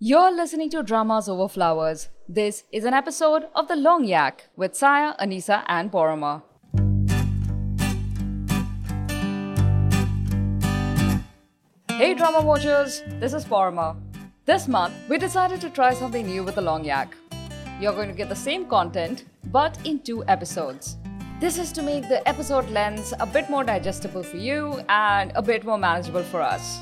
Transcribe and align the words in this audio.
You're 0.00 0.30
listening 0.30 0.70
to 0.70 0.84
Dramas 0.84 1.28
Over 1.28 1.48
Flowers. 1.48 2.08
This 2.28 2.62
is 2.70 2.84
an 2.84 2.94
episode 2.94 3.46
of 3.56 3.66
The 3.66 3.74
Long 3.74 4.04
Yak 4.04 4.48
with 4.54 4.76
Saya, 4.76 5.14
Anisa, 5.18 5.64
and 5.66 5.90
Porama. 5.90 6.42
Hey, 11.90 12.14
drama 12.14 12.42
watchers, 12.42 13.02
this 13.18 13.34
is 13.34 13.44
Porama. 13.44 13.96
This 14.44 14.68
month, 14.68 14.94
we 15.08 15.18
decided 15.18 15.60
to 15.62 15.68
try 15.68 15.94
something 15.94 16.24
new 16.24 16.44
with 16.44 16.54
The 16.54 16.60
Long 16.60 16.84
Yak. 16.84 17.16
You're 17.80 17.92
going 17.92 18.08
to 18.08 18.14
get 18.14 18.28
the 18.28 18.36
same 18.36 18.66
content, 18.66 19.24
but 19.46 19.84
in 19.84 19.98
two 19.98 20.24
episodes. 20.28 20.96
This 21.40 21.58
is 21.58 21.72
to 21.72 21.82
make 21.82 22.08
the 22.08 22.22
episode 22.28 22.70
lengths 22.70 23.14
a 23.18 23.26
bit 23.26 23.50
more 23.50 23.64
digestible 23.64 24.22
for 24.22 24.36
you 24.36 24.80
and 24.88 25.32
a 25.34 25.42
bit 25.42 25.64
more 25.64 25.76
manageable 25.76 26.22
for 26.22 26.40
us. 26.40 26.78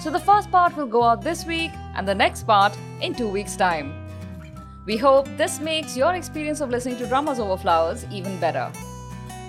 So 0.00 0.10
the 0.10 0.20
first 0.20 0.50
part 0.50 0.76
will 0.76 0.86
go 0.86 1.02
out 1.02 1.22
this 1.22 1.44
week 1.44 1.72
and 1.94 2.06
the 2.06 2.14
next 2.14 2.44
part 2.44 2.76
in 3.00 3.14
two 3.14 3.28
weeks' 3.28 3.56
time. 3.56 3.92
We 4.86 4.96
hope 4.96 5.28
this 5.36 5.60
makes 5.60 5.96
your 5.96 6.14
experience 6.14 6.60
of 6.60 6.70
listening 6.70 6.96
to 6.98 7.06
Dramas 7.06 7.38
Over 7.38 7.56
Flowers 7.56 8.06
even 8.10 8.38
better. 8.38 8.72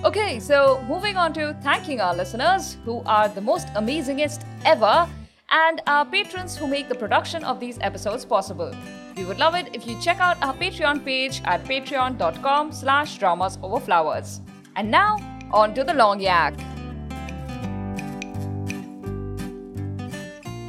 Okay, 0.04 0.40
so 0.40 0.84
moving 0.88 1.18
on 1.18 1.34
to 1.34 1.56
thanking 1.62 2.02
our 2.02 2.16
listeners 2.16 2.78
who 2.84 3.02
are 3.06 3.30
the 3.30 3.42
most 3.42 3.68
amazingest 3.70 4.44
ever 4.66 5.08
and 5.52 5.82
our 5.88 6.06
patrons 6.06 6.58
who 6.58 6.68
make 6.68 6.90
the 6.90 6.96
production 6.96 7.44
of 7.44 7.60
these 7.60 7.78
episodes 7.82 8.26
possible. 8.26 8.74
We 9.16 9.26
would 9.26 9.40
love 9.40 9.56
it 9.56 9.70
if 9.74 9.86
you 9.86 10.00
check 10.02 10.20
out 10.20 10.42
our 10.42 10.54
Patreon 10.54 11.04
page 11.04 11.42
at 11.46 11.64
patreon.com 11.66 12.72
slash 12.72 13.18
dramas 13.18 13.58
over 13.62 13.80
flowers. 13.80 14.42
And 14.76 14.90
now, 14.90 15.18
on 15.52 15.74
to 15.74 15.84
the 15.84 15.94
long 15.94 16.22
yak. 16.22 16.54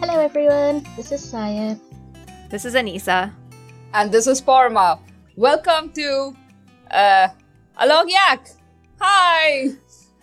Hello 0.01 0.19
everyone, 0.19 0.83
this 0.97 1.13
is 1.13 1.23
Saya. 1.23 1.77
This 2.49 2.65
is 2.65 2.75
Anisa. 2.75 3.35
And 3.93 4.11
this 4.11 4.27
is 4.27 4.41
Parma. 4.41 4.99
Welcome 5.37 5.93
to 5.93 6.35
uh, 6.91 7.29
a 7.77 7.87
long 7.87 8.09
yak. 8.09 8.49
Hi. 8.99 9.69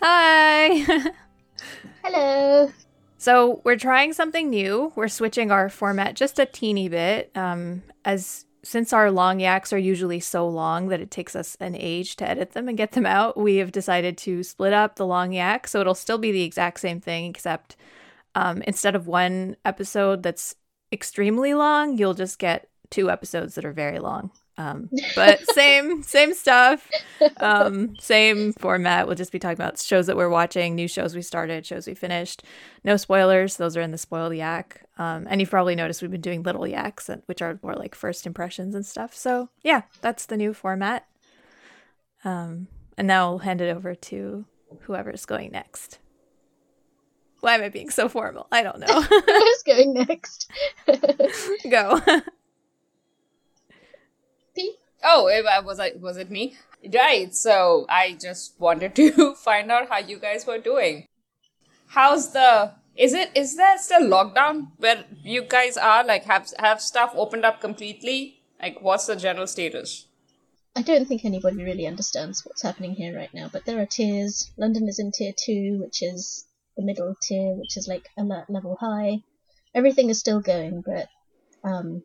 Hi. 0.01 1.11
Hello. 2.03 2.71
so 3.19 3.61
we're 3.63 3.77
trying 3.77 4.13
something 4.13 4.49
new. 4.49 4.91
We're 4.95 5.07
switching 5.07 5.51
our 5.51 5.69
format 5.69 6.15
just 6.15 6.39
a 6.39 6.47
teeny 6.47 6.89
bit. 6.89 7.29
Um, 7.35 7.83
as 8.03 8.47
since 8.63 8.91
our 8.91 9.11
long 9.11 9.39
yaks 9.39 9.71
are 9.71 9.77
usually 9.77 10.19
so 10.19 10.47
long 10.47 10.87
that 10.87 11.01
it 11.01 11.11
takes 11.11 11.35
us 11.35 11.55
an 11.59 11.75
age 11.75 12.15
to 12.15 12.27
edit 12.27 12.53
them 12.53 12.67
and 12.67 12.79
get 12.79 12.93
them 12.93 13.05
out, 13.05 13.37
we 13.37 13.57
have 13.57 13.71
decided 13.71 14.17
to 14.17 14.41
split 14.41 14.73
up 14.73 14.95
the 14.95 15.05
long 15.05 15.33
yak. 15.33 15.67
So 15.67 15.81
it'll 15.81 15.93
still 15.93 16.17
be 16.17 16.31
the 16.31 16.43
exact 16.43 16.79
same 16.79 16.99
thing, 16.99 17.29
except 17.29 17.75
um, 18.37 18.61
instead 18.67 18.95
of 18.95 19.07
one 19.07 19.57
episode 19.65 20.21
that's 20.21 20.53
extremely 20.91 21.55
long, 21.55 21.97
you'll 21.97 22.13
just 22.13 22.37
get 22.37 22.69
two 22.91 23.09
episodes 23.09 23.55
that 23.55 23.65
are 23.65 23.73
very 23.73 23.97
long. 23.97 24.29
Um, 24.59 24.89
but 25.15 25.43
same 25.53 26.03
same 26.03 26.35
stuff, 26.35 26.87
um, 27.37 27.95
same 27.99 28.53
format. 28.53 29.07
We'll 29.07 29.15
just 29.15 29.31
be 29.31 29.39
talking 29.39 29.55
about 29.55 29.79
shows 29.79 30.05
that 30.05 30.15
we're 30.15 30.29
watching, 30.29 30.75
new 30.75 30.87
shows 30.87 31.15
we 31.15 31.23
started, 31.23 31.65
shows 31.65 31.87
we 31.87 31.95
finished. 31.95 32.43
No 32.83 32.95
spoilers; 32.95 33.57
those 33.57 33.75
are 33.75 33.81
in 33.81 33.91
the 33.91 33.97
spoiled 33.97 34.35
yak. 34.35 34.83
Um, 34.99 35.25
and 35.29 35.41
you've 35.41 35.49
probably 35.49 35.75
noticed 35.75 36.03
we've 36.03 36.11
been 36.11 36.21
doing 36.21 36.43
little 36.43 36.67
yaks, 36.67 37.09
which 37.25 37.41
are 37.41 37.59
more 37.63 37.75
like 37.75 37.95
first 37.95 38.27
impressions 38.27 38.75
and 38.75 38.85
stuff. 38.85 39.15
So 39.15 39.49
yeah, 39.63 39.81
that's 40.01 40.27
the 40.27 40.37
new 40.37 40.53
format. 40.53 41.07
Um, 42.23 42.67
and 42.99 43.07
now 43.07 43.29
I'll 43.29 43.37
hand 43.39 43.61
it 43.61 43.75
over 43.75 43.95
to 43.95 44.45
whoever's 44.81 45.25
going 45.25 45.51
next. 45.51 45.97
Why 47.41 47.55
am 47.55 47.61
I 47.63 47.69
being 47.69 47.89
so 47.89 48.09
formal? 48.09 48.47
I 48.51 48.63
don't 48.63 48.79
know. 48.79 49.01
Who's 49.01 49.63
going 49.63 49.93
next? 49.93 50.49
Go. 51.69 51.99
Pete? 54.55 54.75
Oh, 55.03 55.27
it- 55.27 55.45
uh, 55.45 55.61
was 55.63 55.79
I? 55.79 55.93
Was 55.99 56.17
it 56.17 56.31
me? 56.31 56.55
Right. 56.93 57.33
So 57.35 57.85
I 57.89 58.17
just 58.19 58.59
wanted 58.59 58.95
to 58.95 59.35
find 59.35 59.71
out 59.71 59.89
how 59.89 59.99
you 59.99 60.19
guys 60.19 60.45
were 60.47 60.57
doing. 60.57 61.05
How's 61.87 62.33
the? 62.33 62.73
Is 62.95 63.13
it? 63.13 63.29
Is 63.35 63.55
there 63.55 63.77
still 63.77 64.01
lockdown 64.01 64.71
where 64.77 65.05
you 65.23 65.43
guys 65.43 65.77
are? 65.77 66.03
Like, 66.03 66.23
have 66.25 66.49
have 66.57 66.81
stuff 66.81 67.13
opened 67.15 67.45
up 67.45 67.61
completely? 67.61 68.41
Like, 68.59 68.81
what's 68.81 69.05
the 69.05 69.15
general 69.15 69.45
status? 69.45 70.05
I 70.75 70.81
don't 70.81 71.07
think 71.07 71.23
anybody 71.25 71.63
really 71.63 71.85
understands 71.87 72.43
what's 72.45 72.61
happening 72.63 72.93
here 72.95 73.15
right 73.15 73.33
now, 73.33 73.49
but 73.51 73.65
there 73.65 73.79
are 73.81 73.85
tiers. 73.85 74.51
London 74.57 74.87
is 74.87 74.99
in 74.99 75.11
tier 75.11 75.33
2, 75.35 75.79
which 75.79 76.03
is 76.03 76.45
the 76.77 76.83
middle 76.83 77.15
tier, 77.21 77.55
which 77.55 77.75
is 77.75 77.87
like 77.87 78.07
alert 78.17 78.49
level 78.49 78.77
high. 78.79 79.21
Everything 79.75 80.09
is 80.09 80.19
still 80.19 80.39
going, 80.39 80.83
but 80.85 81.07
um, 81.63 82.03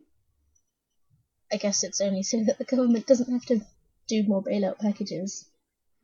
I 1.51 1.57
guess 1.57 1.83
it's 1.83 2.01
only 2.01 2.23
so 2.23 2.43
that 2.43 2.57
the 2.57 2.65
government 2.65 3.07
doesn't 3.07 3.31
have 3.31 3.45
to 3.45 3.61
do 4.07 4.23
more 4.23 4.43
bailout 4.43 4.79
packages. 4.79 5.45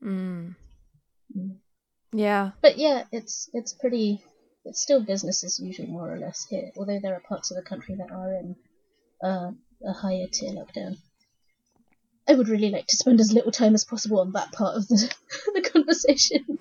Mm. 0.01 0.55
Mm. 1.35 1.57
Yeah. 2.13 2.51
But 2.61 2.77
yeah, 2.77 3.03
it's 3.11 3.49
it's 3.53 3.73
pretty. 3.73 4.23
It's 4.65 4.81
still 4.81 5.03
business 5.03 5.43
as 5.43 5.59
usual, 5.59 5.87
more 5.87 6.11
or 6.13 6.19
less 6.19 6.45
here. 6.49 6.71
Although 6.77 6.99
there 7.01 7.15
are 7.15 7.21
parts 7.27 7.49
of 7.49 7.57
the 7.57 7.67
country 7.67 7.95
that 7.95 8.11
are 8.11 8.33
in 8.33 8.55
uh, 9.23 9.51
a 9.85 9.93
higher 9.93 10.27
tier 10.31 10.51
lockdown. 10.51 10.97
I 12.29 12.35
would 12.35 12.47
really 12.47 12.69
like 12.69 12.85
to 12.87 12.95
spend 12.95 13.19
as 13.19 13.33
little 13.33 13.51
time 13.51 13.73
as 13.73 13.83
possible 13.83 14.19
on 14.19 14.33
that 14.33 14.51
part 14.51 14.75
of 14.75 14.87
the 14.87 15.11
the 15.53 15.61
conversation. 15.61 16.59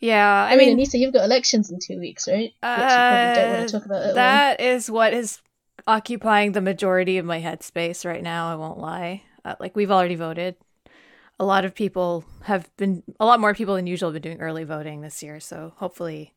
Yeah. 0.00 0.46
I, 0.50 0.54
I, 0.54 0.56
mean, 0.56 0.76
mean, 0.76 0.84
Anisa, 0.84 0.98
you've 0.98 1.12
got 1.12 1.24
elections 1.24 1.70
in 1.70 1.78
two 1.78 2.00
weeks, 2.00 2.26
right? 2.26 2.34
Which 2.42 2.52
you 2.52 2.58
probably 2.60 3.34
don't 3.34 3.50
want 3.50 3.62
Uh, 3.62 3.66
to 3.66 3.72
talk 3.72 3.86
about 3.86 4.02
at 4.02 4.08
all. 4.08 4.14
That 4.14 4.60
is 4.60 4.90
what 4.90 5.14
is 5.14 5.40
occupying 5.86 6.52
the 6.52 6.60
majority 6.60 7.18
of 7.18 7.24
my 7.24 7.40
headspace 7.40 8.04
right 8.04 8.22
now. 8.22 8.50
I 8.50 8.56
won't 8.56 8.78
lie. 8.78 9.22
Uh, 9.44 9.54
like 9.60 9.76
we've 9.76 9.92
already 9.92 10.16
voted. 10.16 10.56
A 11.38 11.44
lot 11.44 11.64
of 11.64 11.74
people 11.74 12.24
have 12.42 12.68
been. 12.76 13.04
A 13.20 13.26
lot 13.26 13.38
more 13.38 13.54
people 13.54 13.76
than 13.76 13.86
usual 13.86 14.08
have 14.08 14.20
been 14.20 14.32
doing 14.32 14.40
early 14.40 14.64
voting 14.64 15.02
this 15.02 15.22
year. 15.22 15.38
So 15.38 15.72
hopefully 15.76 16.32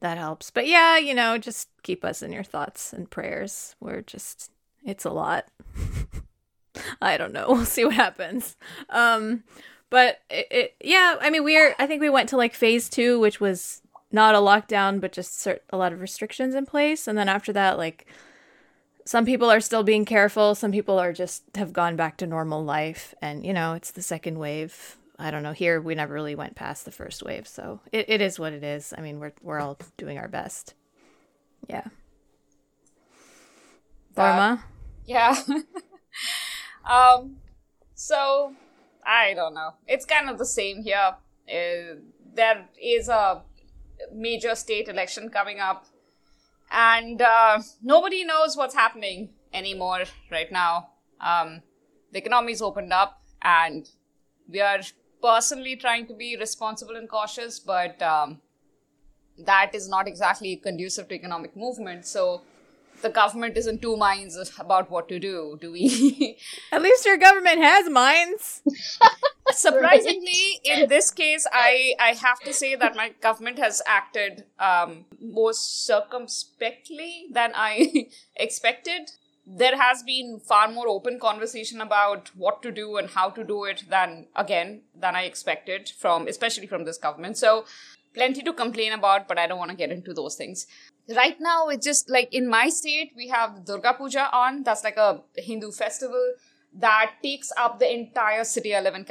that 0.00 0.18
helps. 0.18 0.50
But 0.50 0.66
yeah, 0.66 0.96
you 0.98 1.14
know, 1.14 1.38
just 1.38 1.68
keep 1.84 2.04
us 2.04 2.22
in 2.22 2.32
your 2.32 2.42
thoughts 2.42 2.92
and 2.92 3.08
prayers. 3.08 3.76
We're 3.78 4.02
just. 4.02 4.50
It's 4.84 5.04
a 5.04 5.10
lot. 5.10 5.46
I 7.02 7.16
don't 7.16 7.32
know. 7.32 7.46
We'll 7.48 7.64
see 7.64 7.84
what 7.84 7.94
happens. 7.94 8.56
Um, 8.88 9.44
but 9.90 10.20
it, 10.30 10.46
it, 10.50 10.74
yeah, 10.82 11.16
I 11.20 11.30
mean, 11.30 11.44
we're. 11.44 11.74
I 11.78 11.86
think 11.86 12.00
we 12.00 12.10
went 12.10 12.28
to 12.30 12.36
like 12.36 12.54
phase 12.54 12.88
two, 12.88 13.18
which 13.18 13.40
was 13.40 13.82
not 14.12 14.34
a 14.34 14.38
lockdown, 14.38 15.00
but 15.00 15.12
just 15.12 15.32
cert- 15.32 15.60
a 15.70 15.76
lot 15.76 15.92
of 15.92 16.00
restrictions 16.00 16.54
in 16.54 16.66
place. 16.66 17.06
And 17.06 17.18
then 17.18 17.28
after 17.28 17.52
that, 17.52 17.78
like 17.78 18.06
some 19.04 19.24
people 19.24 19.50
are 19.50 19.60
still 19.60 19.82
being 19.82 20.04
careful. 20.04 20.54
Some 20.54 20.72
people 20.72 20.98
are 20.98 21.12
just 21.12 21.42
have 21.56 21.72
gone 21.72 21.96
back 21.96 22.16
to 22.18 22.26
normal 22.26 22.64
life. 22.64 23.14
And 23.20 23.44
you 23.44 23.52
know, 23.52 23.74
it's 23.74 23.90
the 23.90 24.02
second 24.02 24.38
wave. 24.38 24.96
I 25.18 25.30
don't 25.30 25.42
know. 25.42 25.52
Here, 25.52 25.80
we 25.80 25.94
never 25.94 26.14
really 26.14 26.34
went 26.34 26.54
past 26.54 26.84
the 26.84 26.90
first 26.90 27.22
wave, 27.22 27.46
so 27.46 27.80
it, 27.92 28.08
it 28.08 28.20
is 28.22 28.38
what 28.38 28.54
it 28.54 28.64
is. 28.64 28.94
I 28.96 29.02
mean, 29.02 29.20
we're 29.20 29.32
we're 29.42 29.60
all 29.60 29.78
doing 29.98 30.18
our 30.18 30.28
best. 30.28 30.74
Yeah. 31.68 31.84
Dharma. 34.14 34.64
Yeah. 35.04 35.36
um. 36.90 37.36
So 37.94 38.54
I 39.04 39.34
don't 39.34 39.54
know. 39.54 39.74
It's 39.86 40.06
kind 40.06 40.30
of 40.30 40.38
the 40.38 40.46
same 40.46 40.82
here. 40.82 41.14
Uh, 41.48 41.96
there 42.34 42.68
is 42.80 43.08
a 43.08 43.42
major 44.12 44.54
state 44.54 44.88
election 44.88 45.28
coming 45.28 45.60
up, 45.60 45.84
and 46.70 47.20
uh, 47.20 47.60
nobody 47.82 48.24
knows 48.24 48.56
what's 48.56 48.74
happening 48.74 49.30
anymore 49.52 50.04
right 50.30 50.50
now. 50.50 50.90
Um, 51.20 51.62
the 52.12 52.18
economy's 52.18 52.62
opened 52.62 52.92
up, 52.92 53.20
and 53.42 53.88
we 54.48 54.60
are 54.60 54.80
personally 55.22 55.76
trying 55.76 56.06
to 56.06 56.14
be 56.14 56.36
responsible 56.36 56.96
and 56.96 57.08
cautious, 57.08 57.58
but 57.58 58.00
um, 58.02 58.40
that 59.38 59.74
is 59.74 59.88
not 59.88 60.08
exactly 60.08 60.56
conducive 60.56 61.08
to 61.08 61.14
economic 61.14 61.56
movement. 61.56 62.06
So 62.06 62.42
the 63.02 63.08
government 63.08 63.56
is 63.56 63.66
in 63.66 63.78
two 63.78 63.96
minds 63.96 64.36
about 64.58 64.90
what 64.90 65.08
to 65.08 65.18
do. 65.18 65.58
Do 65.60 65.72
we? 65.72 66.38
At 66.72 66.82
least 66.82 67.04
your 67.04 67.16
government 67.16 67.58
has 67.58 67.88
minds. 67.88 68.62
Surprisingly, 69.50 70.60
in 70.64 70.88
this 70.88 71.10
case, 71.10 71.46
I 71.52 71.94
I 71.98 72.14
have 72.14 72.40
to 72.40 72.52
say 72.52 72.74
that 72.76 72.96
my 72.96 73.10
government 73.20 73.58
has 73.58 73.82
acted 73.86 74.44
um, 74.58 75.06
more 75.20 75.52
circumspectly 75.52 77.26
than 77.32 77.52
I 77.54 78.08
expected. 78.36 79.10
There 79.46 79.76
has 79.76 80.04
been 80.04 80.38
far 80.38 80.68
more 80.68 80.86
open 80.86 81.18
conversation 81.18 81.80
about 81.80 82.30
what 82.36 82.62
to 82.62 82.70
do 82.70 82.96
and 82.98 83.10
how 83.10 83.30
to 83.30 83.42
do 83.42 83.64
it 83.64 83.84
than 83.88 84.26
again 84.36 84.82
than 84.94 85.16
I 85.16 85.22
expected 85.22 85.90
from 85.98 86.28
especially 86.28 86.68
from 86.68 86.84
this 86.84 86.98
government. 86.98 87.36
So 87.36 87.64
plenty 88.14 88.42
to 88.42 88.52
complain 88.52 88.92
about, 88.92 89.28
but 89.28 89.38
I 89.38 89.46
don't 89.46 89.58
want 89.58 89.70
to 89.70 89.76
get 89.76 89.90
into 89.90 90.12
those 90.12 90.36
things. 90.36 90.66
Right 91.16 91.40
now, 91.40 91.68
it's 91.68 91.84
just 91.84 92.08
like 92.10 92.32
in 92.32 92.48
my 92.48 92.68
state, 92.68 93.12
we 93.16 93.28
have 93.28 93.64
Durga 93.64 93.94
Puja 93.94 94.28
on. 94.32 94.62
That's 94.62 94.84
like 94.84 94.96
a 94.96 95.22
Hindu 95.36 95.72
festival 95.72 96.34
that 96.74 97.14
takes 97.22 97.50
up 97.56 97.78
the 97.78 97.92
entire 97.92 98.44
city. 98.44 98.76
I 98.76 98.80
live 98.80 98.94
in. 98.94 99.04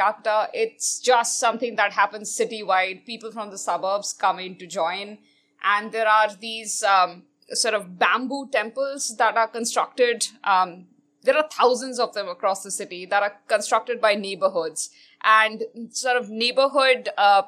It's 0.53 0.99
just 0.99 1.39
something 1.39 1.75
that 1.75 1.91
happens 1.93 2.37
citywide. 2.37 3.05
People 3.05 3.31
from 3.31 3.51
the 3.51 3.57
suburbs 3.57 4.13
come 4.13 4.39
in 4.39 4.55
to 4.57 4.67
join, 4.67 5.17
and 5.63 5.91
there 5.91 6.07
are 6.07 6.29
these 6.39 6.83
um, 6.83 7.23
sort 7.49 7.73
of 7.73 7.99
bamboo 7.99 8.49
temples 8.51 9.17
that 9.17 9.35
are 9.35 9.47
constructed. 9.47 10.27
Um, 10.43 10.87
there 11.23 11.35
are 11.35 11.49
thousands 11.51 11.99
of 11.99 12.13
them 12.13 12.29
across 12.29 12.63
the 12.63 12.71
city 12.71 13.05
that 13.07 13.23
are 13.23 13.35
constructed 13.47 13.99
by 13.99 14.15
neighborhoods 14.15 14.89
and 15.21 15.63
sort 15.89 16.15
of 16.15 16.29
neighborhood. 16.29 17.09
Uh, 17.17 17.43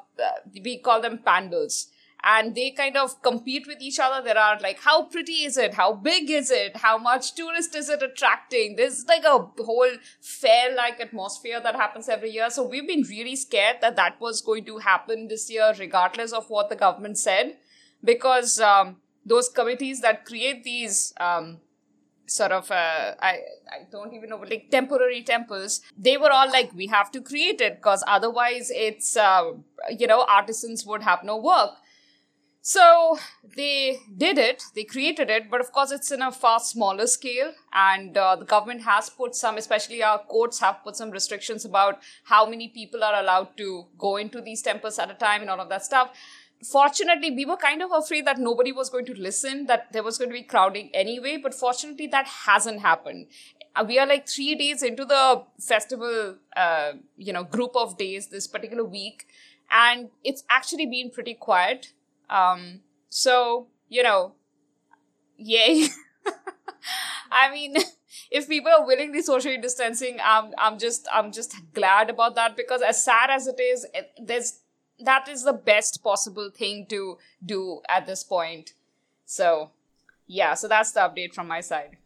we 0.61 0.77
call 0.77 1.01
them 1.01 1.19
pandals 1.19 1.87
and 2.23 2.55
they 2.55 2.71
kind 2.71 2.97
of 2.97 3.21
compete 3.21 3.67
with 3.67 3.81
each 3.81 3.99
other. 3.99 4.23
There 4.23 4.37
are 4.37 4.59
like, 4.59 4.79
how 4.81 5.03
pretty 5.03 5.43
is 5.43 5.57
it? 5.57 5.73
How 5.73 5.93
big 5.93 6.29
is 6.29 6.51
it? 6.51 6.77
How 6.77 6.97
much 6.97 7.35
tourist 7.35 7.75
is 7.75 7.89
it 7.89 8.03
attracting? 8.03 8.75
There's 8.75 9.05
like 9.07 9.23
a 9.23 9.47
whole 9.63 9.91
fair 10.19 10.75
like 10.75 10.99
atmosphere 10.99 11.59
that 11.61 11.75
happens 11.75 12.09
every 12.09 12.31
year. 12.31 12.49
So 12.49 12.67
we've 12.67 12.87
been 12.87 13.03
really 13.03 13.35
scared 13.35 13.77
that 13.81 13.95
that 13.95 14.19
was 14.19 14.41
going 14.41 14.65
to 14.65 14.77
happen 14.79 15.27
this 15.27 15.49
year, 15.49 15.73
regardless 15.79 16.31
of 16.31 16.49
what 16.49 16.69
the 16.69 16.75
government 16.75 17.17
said, 17.17 17.57
because 18.03 18.59
um, 18.59 18.97
those 19.25 19.49
committees 19.49 20.01
that 20.01 20.25
create 20.25 20.63
these 20.63 21.13
um, 21.19 21.59
sort 22.31 22.51
of 22.51 22.71
uh, 22.71 23.15
I 23.21 23.39
I 23.71 23.87
don't 23.91 24.13
even 24.13 24.29
know 24.29 24.37
like 24.37 24.69
temporary 24.71 25.23
temples. 25.23 25.81
They 25.97 26.17
were 26.17 26.31
all 26.31 26.49
like 26.49 26.73
we 26.73 26.87
have 26.87 27.11
to 27.11 27.21
create 27.21 27.61
it 27.61 27.75
because 27.77 28.03
otherwise 28.07 28.71
it's 28.73 29.17
uh, 29.17 29.51
you 29.97 30.07
know 30.07 30.25
artisans 30.27 30.85
would 30.85 31.03
have 31.03 31.23
no 31.23 31.37
work. 31.37 31.71
So 32.63 33.17
they 33.55 34.01
did 34.15 34.37
it, 34.37 34.63
they 34.75 34.83
created 34.83 35.31
it, 35.31 35.49
but 35.49 35.61
of 35.61 35.71
course 35.71 35.91
it's 35.91 36.11
in 36.11 36.21
a 36.21 36.31
far 36.31 36.59
smaller 36.59 37.07
scale. 37.07 37.53
And 37.73 38.15
uh, 38.15 38.35
the 38.35 38.45
government 38.45 38.83
has 38.83 39.09
put 39.09 39.35
some, 39.35 39.57
especially 39.57 40.03
our 40.03 40.19
courts 40.19 40.59
have 40.59 40.83
put 40.83 40.95
some 40.95 41.09
restrictions 41.09 41.65
about 41.65 41.99
how 42.25 42.47
many 42.47 42.67
people 42.67 43.03
are 43.03 43.19
allowed 43.19 43.57
to 43.57 43.87
go 43.97 44.17
into 44.17 44.41
these 44.41 44.61
temples 44.61 44.99
at 44.99 45.09
a 45.09 45.15
time 45.15 45.41
and 45.41 45.49
all 45.49 45.59
of 45.59 45.69
that 45.69 45.83
stuff. 45.83 46.15
Fortunately, 46.63 47.31
we 47.31 47.45
were 47.45 47.57
kind 47.57 47.81
of 47.81 47.89
afraid 47.91 48.27
that 48.27 48.37
nobody 48.37 48.71
was 48.71 48.91
going 48.91 49.05
to 49.05 49.19
listen, 49.19 49.65
that 49.65 49.91
there 49.91 50.03
was 50.03 50.19
going 50.19 50.29
to 50.29 50.35
be 50.35 50.43
crowding 50.43 50.91
anyway, 50.93 51.37
but 51.41 51.55
fortunately, 51.55 52.05
that 52.05 52.27
hasn't 52.27 52.81
happened. 52.81 53.25
Uh, 53.75 53.83
we 53.87 53.97
are 53.97 54.05
like 54.05 54.29
three 54.29 54.53
days 54.53 54.83
into 54.83 55.03
the 55.03 55.43
festival, 55.59 56.35
uh, 56.55 56.91
you 57.17 57.33
know, 57.33 57.43
group 57.43 57.71
of 57.75 57.97
days 57.97 58.27
this 58.27 58.45
particular 58.45 58.83
week, 58.83 59.25
and 59.71 60.09
it's 60.23 60.43
actually 60.51 60.85
been 60.85 61.09
pretty 61.09 61.33
quiet 61.33 61.93
um, 62.31 62.79
so, 63.09 63.67
you 63.89 64.01
know, 64.01 64.33
yay. 65.37 65.87
I 67.31 67.51
mean, 67.51 67.75
if 68.31 68.47
people 68.47 68.71
are 68.71 68.85
willingly 68.85 69.21
socially 69.21 69.57
distancing, 69.57 70.17
I'm, 70.23 70.53
I'm 70.57 70.79
just, 70.79 71.07
I'm 71.13 71.31
just 71.31 71.55
glad 71.73 72.09
about 72.09 72.35
that 72.35 72.55
because 72.55 72.81
as 72.81 73.03
sad 73.03 73.29
as 73.29 73.47
it 73.47 73.59
is, 73.59 73.85
it, 73.93 74.11
there's, 74.19 74.61
that 74.99 75.27
is 75.27 75.43
the 75.43 75.53
best 75.53 76.01
possible 76.03 76.49
thing 76.49 76.85
to 76.87 77.17
do 77.45 77.81
at 77.89 78.05
this 78.05 78.23
point. 78.23 78.73
So, 79.25 79.71
yeah, 80.27 80.53
so 80.53 80.67
that's 80.67 80.93
the 80.93 81.01
update 81.01 81.33
from 81.33 81.47
my 81.47 81.59
side. 81.59 81.97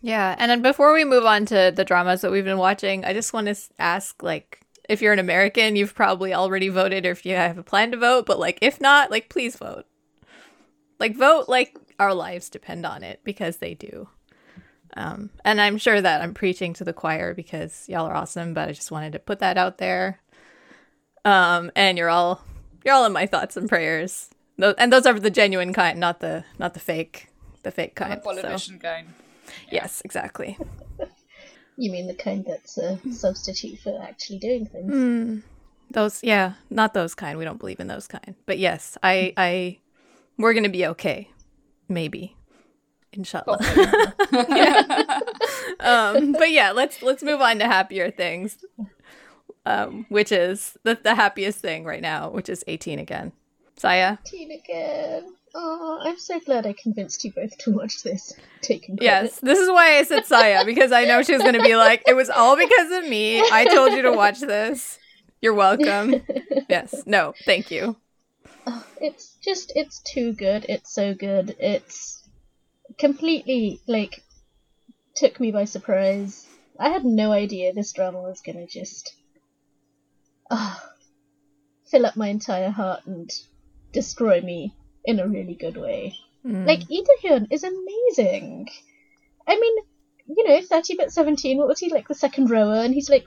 Yeah, 0.00 0.36
and 0.38 0.50
then 0.50 0.62
before 0.62 0.94
we 0.94 1.04
move 1.04 1.24
on 1.24 1.44
to 1.46 1.72
the 1.74 1.84
dramas 1.84 2.20
that 2.20 2.30
we've 2.30 2.44
been 2.44 2.58
watching, 2.58 3.04
I 3.04 3.12
just 3.12 3.32
want 3.32 3.48
to 3.48 3.56
ask, 3.80 4.22
like, 4.22 4.60
if 4.88 5.02
you're 5.02 5.12
an 5.12 5.18
American, 5.18 5.76
you've 5.76 5.94
probably 5.94 6.34
already 6.34 6.68
voted 6.68 7.06
or 7.06 7.10
if 7.10 7.26
you 7.26 7.34
have 7.34 7.58
a 7.58 7.62
plan 7.62 7.90
to 7.92 7.96
vote, 7.96 8.26
but 8.26 8.38
like 8.38 8.58
if 8.62 8.80
not, 8.80 9.10
like 9.10 9.28
please 9.28 9.56
vote. 9.56 9.84
Like 10.98 11.16
vote 11.16 11.48
like 11.48 11.76
our 11.98 12.14
lives 12.14 12.48
depend 12.48 12.86
on 12.86 13.02
it 13.02 13.20
because 13.22 13.58
they 13.58 13.74
do. 13.74 14.08
Um, 14.96 15.30
and 15.44 15.60
I'm 15.60 15.78
sure 15.78 16.00
that 16.00 16.22
I'm 16.22 16.34
preaching 16.34 16.72
to 16.74 16.84
the 16.84 16.92
choir 16.92 17.34
because 17.34 17.84
y'all 17.88 18.06
are 18.06 18.14
awesome, 18.14 18.54
but 18.54 18.68
I 18.68 18.72
just 18.72 18.90
wanted 18.90 19.12
to 19.12 19.18
put 19.18 19.40
that 19.40 19.58
out 19.58 19.78
there. 19.78 20.20
Um, 21.24 21.70
and 21.76 21.98
you're 21.98 22.08
all 22.08 22.42
you're 22.84 22.94
all 22.94 23.04
in 23.04 23.12
my 23.12 23.26
thoughts 23.26 23.56
and 23.56 23.68
prayers. 23.68 24.30
And 24.56 24.92
those 24.92 25.06
are 25.06 25.18
the 25.18 25.30
genuine 25.30 25.72
kind, 25.72 26.00
not 26.00 26.20
the 26.20 26.44
not 26.58 26.74
the 26.74 26.80
fake 26.80 27.28
the 27.62 27.70
fake 27.70 27.94
kind. 27.94 28.14
The 28.14 28.16
politician 28.18 28.80
so. 28.80 28.88
kind. 28.88 29.08
Yeah. 29.66 29.82
Yes, 29.82 30.02
exactly. 30.04 30.56
You 31.80 31.92
mean 31.92 32.08
the 32.08 32.14
kind 32.14 32.44
that's 32.44 32.76
a 32.76 32.98
substitute 33.12 33.78
for 33.78 34.02
actually 34.02 34.40
doing 34.40 34.66
things? 34.66 34.92
Mm, 34.92 35.42
those, 35.92 36.24
yeah, 36.24 36.54
not 36.70 36.92
those 36.92 37.14
kind. 37.14 37.38
We 37.38 37.44
don't 37.44 37.60
believe 37.60 37.78
in 37.78 37.86
those 37.86 38.08
kind. 38.08 38.34
But 38.46 38.58
yes, 38.58 38.98
I, 39.00 39.32
I, 39.36 39.78
we're 40.36 40.54
gonna 40.54 40.70
be 40.70 40.84
okay, 40.86 41.30
maybe, 41.88 42.36
inshallah. 43.12 43.58
yeah. 44.32 45.20
um, 45.78 46.32
but 46.32 46.50
yeah, 46.50 46.72
let's 46.72 47.00
let's 47.00 47.22
move 47.22 47.40
on 47.40 47.60
to 47.60 47.66
happier 47.66 48.10
things, 48.10 48.58
um, 49.64 50.04
which 50.08 50.32
is 50.32 50.76
the 50.82 50.98
the 51.00 51.14
happiest 51.14 51.60
thing 51.60 51.84
right 51.84 52.02
now, 52.02 52.28
which 52.28 52.48
is 52.48 52.64
eighteen 52.66 52.98
again. 52.98 53.30
Saya. 53.76 54.18
Eighteen 54.26 54.50
again. 54.50 55.34
Oh, 55.60 55.98
I'm 56.00 56.20
so 56.20 56.38
glad 56.38 56.66
I 56.66 56.72
convinced 56.72 57.24
you 57.24 57.32
both 57.32 57.58
to 57.58 57.72
watch 57.72 58.04
this. 58.04 58.32
Taking. 58.62 58.96
Yes, 59.00 59.40
this 59.40 59.58
is 59.58 59.68
why 59.68 59.98
I 59.98 60.04
said 60.04 60.24
Saya 60.24 60.64
because 60.64 60.92
I 60.92 61.04
know 61.04 61.20
she 61.24 61.32
was 61.32 61.42
going 61.42 61.56
to 61.56 61.62
be 61.62 61.74
like, 61.74 62.04
"It 62.06 62.14
was 62.14 62.30
all 62.30 62.56
because 62.56 62.92
of 62.92 63.08
me. 63.08 63.40
I 63.40 63.64
told 63.64 63.92
you 63.92 64.02
to 64.02 64.12
watch 64.12 64.38
this. 64.38 65.00
You're 65.42 65.54
welcome." 65.54 66.22
yes. 66.68 67.02
No. 67.06 67.34
Thank 67.44 67.72
you. 67.72 67.96
Oh, 68.68 68.86
it's 69.00 69.36
just 69.42 69.72
it's 69.74 69.98
too 69.98 70.32
good. 70.32 70.64
It's 70.68 70.94
so 70.94 71.12
good. 71.12 71.56
It's 71.58 72.22
completely 72.96 73.80
like 73.88 74.22
took 75.16 75.40
me 75.40 75.50
by 75.50 75.64
surprise. 75.64 76.46
I 76.78 76.90
had 76.90 77.04
no 77.04 77.32
idea 77.32 77.72
this 77.72 77.92
drama 77.92 78.22
was 78.22 78.42
gonna 78.42 78.68
just 78.68 79.12
oh, 80.52 80.80
fill 81.90 82.06
up 82.06 82.14
my 82.14 82.28
entire 82.28 82.70
heart 82.70 83.06
and 83.06 83.28
destroy 83.92 84.40
me 84.40 84.76
in 85.08 85.18
a 85.18 85.26
really 85.26 85.54
good 85.54 85.78
way. 85.78 86.14
Mm. 86.46 86.66
Like 86.66 86.80
Hyun 86.80 87.46
is 87.50 87.64
amazing. 87.64 88.68
I 89.48 89.58
mean, 89.58 89.76
you 90.26 90.46
know, 90.46 90.60
thirty 90.60 90.94
but 90.96 91.10
seventeen. 91.10 91.56
What 91.56 91.66
was 91.66 91.80
he 91.80 91.88
like? 91.90 92.06
The 92.06 92.14
second 92.14 92.50
rower, 92.50 92.74
and 92.74 92.92
he's 92.92 93.08
like 93.08 93.26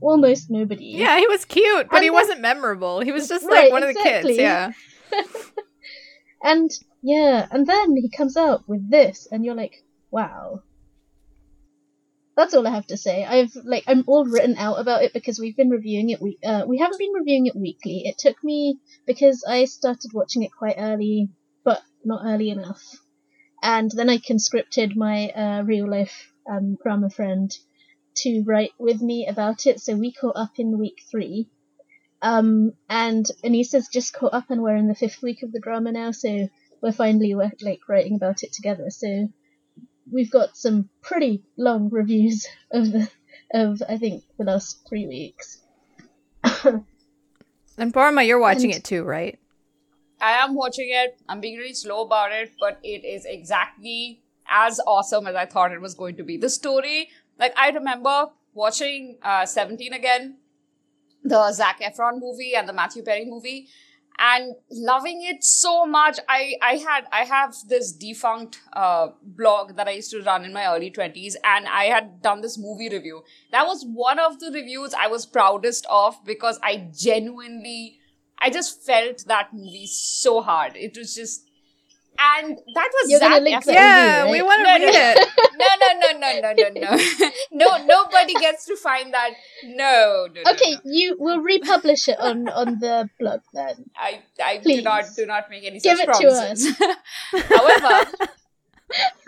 almost 0.00 0.50
nobody. 0.50 0.86
Yeah, 0.86 1.18
he 1.18 1.26
was 1.26 1.44
cute, 1.44 1.88
but 1.90 1.96
and 1.96 2.02
he 2.02 2.08
then, 2.08 2.14
wasn't 2.14 2.40
memorable. 2.40 3.00
He 3.00 3.12
was 3.12 3.28
just 3.28 3.44
like 3.44 3.52
right, 3.52 3.72
one 3.72 3.82
of 3.82 3.94
the 3.94 4.02
kids. 4.02 4.30
Yeah. 4.30 4.72
and 6.42 6.70
yeah, 7.02 7.46
and 7.50 7.66
then 7.66 7.94
he 7.96 8.08
comes 8.08 8.36
out 8.36 8.66
with 8.66 8.90
this, 8.90 9.28
and 9.30 9.44
you're 9.44 9.54
like, 9.54 9.84
wow. 10.10 10.62
That's 12.38 12.54
all 12.54 12.68
I 12.68 12.70
have 12.70 12.86
to 12.86 12.96
say. 12.96 13.24
I've 13.24 13.50
like 13.64 13.82
I'm 13.88 14.04
all 14.06 14.24
written 14.24 14.56
out 14.58 14.78
about 14.78 15.02
it 15.02 15.12
because 15.12 15.40
we've 15.40 15.56
been 15.56 15.70
reviewing 15.70 16.10
it. 16.10 16.22
We 16.22 16.38
uh, 16.44 16.66
we 16.68 16.78
haven't 16.78 17.00
been 17.00 17.12
reviewing 17.12 17.46
it 17.46 17.56
weekly. 17.56 18.02
It 18.04 18.16
took 18.16 18.36
me 18.44 18.78
because 19.08 19.42
I 19.42 19.64
started 19.64 20.12
watching 20.14 20.44
it 20.44 20.52
quite 20.56 20.76
early, 20.78 21.30
but 21.64 21.82
not 22.04 22.22
early 22.24 22.50
enough. 22.50 22.84
And 23.60 23.90
then 23.90 24.08
I 24.08 24.18
conscripted 24.18 24.96
my 24.96 25.30
uh, 25.30 25.62
real 25.64 25.90
life 25.90 26.32
um, 26.48 26.76
friend 27.10 27.50
to 28.18 28.44
write 28.46 28.70
with 28.78 29.02
me 29.02 29.26
about 29.26 29.66
it. 29.66 29.80
So 29.80 29.96
we 29.96 30.12
caught 30.12 30.36
up 30.36 30.52
in 30.58 30.78
week 30.78 31.02
three. 31.10 31.48
Um, 32.22 32.70
and 32.88 33.26
Anisa's 33.44 33.88
just 33.92 34.12
caught 34.12 34.32
up 34.32 34.50
and 34.50 34.62
we're 34.62 34.76
in 34.76 34.86
the 34.86 34.94
fifth 34.94 35.22
week 35.22 35.42
of 35.42 35.50
the 35.50 35.58
drama 35.58 35.90
now. 35.90 36.12
So 36.12 36.48
we're 36.80 36.92
finally 36.92 37.34
like 37.34 37.88
writing 37.88 38.14
about 38.14 38.44
it 38.44 38.52
together. 38.52 38.90
So 38.90 39.28
we've 40.12 40.30
got 40.30 40.56
some 40.56 40.88
pretty 41.02 41.42
long 41.56 41.88
reviews 41.90 42.46
of 42.72 42.92
the 42.92 43.10
of 43.54 43.82
I 43.88 43.96
think 43.96 44.24
the 44.38 44.44
last 44.44 44.86
three 44.88 45.06
weeks. 45.06 45.62
and 47.78 47.92
Parma, 47.94 48.22
you're 48.22 48.38
watching 48.38 48.72
and, 48.72 48.80
it 48.80 48.84
too, 48.84 49.04
right? 49.04 49.38
I 50.20 50.32
am 50.32 50.54
watching 50.54 50.88
it. 50.90 51.18
I'm 51.28 51.40
being 51.40 51.56
really 51.56 51.74
slow 51.74 52.02
about 52.02 52.32
it, 52.32 52.52
but 52.60 52.78
it 52.82 53.04
is 53.04 53.24
exactly 53.24 54.22
as 54.48 54.80
awesome 54.86 55.26
as 55.26 55.34
I 55.34 55.46
thought 55.46 55.72
it 55.72 55.80
was 55.80 55.94
going 55.94 56.16
to 56.16 56.24
be. 56.24 56.36
The 56.36 56.50
story, 56.50 57.10
like 57.38 57.56
I 57.56 57.70
remember 57.70 58.26
watching 58.54 59.18
uh, 59.22 59.46
17 59.46 59.92
again, 59.92 60.38
the 61.22 61.52
Zac 61.52 61.80
Efron 61.80 62.20
movie 62.20 62.54
and 62.54 62.68
the 62.68 62.72
Matthew 62.72 63.02
Perry 63.02 63.24
movie, 63.24 63.68
and 64.18 64.54
loving 64.70 65.22
it 65.22 65.44
so 65.44 65.86
much. 65.86 66.18
I 66.28 66.54
I 66.60 66.76
had 66.76 67.06
I 67.12 67.24
have 67.24 67.54
this 67.68 67.92
defunct 67.92 68.60
uh, 68.72 69.08
blog 69.22 69.76
that 69.76 69.88
I 69.88 69.92
used 69.92 70.10
to 70.10 70.22
run 70.22 70.44
in 70.44 70.52
my 70.52 70.66
early 70.66 70.90
twenties, 70.90 71.36
and 71.44 71.66
I 71.66 71.84
had 71.84 72.22
done 72.22 72.40
this 72.40 72.58
movie 72.58 72.88
review. 72.88 73.22
That 73.52 73.66
was 73.66 73.84
one 73.84 74.18
of 74.18 74.40
the 74.40 74.50
reviews 74.50 74.94
I 74.94 75.06
was 75.08 75.26
proudest 75.26 75.86
of 75.90 76.16
because 76.24 76.58
I 76.62 76.88
genuinely, 76.96 77.98
I 78.38 78.50
just 78.50 78.84
felt 78.84 79.24
that 79.26 79.52
movie 79.52 79.86
so 79.86 80.40
hard. 80.42 80.76
It 80.76 80.96
was 80.96 81.14
just 81.14 81.47
and 82.18 82.58
that 82.74 82.90
was 82.92 83.10
You're 83.10 83.20
Zac 83.20 83.42
Efron. 83.42 83.72
Yeah, 83.72 84.22
right? 84.22 84.30
we 84.30 84.42
want 84.42 84.58
to 84.58 84.78
no, 84.78 84.86
read 84.86 84.92
no, 84.92 85.22
it. 85.22 85.28
No, 85.58 85.66
no, 85.80 85.88
no, 86.00 86.18
no, 86.18 86.40
no, 86.40 86.52
no, 86.52 86.96
no. 86.96 87.28
no, 87.78 87.84
nobody 87.84 88.34
gets 88.34 88.64
to 88.66 88.76
find 88.76 89.12
that. 89.14 89.30
No, 89.64 90.28
no. 90.32 90.52
Okay, 90.52 90.72
no, 90.72 90.80
you 90.84 91.16
will 91.18 91.40
republish 91.40 92.08
it 92.08 92.18
on 92.18 92.48
on 92.48 92.78
the 92.80 93.08
blog 93.18 93.40
then. 93.52 93.90
I 93.96 94.22
I 94.42 94.58
Please. 94.58 94.76
do 94.78 94.82
not 94.82 95.04
do 95.16 95.26
not 95.26 95.50
make 95.50 95.64
any 95.64 95.80
Give 95.80 95.98
such 95.98 96.06
promises. 96.06 96.76
However, 97.32 98.10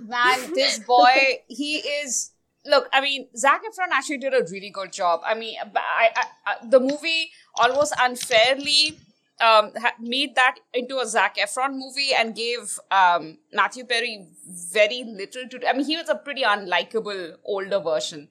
man, 0.02 0.54
this 0.54 0.78
boy, 0.80 1.42
he 1.48 1.78
is. 1.78 2.32
Look, 2.66 2.88
I 2.92 3.00
mean, 3.00 3.28
Zac 3.36 3.62
Efron 3.62 3.88
actually 3.90 4.18
did 4.18 4.34
a 4.34 4.44
really 4.50 4.70
good 4.70 4.92
job. 4.92 5.20
I 5.24 5.34
mean, 5.34 5.56
I, 5.74 6.10
I, 6.14 6.24
I 6.46 6.54
the 6.68 6.78
movie 6.78 7.30
almost 7.56 7.94
unfairly 7.98 8.98
um, 9.40 9.72
ha- 9.80 9.94
made 10.00 10.34
that 10.34 10.56
into 10.74 10.98
a 10.98 11.06
Zac 11.06 11.36
Efron 11.36 11.74
movie 11.74 12.10
and 12.16 12.34
gave 12.34 12.78
um, 12.90 13.38
Matthew 13.52 13.84
Perry 13.84 14.26
very 14.46 15.04
little 15.04 15.48
to. 15.48 15.68
I 15.68 15.72
mean, 15.72 15.86
he 15.86 15.96
was 15.96 16.08
a 16.08 16.14
pretty 16.14 16.42
unlikable 16.42 17.36
older 17.44 17.80
version, 17.80 18.28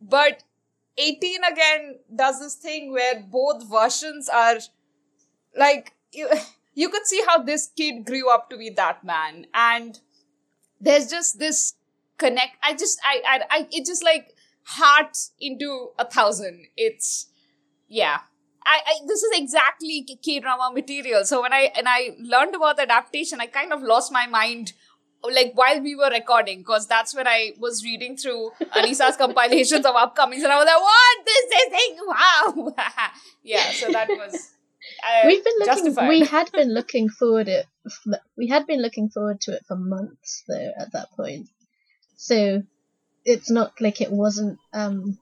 but 0.00 0.42
18 0.98 1.44
again 1.44 1.98
does 2.14 2.40
this 2.40 2.54
thing 2.54 2.92
where 2.92 3.20
both 3.20 3.68
versions 3.70 4.28
are 4.28 4.58
like 5.56 5.94
you, 6.12 6.28
you 6.74 6.88
could 6.88 7.06
see 7.06 7.22
how 7.26 7.42
this 7.42 7.70
kid 7.76 8.04
grew 8.04 8.30
up 8.30 8.50
to 8.50 8.56
be 8.56 8.70
that 8.70 9.04
man. 9.04 9.46
And 9.54 9.98
there's 10.80 11.08
just 11.08 11.38
this 11.38 11.74
connect 12.18 12.56
i 12.62 12.72
just 12.72 13.00
i 13.04 13.20
i, 13.26 13.40
I 13.50 13.68
it 13.72 13.86
just 13.86 14.04
like 14.04 14.34
hearts 14.64 15.32
into 15.40 15.90
a 15.98 16.08
thousand. 16.08 16.66
It's 16.76 17.26
yeah 17.88 18.18
I, 18.66 18.80
I 18.86 18.94
this 19.06 19.22
is 19.22 19.38
exactly 19.38 20.06
K 20.22 20.40
drama 20.40 20.70
material. 20.74 21.24
So 21.24 21.42
when 21.42 21.52
I 21.52 21.72
and 21.76 21.86
I 21.88 22.10
learned 22.20 22.54
about 22.54 22.76
the 22.76 22.82
adaptation, 22.82 23.40
I 23.40 23.46
kind 23.46 23.72
of 23.72 23.82
lost 23.82 24.12
my 24.12 24.26
mind 24.26 24.72
like 25.24 25.52
while 25.54 25.80
we 25.80 25.94
were 25.94 26.10
recording 26.10 26.58
because 26.58 26.86
that's 26.88 27.14
when 27.14 27.28
I 27.28 27.52
was 27.58 27.84
reading 27.84 28.16
through 28.16 28.50
Anisa's 28.76 29.16
compilations 29.16 29.86
of 29.86 29.94
upcomings 29.94 30.42
and 30.42 30.52
I 30.52 30.56
was 30.56 30.66
like, 30.66 30.80
"What 30.80 31.26
this 31.26 31.44
is 31.62 31.68
thing? 31.70 31.96
Wow!" 32.06 32.74
yeah, 33.44 33.70
so 33.72 33.90
that 33.92 34.08
was. 34.08 34.50
Uh, 35.06 35.26
We've 35.26 35.44
been 35.44 35.54
looking. 35.60 35.74
justified. 35.84 36.08
We 36.08 36.24
had 36.24 36.50
been 36.50 36.74
looking 36.74 37.08
forward 37.08 37.46
it. 37.48 37.66
We 38.36 38.48
had 38.48 38.66
been 38.66 38.82
looking 38.82 39.10
forward 39.10 39.40
to 39.42 39.52
it 39.52 39.64
for 39.66 39.76
months, 39.76 40.42
though. 40.48 40.72
At 40.76 40.92
that 40.92 41.10
point, 41.12 41.48
so 42.16 42.62
it's 43.24 43.48
not 43.48 43.80
like 43.80 44.00
it 44.00 44.10
wasn't 44.10 44.58
um, 44.72 45.18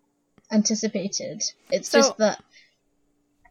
anticipated. 0.51 1.43
It's 1.71 1.89
So- 1.91 1.99
just 1.99 2.17
that 2.19 2.43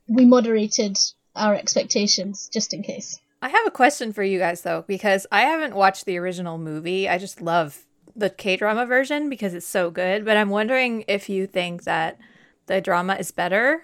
we 0.10 0.26
moderated 0.26 0.98
our 1.36 1.56
expectations 1.56 2.50
just 2.52 2.74
in 2.74 2.84
case. 2.84 3.20
I 3.42 3.50
have 3.50 3.66
a 3.66 3.72
question 3.72 4.12
for 4.12 4.24
you 4.24 4.40
guys 4.40 4.62
though, 4.62 4.84
because 4.88 5.26
I 5.32 5.42
haven't 5.42 5.76
watched 5.76 6.06
the 6.06 6.18
original 6.18 6.58
movie. 6.58 7.08
I 7.08 7.18
just 7.18 7.42
love 7.42 7.86
the 8.16 8.30
K 8.30 8.58
drama 8.58 8.86
version 8.86 9.30
because 9.30 9.54
it's 9.54 9.66
so 9.66 9.90
good. 9.90 10.26
But 10.26 10.36
I'm 10.36 10.50
wondering 10.50 11.06
if 11.08 11.30
you 11.30 11.48
think 11.48 11.84
that 11.84 12.18
the 12.66 12.82
drama 12.82 13.16
is 13.16 13.32
better 13.32 13.84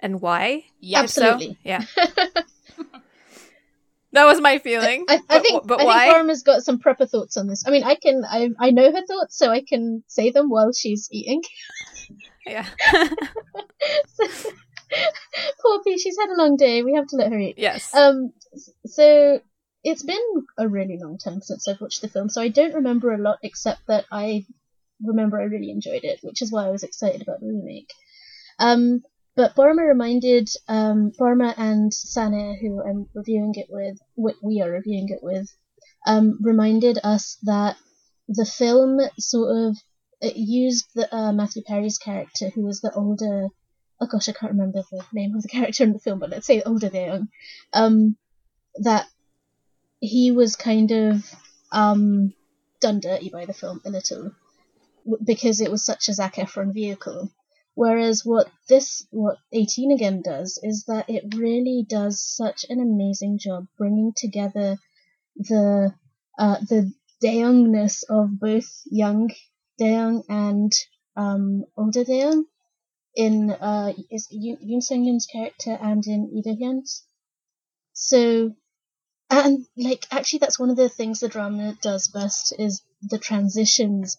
and 0.00 0.20
why. 0.20 0.64
Yeah. 0.80 1.04
If 1.04 1.10
so- 1.10 1.34
Absolutely. 1.34 1.58
yeah. 1.62 1.84
that 4.12 4.24
was 4.24 4.40
my 4.40 4.58
feeling. 4.58 5.04
I, 5.08 5.14
I 5.14 5.20
but, 5.28 5.42
think 5.42 5.66
but 5.66 5.80
I 5.80 5.84
why? 5.84 5.98
think 6.00 6.14
Parma's 6.14 6.42
got 6.42 6.62
some 6.62 6.78
proper 6.78 7.06
thoughts 7.06 7.36
on 7.36 7.46
this. 7.46 7.64
I 7.66 7.70
mean, 7.70 7.84
I 7.84 7.94
can 7.94 8.24
I 8.24 8.50
I 8.58 8.70
know 8.72 8.90
her 8.90 9.06
thoughts, 9.06 9.36
so 9.38 9.50
I 9.50 9.62
can 9.62 10.02
say 10.08 10.30
them 10.30 10.50
while 10.50 10.72
she's 10.72 11.08
eating. 11.12 11.42
yeah. 12.46 12.66
Poor 15.62 15.82
P, 15.82 15.98
she's 15.98 16.16
had 16.18 16.30
a 16.30 16.40
long 16.40 16.56
day. 16.56 16.82
We 16.82 16.94
have 16.94 17.06
to 17.08 17.16
let 17.16 17.32
her 17.32 17.38
eat. 17.38 17.56
yes. 17.58 17.94
Um, 17.94 18.32
so 18.86 19.40
it's 19.84 20.02
been 20.02 20.46
a 20.58 20.68
really 20.68 20.98
long 21.00 21.18
time 21.18 21.40
since 21.42 21.68
I've 21.68 21.80
watched 21.80 22.02
the 22.02 22.08
film, 22.08 22.28
so 22.28 22.40
I 22.40 22.48
don't 22.48 22.74
remember 22.74 23.12
a 23.12 23.18
lot 23.18 23.38
except 23.42 23.86
that 23.88 24.04
I 24.10 24.46
remember 25.02 25.40
I 25.40 25.44
really 25.44 25.70
enjoyed 25.70 26.04
it, 26.04 26.20
which 26.22 26.42
is 26.42 26.50
why 26.50 26.66
I 26.66 26.70
was 26.70 26.82
excited 26.82 27.22
about 27.22 27.40
the 27.40 27.46
remake. 27.46 27.92
Um, 28.58 29.02
but 29.36 29.54
Borma 29.54 29.86
reminded 29.86 30.48
um, 30.66 31.12
Borma 31.18 31.54
and 31.58 31.92
Sana, 31.92 32.54
who 32.54 32.82
I'm 32.82 33.08
reviewing 33.14 33.54
it 33.54 33.66
with, 33.68 33.98
we 34.42 34.62
are 34.62 34.70
reviewing 34.70 35.08
it 35.10 35.22
with, 35.22 35.54
um, 36.06 36.38
reminded 36.40 36.98
us 37.04 37.36
that 37.42 37.76
the 38.28 38.46
film 38.46 38.98
sort 39.18 39.68
of 39.68 39.76
it 40.20 40.36
used 40.36 40.86
the, 40.94 41.14
uh, 41.14 41.32
Matthew 41.32 41.62
Perry's 41.62 41.98
character, 41.98 42.48
who 42.48 42.64
was 42.64 42.80
the 42.80 42.92
older. 42.94 43.48
Oh 44.00 44.06
gosh, 44.06 44.28
I 44.28 44.32
can't 44.32 44.52
remember 44.52 44.82
the 44.90 45.04
name 45.12 45.34
of 45.34 45.42
the 45.42 45.48
character 45.56 45.84
in 45.84 45.92
the 45.92 45.98
film, 45.98 46.18
but 46.18 46.30
let's 46.30 46.46
say 46.46 46.62
older 46.62 46.90
Young. 46.92 47.28
Um, 47.72 48.16
that 48.78 49.06
he 50.00 50.30
was 50.30 50.56
kind 50.56 50.90
of 50.90 51.34
um, 51.72 52.34
done 52.80 53.00
dirty 53.00 53.30
by 53.30 53.46
the 53.46 53.54
film 53.54 53.80
a 53.84 53.90
little 53.90 54.32
because 55.24 55.60
it 55.60 55.70
was 55.70 55.84
such 55.84 56.08
a 56.08 56.14
Zac 56.14 56.34
Efron 56.36 56.72
vehicle. 56.74 57.30
Whereas 57.74 58.24
what 58.24 58.48
this, 58.68 59.06
what 59.10 59.36
18 59.52 59.92
again 59.92 60.22
does, 60.22 60.58
is 60.62 60.84
that 60.84 61.10
it 61.10 61.34
really 61.36 61.84
does 61.86 62.20
such 62.20 62.64
an 62.70 62.80
amazing 62.80 63.38
job 63.38 63.66
bringing 63.76 64.12
together 64.16 64.78
the 65.36 65.94
uh, 66.38 66.56
the 66.68 66.92
Daeungness 67.22 68.04
of 68.08 68.38
both 68.38 68.82
young 68.86 69.30
Dae-young 69.78 70.22
and 70.28 70.72
um, 71.16 71.64
older 71.76 72.04
Dae-young 72.04 72.46
in 73.16 73.50
uh, 73.50 73.94
is 74.10 74.28
Yoon 74.30 74.82
Sung 74.82 75.20
character 75.32 75.72
and 75.80 76.06
in 76.06 76.42
Do 76.42 76.54
Hyun's. 76.54 77.02
So, 77.94 78.54
and 79.30 79.66
like 79.76 80.06
actually, 80.12 80.40
that's 80.40 80.58
one 80.58 80.68
of 80.70 80.76
the 80.76 80.90
things 80.90 81.20
the 81.20 81.28
drama 81.28 81.78
does 81.80 82.08
best 82.08 82.52
is 82.58 82.82
the 83.02 83.18
transitions. 83.18 84.18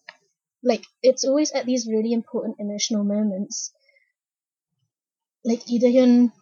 Like 0.64 0.84
it's 1.04 1.24
always 1.24 1.52
at 1.52 1.68
these 1.68 1.88
really 1.88 2.12
important 2.12 2.58
emotional 2.60 3.04
moments. 3.04 3.72
Like 5.46 5.64
Do 5.66 5.80
Hyun 5.80 6.34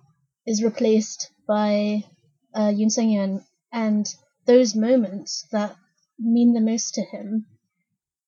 is 0.46 0.64
replaced 0.64 1.32
by 1.46 2.06
uh, 2.54 2.72
Yoon 2.72 2.90
Sung 2.90 3.44
and 3.74 4.16
those 4.46 4.76
moments 4.76 5.46
that 5.52 5.76
mean 6.18 6.54
the 6.54 6.62
most 6.62 6.94
to 6.94 7.02
him 7.02 7.48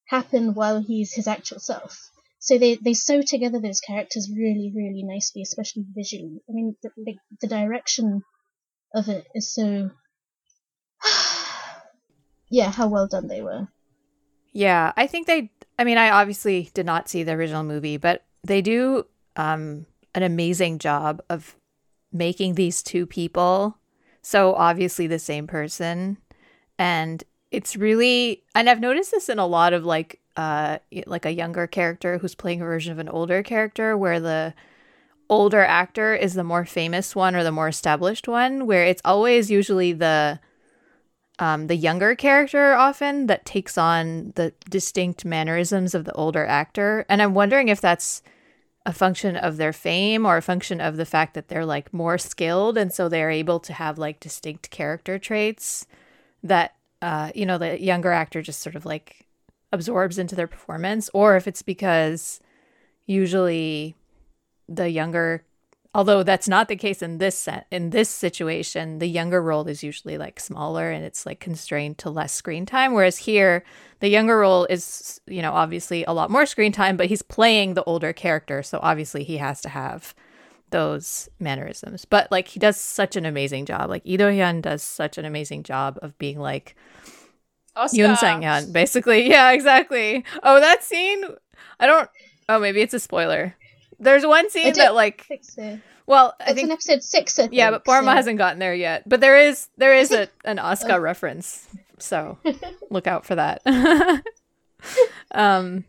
happen 0.08 0.54
while 0.54 0.80
he's 0.80 1.14
his 1.14 1.28
actual 1.28 1.60
self. 1.60 2.12
So 2.48 2.58
they, 2.58 2.76
they 2.76 2.94
sew 2.94 3.22
together 3.22 3.60
those 3.60 3.82
characters 3.82 4.32
really, 4.34 4.72
really 4.74 5.04
nicely, 5.04 5.42
especially 5.42 5.84
visually. 5.94 6.40
I 6.50 6.54
mean, 6.54 6.78
the, 6.82 6.92
the, 6.96 7.18
the 7.42 7.48
direction 7.48 8.22
of 8.96 9.10
it 9.10 9.28
is 9.36 9.54
so. 9.54 9.92
yeah, 12.50 12.72
how 12.72 12.88
well 12.88 13.06
done 13.08 13.28
they 13.28 13.42
were. 13.42 13.68
Yeah, 14.54 14.94
I 14.96 15.08
think 15.08 15.28
they. 15.28 15.52
I 15.78 15.84
mean, 15.84 15.98
I 15.98 16.10
obviously 16.12 16.72
did 16.74 16.86
not 16.86 17.10
see 17.10 17.24
the 17.24 17.34
original 17.34 17.64
movie, 17.64 17.98
but 17.98 18.24
they 18.46 18.62
do 18.62 19.06
um, 19.36 19.86
an 20.16 20.24
amazing 20.24 20.80
job 20.80 21.22
of 21.30 21.54
making 22.14 22.54
these 22.54 22.82
two 22.82 23.06
people 23.06 23.78
so 24.22 24.54
obviously 24.56 25.08
the 25.08 25.20
same 25.20 25.48
person, 25.48 26.18
and 26.80 27.26
it's 27.52 27.76
really. 27.76 28.44
And 28.56 28.70
I've 28.70 28.80
noticed 28.80 29.12
this 29.12 29.30
in 29.30 29.40
a 29.40 29.48
lot 29.48 29.74
of 29.74 29.86
like, 29.86 30.20
uh, 30.36 30.80
like 31.06 31.26
a 31.26 31.32
younger 31.32 31.68
character 31.68 32.18
who's 32.18 32.36
playing 32.36 32.62
a 32.62 32.66
version 32.66 32.92
of 32.92 33.00
an 33.00 33.10
older 33.10 33.44
character, 33.44 33.98
where 33.98 34.20
the 34.20 34.54
older 35.30 35.62
actor 35.62 36.16
is 36.16 36.34
the 36.34 36.44
more 36.44 36.66
famous 36.66 37.16
one 37.16 37.36
or 37.36 37.44
the 37.44 37.52
more 37.52 37.68
established 37.68 38.28
one, 38.28 38.66
where 38.66 38.86
it's 38.86 39.02
always 39.04 39.52
usually 39.52 39.94
the 39.94 40.40
um, 41.40 41.68
the 41.68 41.76
younger 41.76 42.16
character 42.16 42.74
often 42.74 43.28
that 43.28 43.46
takes 43.46 43.78
on 43.78 44.34
the 44.36 44.54
distinct 44.70 45.24
mannerisms 45.24 45.94
of 45.94 46.06
the 46.06 46.14
older 46.14 46.46
actor. 46.46 47.06
And 47.10 47.22
I'm 47.22 47.36
wondering 47.36 47.68
if 47.68 47.80
that's 47.80 48.24
a 48.88 48.94
function 48.94 49.36
of 49.36 49.58
their 49.58 49.74
fame 49.74 50.26
or 50.26 50.38
a 50.38 50.42
function 50.42 50.80
of 50.80 50.98
the 50.98 51.06
fact 51.06 51.34
that 51.34 51.50
they're 51.50 51.66
like 51.66 51.94
more 51.94 52.18
skilled 52.18 52.78
and 52.78 52.92
so 52.92 53.10
they're 53.10 53.30
able 53.30 53.60
to 53.60 53.74
have 53.74 53.98
like 53.98 54.20
distinct 54.20 54.70
character 54.72 55.20
traits 55.20 55.86
that 56.42 56.77
uh 57.02 57.32
you 57.36 57.46
know 57.46 57.58
the 57.58 57.82
younger 57.82 58.12
actor 58.12 58.42
just 58.42 58.62
sort 58.62 58.76
of 58.76 58.86
like 58.86 59.26
absorbs 59.72 60.18
into 60.18 60.36
their 60.36 60.48
performance 60.48 61.10
or 61.14 61.36
if 61.36 61.48
it's 61.48 61.62
because 61.62 62.40
usually 63.06 63.96
the 64.68 64.90
younger 64.90 65.44
although 65.94 66.22
that's 66.22 66.48
not 66.48 66.68
the 66.68 66.76
case 66.76 67.02
in 67.02 67.18
this 67.18 67.38
set 67.38 67.66
in 67.72 67.90
this 67.90 68.10
situation 68.10 69.00
the 69.00 69.08
younger 69.08 69.42
role 69.42 69.68
is 69.68 69.84
usually 69.84 70.18
like 70.18 70.40
smaller 70.40 70.92
and 70.92 71.04
it's 71.04 71.26
like 71.26 71.40
constrained 71.40 71.98
to 71.98 72.10
less 72.10 72.34
screen 72.34 72.66
time 72.66 72.94
whereas 72.94 73.18
here 73.18 73.64
the 74.00 74.10
younger 74.10 74.38
role 74.40 74.66
is 74.66 75.20
you 75.28 75.42
know 75.42 75.54
obviously 75.54 76.04
a 76.06 76.14
lot 76.14 76.30
more 76.30 76.46
screen 76.46 76.72
time 76.72 76.98
but 76.98 77.08
he's 77.08 77.22
playing 77.22 77.74
the 77.74 77.84
older 77.86 78.14
character 78.14 78.62
so 78.62 78.80
obviously 78.82 79.24
he 79.24 79.38
has 79.38 79.62
to 79.62 79.70
have 79.70 80.14
those 80.70 81.30
mannerisms 81.40 82.04
but 82.06 82.30
like 82.32 82.50
he 82.50 82.60
does 82.60 82.80
such 82.80 83.16
an 83.16 83.26
amazing 83.26 83.66
job 83.66 83.90
like 83.90 84.04
Lee 84.06 84.18
Do-hyun 84.18 84.62
does 84.62 84.84
such 84.84 85.18
an 85.18 85.26
amazing 85.26 85.64
job 85.64 85.98
of 86.02 86.18
being 86.18 86.40
like 86.40 86.76
Oscar. 87.76 87.98
Yoon 87.98 88.18
Sang 88.18 88.42
Hyun, 88.42 88.74
basically. 88.74 89.30
Yeah, 89.30 89.52
exactly. 89.52 90.26
Oh, 90.42 90.60
that 90.60 90.84
scene. 90.84 91.24
I 91.80 91.86
don't. 91.86 92.10
Oh, 92.50 92.60
maybe 92.60 92.82
it's 92.82 92.96
a 92.96 93.00
spoiler. 93.00 93.56
There's 94.00 94.26
one 94.26 94.50
scene 94.50 94.74
that, 94.74 94.96
like, 94.96 95.28
I 95.30 95.38
think 95.38 95.82
well, 96.08 96.34
I 96.40 96.46
It's 96.46 96.54
think, 96.54 96.66
in 96.66 96.72
episode 96.72 97.04
six, 97.04 97.38
I 97.38 97.44
think. 97.44 97.54
yeah, 97.54 97.70
but 97.70 97.86
Parma 97.86 98.12
so- 98.12 98.16
hasn't 98.16 98.40
gotten 98.40 98.58
there 98.58 98.74
yet. 98.74 99.08
But 99.08 99.22
there 99.22 99.38
is, 99.38 99.68
there 99.78 99.94
is 99.94 100.12
a 100.12 100.28
an 100.46 100.58
Oscar 100.58 101.00
reference, 101.00 101.68
so 102.00 102.40
look 102.90 103.06
out 103.06 103.28
for 103.28 103.36
that. 103.36 103.62
um, 105.32 105.84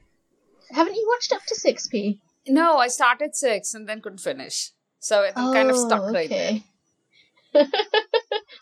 Haven't 0.71 0.95
you 0.95 1.07
watched 1.11 1.33
up 1.33 1.41
to 1.49 1.55
six 1.55 1.87
P? 1.87 2.21
No, 2.49 2.79
I 2.79 2.89
started 2.89 3.35
six 3.35 3.75
and 3.75 3.89
then 3.89 4.01
couldn't 4.01 4.21
finish. 4.21 4.73
So 5.01 5.25
I'm 5.37 5.53
kind 5.53 5.71
of 5.71 5.77
oh, 5.77 5.87
stuck 5.87 6.03
Oh, 6.03 6.13
right 6.13 6.29
there. 6.29 6.61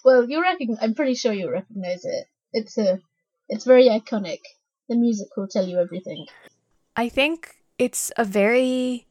well, 0.04 0.28
you 0.28 0.42
recognize. 0.42 0.78
I'm 0.80 0.94
pretty 0.94 1.14
sure 1.14 1.32
you 1.32 1.50
recognize 1.50 2.04
it. 2.04 2.26
It's 2.52 2.76
a. 2.78 2.98
It's 3.48 3.64
very 3.64 3.88
iconic. 3.88 4.40
The 4.88 4.96
music 4.96 5.28
will 5.36 5.48
tell 5.48 5.66
you 5.66 5.78
everything. 5.78 6.26
I 6.96 7.08
think 7.08 7.56
it's 7.78 8.12
a 8.16 8.24
very 8.24 9.06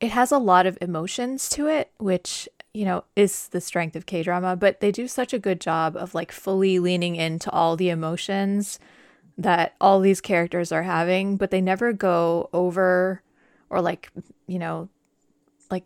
it 0.00 0.10
has 0.10 0.32
a 0.32 0.38
lot 0.38 0.66
of 0.66 0.76
emotions 0.80 1.48
to 1.50 1.66
it, 1.68 1.90
which 1.98 2.48
you 2.74 2.84
know, 2.84 3.04
is 3.14 3.48
the 3.48 3.60
strength 3.60 3.94
of 3.94 4.04
K 4.04 4.22
drama, 4.22 4.56
but 4.56 4.80
they 4.80 4.90
do 4.90 5.06
such 5.06 5.32
a 5.32 5.38
good 5.38 5.60
job 5.60 5.96
of 5.96 6.14
like 6.14 6.32
fully 6.32 6.80
leaning 6.80 7.14
into 7.14 7.48
all 7.50 7.76
the 7.76 7.88
emotions 7.88 8.80
that 9.38 9.74
all 9.80 10.00
these 10.00 10.20
characters 10.20 10.72
are 10.72 10.82
having, 10.82 11.36
but 11.36 11.50
they 11.52 11.60
never 11.60 11.92
go 11.92 12.50
over 12.52 13.22
or 13.70 13.80
like, 13.80 14.10
you 14.46 14.58
know, 14.58 14.88
like 15.70 15.84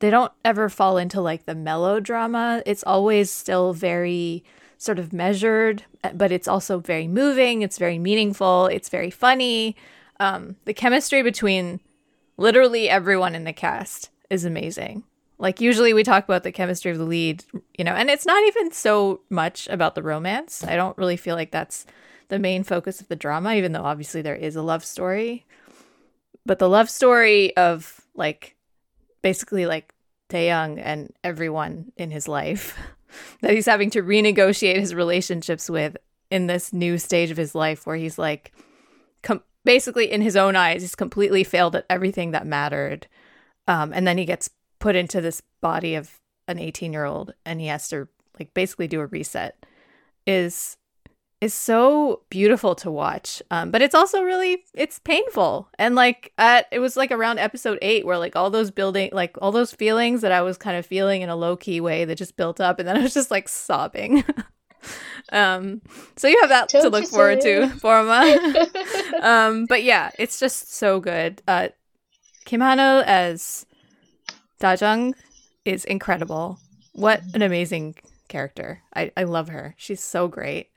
they 0.00 0.10
don't 0.10 0.32
ever 0.44 0.68
fall 0.68 0.96
into 0.98 1.20
like 1.20 1.44
the 1.44 1.54
melodrama. 1.54 2.62
It's 2.66 2.84
always 2.84 3.30
still 3.30 3.72
very 3.72 4.44
sort 4.76 4.98
of 4.98 5.12
measured, 5.12 5.84
but 6.14 6.30
it's 6.30 6.48
also 6.48 6.78
very 6.78 7.08
moving. 7.08 7.62
It's 7.62 7.78
very 7.78 7.98
meaningful. 7.98 8.66
It's 8.66 8.88
very 8.88 9.10
funny. 9.10 9.76
Um, 10.20 10.56
the 10.64 10.74
chemistry 10.74 11.22
between 11.22 11.80
literally 12.36 12.88
everyone 12.88 13.34
in 13.34 13.44
the 13.44 13.52
cast 13.52 14.10
is 14.30 14.44
amazing. 14.44 15.04
Like 15.38 15.60
usually 15.60 15.92
we 15.92 16.02
talk 16.02 16.24
about 16.24 16.42
the 16.42 16.52
chemistry 16.52 16.90
of 16.90 16.98
the 16.98 17.04
lead, 17.04 17.44
you 17.76 17.84
know, 17.84 17.92
and 17.92 18.10
it's 18.10 18.26
not 18.26 18.44
even 18.48 18.72
so 18.72 19.20
much 19.30 19.68
about 19.68 19.94
the 19.94 20.02
romance. 20.02 20.64
I 20.64 20.76
don't 20.76 20.98
really 20.98 21.16
feel 21.16 21.36
like 21.36 21.50
that's 21.50 21.86
the 22.28 22.38
main 22.38 22.64
focus 22.64 23.00
of 23.00 23.08
the 23.08 23.16
drama, 23.16 23.54
even 23.54 23.72
though 23.72 23.84
obviously 23.84 24.22
there 24.22 24.34
is 24.34 24.56
a 24.56 24.62
love 24.62 24.84
story. 24.84 25.46
But 26.48 26.58
the 26.58 26.68
love 26.68 26.88
story 26.88 27.54
of 27.58 28.00
like 28.14 28.56
basically 29.20 29.66
like 29.66 29.94
Taeyang 30.30 30.80
and 30.82 31.12
everyone 31.22 31.92
in 31.98 32.10
his 32.10 32.26
life 32.26 32.74
that 33.42 33.52
he's 33.52 33.66
having 33.66 33.90
to 33.90 34.02
renegotiate 34.02 34.76
his 34.78 34.94
relationships 34.94 35.68
with 35.68 35.98
in 36.30 36.46
this 36.46 36.72
new 36.72 36.96
stage 36.96 37.30
of 37.30 37.36
his 37.36 37.54
life 37.54 37.86
where 37.86 37.96
he's 37.96 38.16
like 38.16 38.52
com- 39.20 39.42
basically 39.66 40.10
in 40.10 40.22
his 40.22 40.36
own 40.36 40.56
eyes 40.56 40.80
he's 40.80 40.94
completely 40.94 41.44
failed 41.44 41.76
at 41.76 41.84
everything 41.90 42.30
that 42.30 42.46
mattered. 42.46 43.08
Um, 43.66 43.92
and 43.92 44.06
then 44.06 44.16
he 44.16 44.24
gets 44.24 44.48
put 44.78 44.96
into 44.96 45.20
this 45.20 45.42
body 45.60 45.96
of 45.96 46.18
an 46.46 46.58
18 46.58 46.94
year 46.94 47.04
old 47.04 47.34
and 47.44 47.60
he 47.60 47.66
has 47.66 47.90
to 47.90 48.08
like 48.38 48.54
basically 48.54 48.88
do 48.88 49.00
a 49.00 49.06
reset. 49.06 49.66
Is 50.26 50.77
is 51.40 51.54
so 51.54 52.22
beautiful 52.30 52.74
to 52.74 52.90
watch 52.90 53.40
um, 53.50 53.70
but 53.70 53.80
it's 53.80 53.94
also 53.94 54.22
really 54.22 54.64
it's 54.74 54.98
painful. 54.98 55.68
And 55.78 55.94
like 55.94 56.32
at 56.38 56.66
it 56.72 56.80
was 56.80 56.96
like 56.96 57.12
around 57.12 57.38
episode 57.38 57.78
8 57.80 58.04
where 58.04 58.18
like 58.18 58.34
all 58.34 58.50
those 58.50 58.70
building 58.70 59.10
like 59.12 59.36
all 59.40 59.52
those 59.52 59.72
feelings 59.72 60.20
that 60.22 60.32
i 60.32 60.42
was 60.42 60.58
kind 60.58 60.76
of 60.76 60.84
feeling 60.84 61.22
in 61.22 61.28
a 61.28 61.36
low-key 61.36 61.80
way 61.80 62.04
that 62.04 62.16
just 62.16 62.36
built 62.36 62.60
up 62.60 62.78
and 62.78 62.88
then 62.88 62.96
i 62.96 63.02
was 63.02 63.14
just 63.14 63.30
like 63.30 63.48
sobbing. 63.48 64.24
Um 65.32 65.82
so 66.16 66.28
you 66.28 66.38
have 66.40 66.50
that 66.50 66.68
Don't 66.68 66.82
to 66.82 66.88
look 66.88 67.06
forward 67.06 67.40
to 67.40 67.68
forma. 67.80 68.36
Um 69.22 69.66
but 69.66 69.82
yeah 69.82 70.10
it's 70.18 70.38
just 70.38 70.72
so 70.72 71.00
good. 71.00 71.42
Uh 71.48 71.68
kim 72.44 72.60
hano 72.60 73.02
as 73.04 73.66
dajung 74.60 75.14
is 75.64 75.84
incredible. 75.84 76.60
What 76.92 77.22
an 77.34 77.42
amazing 77.42 77.96
character. 78.28 78.80
I 78.94 79.10
i 79.16 79.24
love 79.24 79.48
her. 79.48 79.74
She's 79.76 80.02
so 80.02 80.28
great 80.28 80.68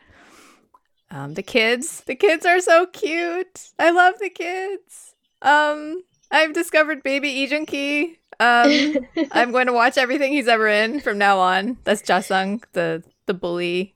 um, 1.12 1.34
the 1.34 1.44
kids, 1.44 2.02
the 2.08 2.16
kids 2.16 2.46
are 2.46 2.62
so 2.62 2.86
cute. 2.88 3.70
I 3.78 3.92
love 3.92 4.16
the 4.20 4.30
kids. 4.30 5.14
Um, 5.42 6.04
I've 6.32 6.54
discovered 6.54 7.04
baby 7.04 7.48
Lee 7.48 8.18
Um, 8.40 9.08
I'm 9.32 9.52
going 9.52 9.68
to 9.68 9.74
watch 9.74 9.98
everything 9.98 10.32
he's 10.32 10.48
ever 10.48 10.68
in 10.68 11.02
from 11.02 11.18
now 11.18 11.40
on. 11.40 11.78
That's 11.84 12.02
Jasung, 12.02 12.64
the 12.72 13.04
the 13.26 13.34
bully. 13.34 13.94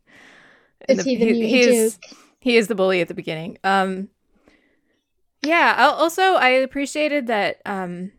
Is 0.90 1.04
he 1.04 1.16
the 1.16 1.32
new 1.32 1.48
he 1.48 1.62
is 1.62 2.00
he 2.42 2.58
is 2.58 2.68
the 2.68 2.76
bully 2.76 3.02
at 3.02 3.08
the 3.08 3.14
beginning. 3.14 3.58
Um, 3.64 4.10
yeah. 5.42 5.74
I'll, 5.78 5.94
also, 5.94 6.22
I 6.22 6.50
appreciated 6.50 7.28
that 7.28 7.62
um, 7.66 8.12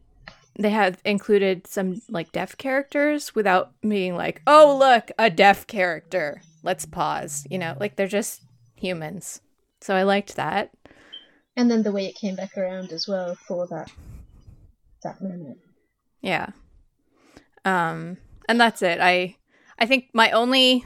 they 0.58 0.70
have 0.70 1.00
included 1.04 1.66
some 1.66 2.00
like 2.08 2.32
deaf 2.32 2.56
characters 2.56 3.34
without 3.34 3.72
being 3.82 4.16
like, 4.16 4.42
oh 4.46 4.76
look, 4.78 5.10
a 5.18 5.30
deaf 5.30 5.66
character. 5.66 6.40
Let's 6.62 6.86
pause. 6.86 7.46
You 7.50 7.58
know, 7.58 7.76
like 7.78 7.96
they're 7.96 8.08
just 8.08 8.42
humans. 8.76 9.40
So 9.80 9.94
I 9.94 10.02
liked 10.02 10.36
that. 10.36 10.70
And 11.56 11.70
then 11.70 11.82
the 11.82 11.92
way 11.92 12.06
it 12.06 12.14
came 12.14 12.36
back 12.36 12.56
around 12.56 12.92
as 12.92 13.08
well 13.08 13.34
for 13.34 13.66
that 13.68 13.90
that 15.02 15.20
moment. 15.20 15.58
Yeah. 16.20 16.50
Um 17.64 18.18
and 18.48 18.60
that's 18.60 18.82
it. 18.82 19.00
I 19.00 19.36
I 19.78 19.86
think 19.86 20.10
my 20.12 20.30
only 20.30 20.84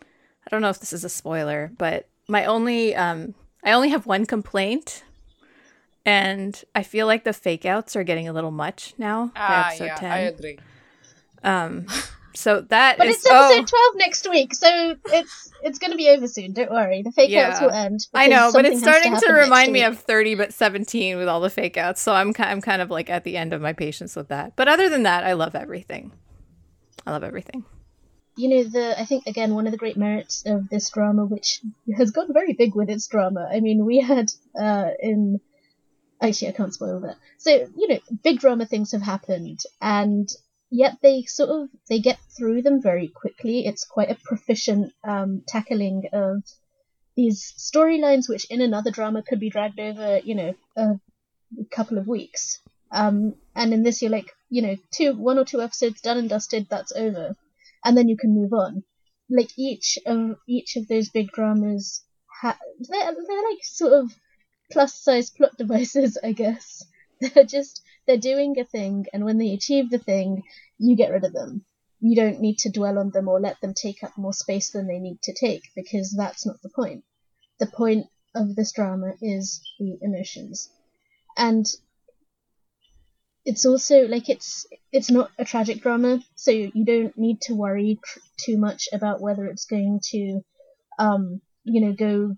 I 0.00 0.50
don't 0.50 0.62
know 0.62 0.70
if 0.70 0.80
this 0.80 0.92
is 0.92 1.04
a 1.04 1.08
spoiler, 1.08 1.70
but 1.78 2.08
my 2.28 2.44
only 2.44 2.94
um 2.94 3.34
I 3.64 3.72
only 3.72 3.90
have 3.90 4.06
one 4.06 4.26
complaint 4.26 5.04
and 6.04 6.64
I 6.74 6.82
feel 6.82 7.06
like 7.06 7.24
the 7.24 7.32
fake 7.32 7.66
outs 7.66 7.94
are 7.94 8.04
getting 8.04 8.28
a 8.28 8.32
little 8.32 8.50
much 8.50 8.94
now. 8.98 9.32
Ah, 9.36 9.68
episode 9.68 9.84
yeah, 9.84 9.94
10. 9.96 10.10
I 10.10 10.18
agree. 10.18 10.58
Um 11.44 11.86
so 12.38 12.60
that 12.62 12.98
But 12.98 13.08
is- 13.08 13.16
it's 13.16 13.26
episode 13.26 13.66
twelve 13.66 13.94
next 13.96 14.28
week, 14.30 14.54
so 14.54 14.96
it's 15.06 15.52
it's 15.62 15.78
gonna 15.78 15.96
be 15.96 16.08
over 16.10 16.28
soon. 16.28 16.52
Don't 16.52 16.70
worry, 16.70 17.02
the 17.02 17.12
fake 17.12 17.30
outs 17.34 17.60
will 17.60 17.70
end. 17.70 18.00
I 18.14 18.28
know, 18.28 18.50
but 18.52 18.64
it's 18.64 18.80
starting 18.80 19.14
to, 19.16 19.32
next 19.32 19.42
remind 19.44 19.72
me 19.72 19.82
of 19.82 19.98
30 19.98 20.36
but 20.36 20.54
17 20.54 21.16
with 21.16 21.26
all 21.28 21.40
the 21.40 21.50
fake 21.50 21.76
outs. 21.76 22.00
So 22.00 22.12
I'm 22.14 22.32
I'm 22.38 22.60
kind 22.60 22.80
of 22.80 22.90
like 22.90 23.10
at 23.10 23.24
the 23.24 23.36
end 23.36 23.52
of 23.52 23.60
my 23.60 23.72
patience 23.72 24.14
with 24.14 24.28
that. 24.28 24.54
But 24.56 24.68
other 24.68 24.88
than 24.88 25.02
that, 25.02 25.24
I 25.24 25.32
love 25.32 25.54
everything. 25.54 26.12
I 27.06 27.10
love 27.12 27.24
everything. 27.24 27.64
you 28.36 28.48
know 28.50 28.62
the 28.64 29.00
i 29.00 29.04
think 29.04 29.26
again 29.26 29.54
one 29.56 29.66
of 29.66 29.72
the 29.72 29.78
great 29.78 29.96
merits 29.96 30.44
of 30.46 30.68
this 30.68 30.90
drama 30.90 31.24
which 31.24 31.60
has 31.96 32.12
gotten 32.12 32.32
very 32.32 32.52
big 32.52 32.72
with 32.76 32.88
its 32.88 33.08
drama 33.08 33.48
i 33.52 33.58
mean 33.58 33.84
we 33.84 33.98
had 33.98 34.30
uh 34.66 34.90
in 35.00 35.40
actually 36.22 36.46
i 36.48 36.52
can't 36.52 36.72
spoil 36.72 37.00
that 37.00 37.16
so 37.38 37.50
you 37.80 37.88
know 37.88 37.98
big 38.22 38.38
drama 38.38 38.64
things 38.64 38.92
have 38.92 39.02
happened 39.02 39.60
and 39.80 40.28
yet 40.70 40.98
they 41.02 41.22
sort 41.22 41.50
of 41.50 41.68
they 41.88 41.98
get 42.00 42.18
through 42.36 42.62
them 42.62 42.80
very 42.82 43.08
quickly 43.08 43.66
it's 43.66 43.84
quite 43.84 44.10
a 44.10 44.18
proficient 44.24 44.92
um 45.04 45.42
tackling 45.46 46.04
of 46.12 46.42
these 47.16 47.52
storylines 47.58 48.28
which 48.28 48.46
in 48.50 48.60
another 48.60 48.90
drama 48.90 49.22
could 49.22 49.40
be 49.40 49.50
dragged 49.50 49.80
over 49.80 50.18
you 50.18 50.34
know 50.34 50.54
a 50.76 51.00
couple 51.70 51.98
of 51.98 52.06
weeks 52.06 52.60
um 52.92 53.34
and 53.54 53.72
in 53.72 53.82
this 53.82 54.02
you're 54.02 54.10
like 54.10 54.30
you 54.50 54.62
know 54.62 54.76
two 54.92 55.14
one 55.14 55.38
or 55.38 55.44
two 55.44 55.60
episodes 55.60 56.00
done 56.00 56.18
and 56.18 56.28
dusted 56.28 56.66
that's 56.68 56.92
over 56.92 57.34
and 57.84 57.96
then 57.96 58.08
you 58.08 58.16
can 58.16 58.34
move 58.34 58.52
on. 58.52 58.84
Like 59.30 59.50
each 59.56 59.98
of 60.06 60.36
each 60.48 60.76
of 60.76 60.88
those 60.88 61.10
big 61.10 61.30
dramas, 61.32 62.04
ha- 62.40 62.58
they're 62.80 63.12
they're 63.12 63.48
like 63.50 63.62
sort 63.62 63.92
of 63.92 64.12
plus 64.72 64.94
size 64.94 65.30
plot 65.30 65.52
devices, 65.58 66.18
I 66.22 66.32
guess. 66.32 66.84
They're 67.20 67.44
just 67.44 67.82
they're 68.08 68.16
doing 68.16 68.58
a 68.58 68.64
thing, 68.64 69.06
and 69.12 69.24
when 69.24 69.36
they 69.38 69.52
achieve 69.52 69.90
the 69.90 69.98
thing, 69.98 70.42
you 70.78 70.96
get 70.96 71.12
rid 71.12 71.24
of 71.24 71.34
them. 71.34 71.64
You 72.00 72.16
don't 72.16 72.40
need 72.40 72.58
to 72.60 72.70
dwell 72.70 72.98
on 72.98 73.10
them 73.10 73.28
or 73.28 73.38
let 73.38 73.60
them 73.60 73.74
take 73.74 74.02
up 74.02 74.16
more 74.16 74.32
space 74.32 74.70
than 74.70 74.88
they 74.88 74.98
need 74.98 75.20
to 75.24 75.34
take 75.34 75.62
because 75.76 76.16
that's 76.16 76.46
not 76.46 76.60
the 76.62 76.70
point. 76.70 77.04
The 77.58 77.66
point 77.66 78.06
of 78.34 78.56
this 78.56 78.72
drama 78.72 79.12
is 79.20 79.60
the 79.78 79.98
emotions, 80.00 80.70
and 81.36 81.66
it's 83.44 83.66
also 83.66 84.06
like 84.06 84.28
it's 84.28 84.66
it's 84.90 85.10
not 85.10 85.30
a 85.38 85.44
tragic 85.44 85.82
drama, 85.82 86.20
so 86.34 86.50
you 86.50 86.84
don't 86.84 87.16
need 87.18 87.42
to 87.42 87.54
worry 87.54 87.98
tr- 88.02 88.20
too 88.44 88.56
much 88.56 88.88
about 88.92 89.20
whether 89.20 89.44
it's 89.46 89.66
going 89.66 90.00
to, 90.12 90.40
um, 90.98 91.42
you 91.64 91.82
know, 91.82 91.92
go 91.92 92.36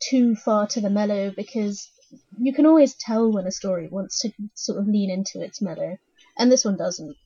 too 0.00 0.34
far 0.34 0.66
to 0.68 0.80
the 0.80 0.90
mellow 0.90 1.30
because 1.30 1.90
you 2.38 2.52
can 2.52 2.66
always 2.66 2.94
tell 2.94 3.30
when 3.30 3.46
a 3.46 3.52
story 3.52 3.88
wants 3.88 4.20
to 4.20 4.32
sort 4.54 4.78
of 4.78 4.86
lean 4.86 5.10
into 5.10 5.40
its 5.44 5.62
mellow, 5.62 5.98
and 6.38 6.50
this 6.50 6.64
one 6.64 6.76
doesn't. 6.76 7.16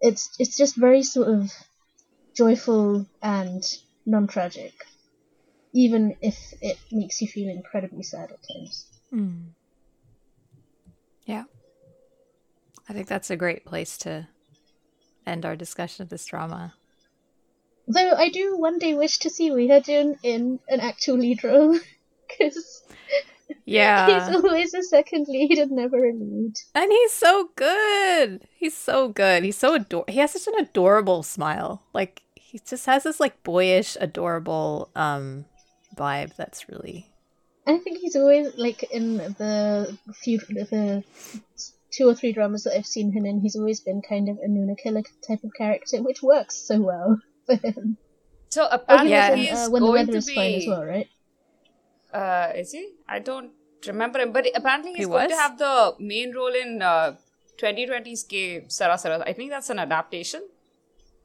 It's 0.00 0.30
it's 0.38 0.56
just 0.56 0.76
very 0.76 1.02
sort 1.02 1.28
of 1.28 1.52
joyful 2.34 3.06
and 3.22 3.62
non-tragic, 4.04 4.72
even 5.72 6.16
if 6.20 6.36
it 6.60 6.78
makes 6.90 7.20
you 7.20 7.28
feel 7.28 7.48
incredibly 7.48 8.02
sad 8.02 8.30
at 8.32 8.38
times. 8.54 8.86
Hmm. 9.10 9.40
Yeah. 11.24 11.44
I 12.88 12.92
think 12.92 13.06
that's 13.06 13.30
a 13.30 13.36
great 13.36 13.64
place 13.64 13.96
to 13.98 14.28
end 15.26 15.46
our 15.46 15.56
discussion 15.56 16.02
of 16.02 16.08
this 16.08 16.26
drama. 16.26 16.74
Though 17.86 18.12
I 18.12 18.28
do 18.28 18.56
one 18.58 18.78
day 18.78 18.94
wish 18.94 19.18
to 19.18 19.30
see 19.30 19.50
Jun 19.80 20.16
in 20.22 20.60
an 20.68 20.80
actual 20.80 21.18
lead 21.18 21.44
role, 21.44 21.78
because 22.28 22.81
Yeah. 23.64 24.26
he's 24.28 24.36
always 24.36 24.74
a 24.74 24.82
second 24.82 25.26
lead 25.28 25.58
and 25.58 25.70
never 25.72 25.98
a 26.08 26.12
lead. 26.12 26.54
And 26.74 26.90
he's 26.90 27.12
so 27.12 27.50
good. 27.56 28.42
He's 28.56 28.76
so 28.76 29.08
good. 29.08 29.42
He's 29.44 29.58
so 29.58 29.74
ador. 29.74 30.04
He 30.08 30.18
has 30.18 30.32
such 30.32 30.46
an 30.52 30.60
adorable 30.64 31.22
smile. 31.22 31.82
Like 31.92 32.22
he 32.34 32.60
just 32.66 32.86
has 32.86 33.02
this 33.04 33.20
like 33.20 33.42
boyish, 33.42 33.96
adorable 34.00 34.90
um 34.96 35.44
vibe. 35.96 36.34
That's 36.36 36.68
really 36.68 37.06
I 37.66 37.78
think 37.78 37.98
he's 37.98 38.16
always 38.16 38.48
like 38.56 38.82
in 38.92 39.16
the 39.16 39.96
few 40.22 40.38
the 40.38 41.04
two 41.92 42.08
or 42.08 42.14
three 42.14 42.32
dramas 42.32 42.64
that 42.64 42.76
I've 42.76 42.86
seen 42.86 43.12
him 43.12 43.24
in. 43.26 43.40
He's 43.40 43.54
always 43.56 43.80
been 43.80 44.02
kind 44.02 44.28
of 44.28 44.38
a 44.38 44.48
Nuna 44.48 44.76
killer 44.82 45.02
type 45.28 45.44
of 45.44 45.50
character, 45.56 46.02
which 46.02 46.22
works 46.22 46.56
so 46.66 46.80
well 46.80 47.20
for 47.46 47.54
him. 47.56 47.98
So 48.50 48.64
Oh, 48.64 48.68
he 48.70 48.74
apparently 48.74 49.10
Yeah. 49.10 49.30
was 49.30 49.38
he 49.38 49.48
in, 49.48 49.54
is 49.54 49.68
uh, 49.68 49.70
when 49.70 49.82
the 49.82 49.86
going 49.88 49.98
weather 50.00 50.12
to 50.12 50.18
is 50.18 50.26
be. 50.26 50.34
fine 50.34 50.54
as 50.54 50.66
well, 50.66 50.84
right? 50.84 51.06
Uh, 52.12 52.52
is 52.54 52.72
he? 52.72 52.92
I 53.08 53.18
don't 53.18 53.50
remember 53.86 54.18
him, 54.20 54.32
but 54.32 54.46
apparently 54.54 54.90
he's 54.92 55.06
He 55.06 55.10
going 55.10 55.28
to 55.30 55.36
have 55.36 55.58
the 55.58 55.94
main 55.98 56.34
role 56.34 56.54
in 56.54 56.82
uh, 56.82 57.16
2020's 57.60 58.24
Que 58.24 58.62
Sera 58.68 58.98
Sera. 58.98 59.22
I 59.26 59.32
think 59.32 59.50
that's 59.50 59.70
an 59.70 59.78
adaptation. 59.78 60.42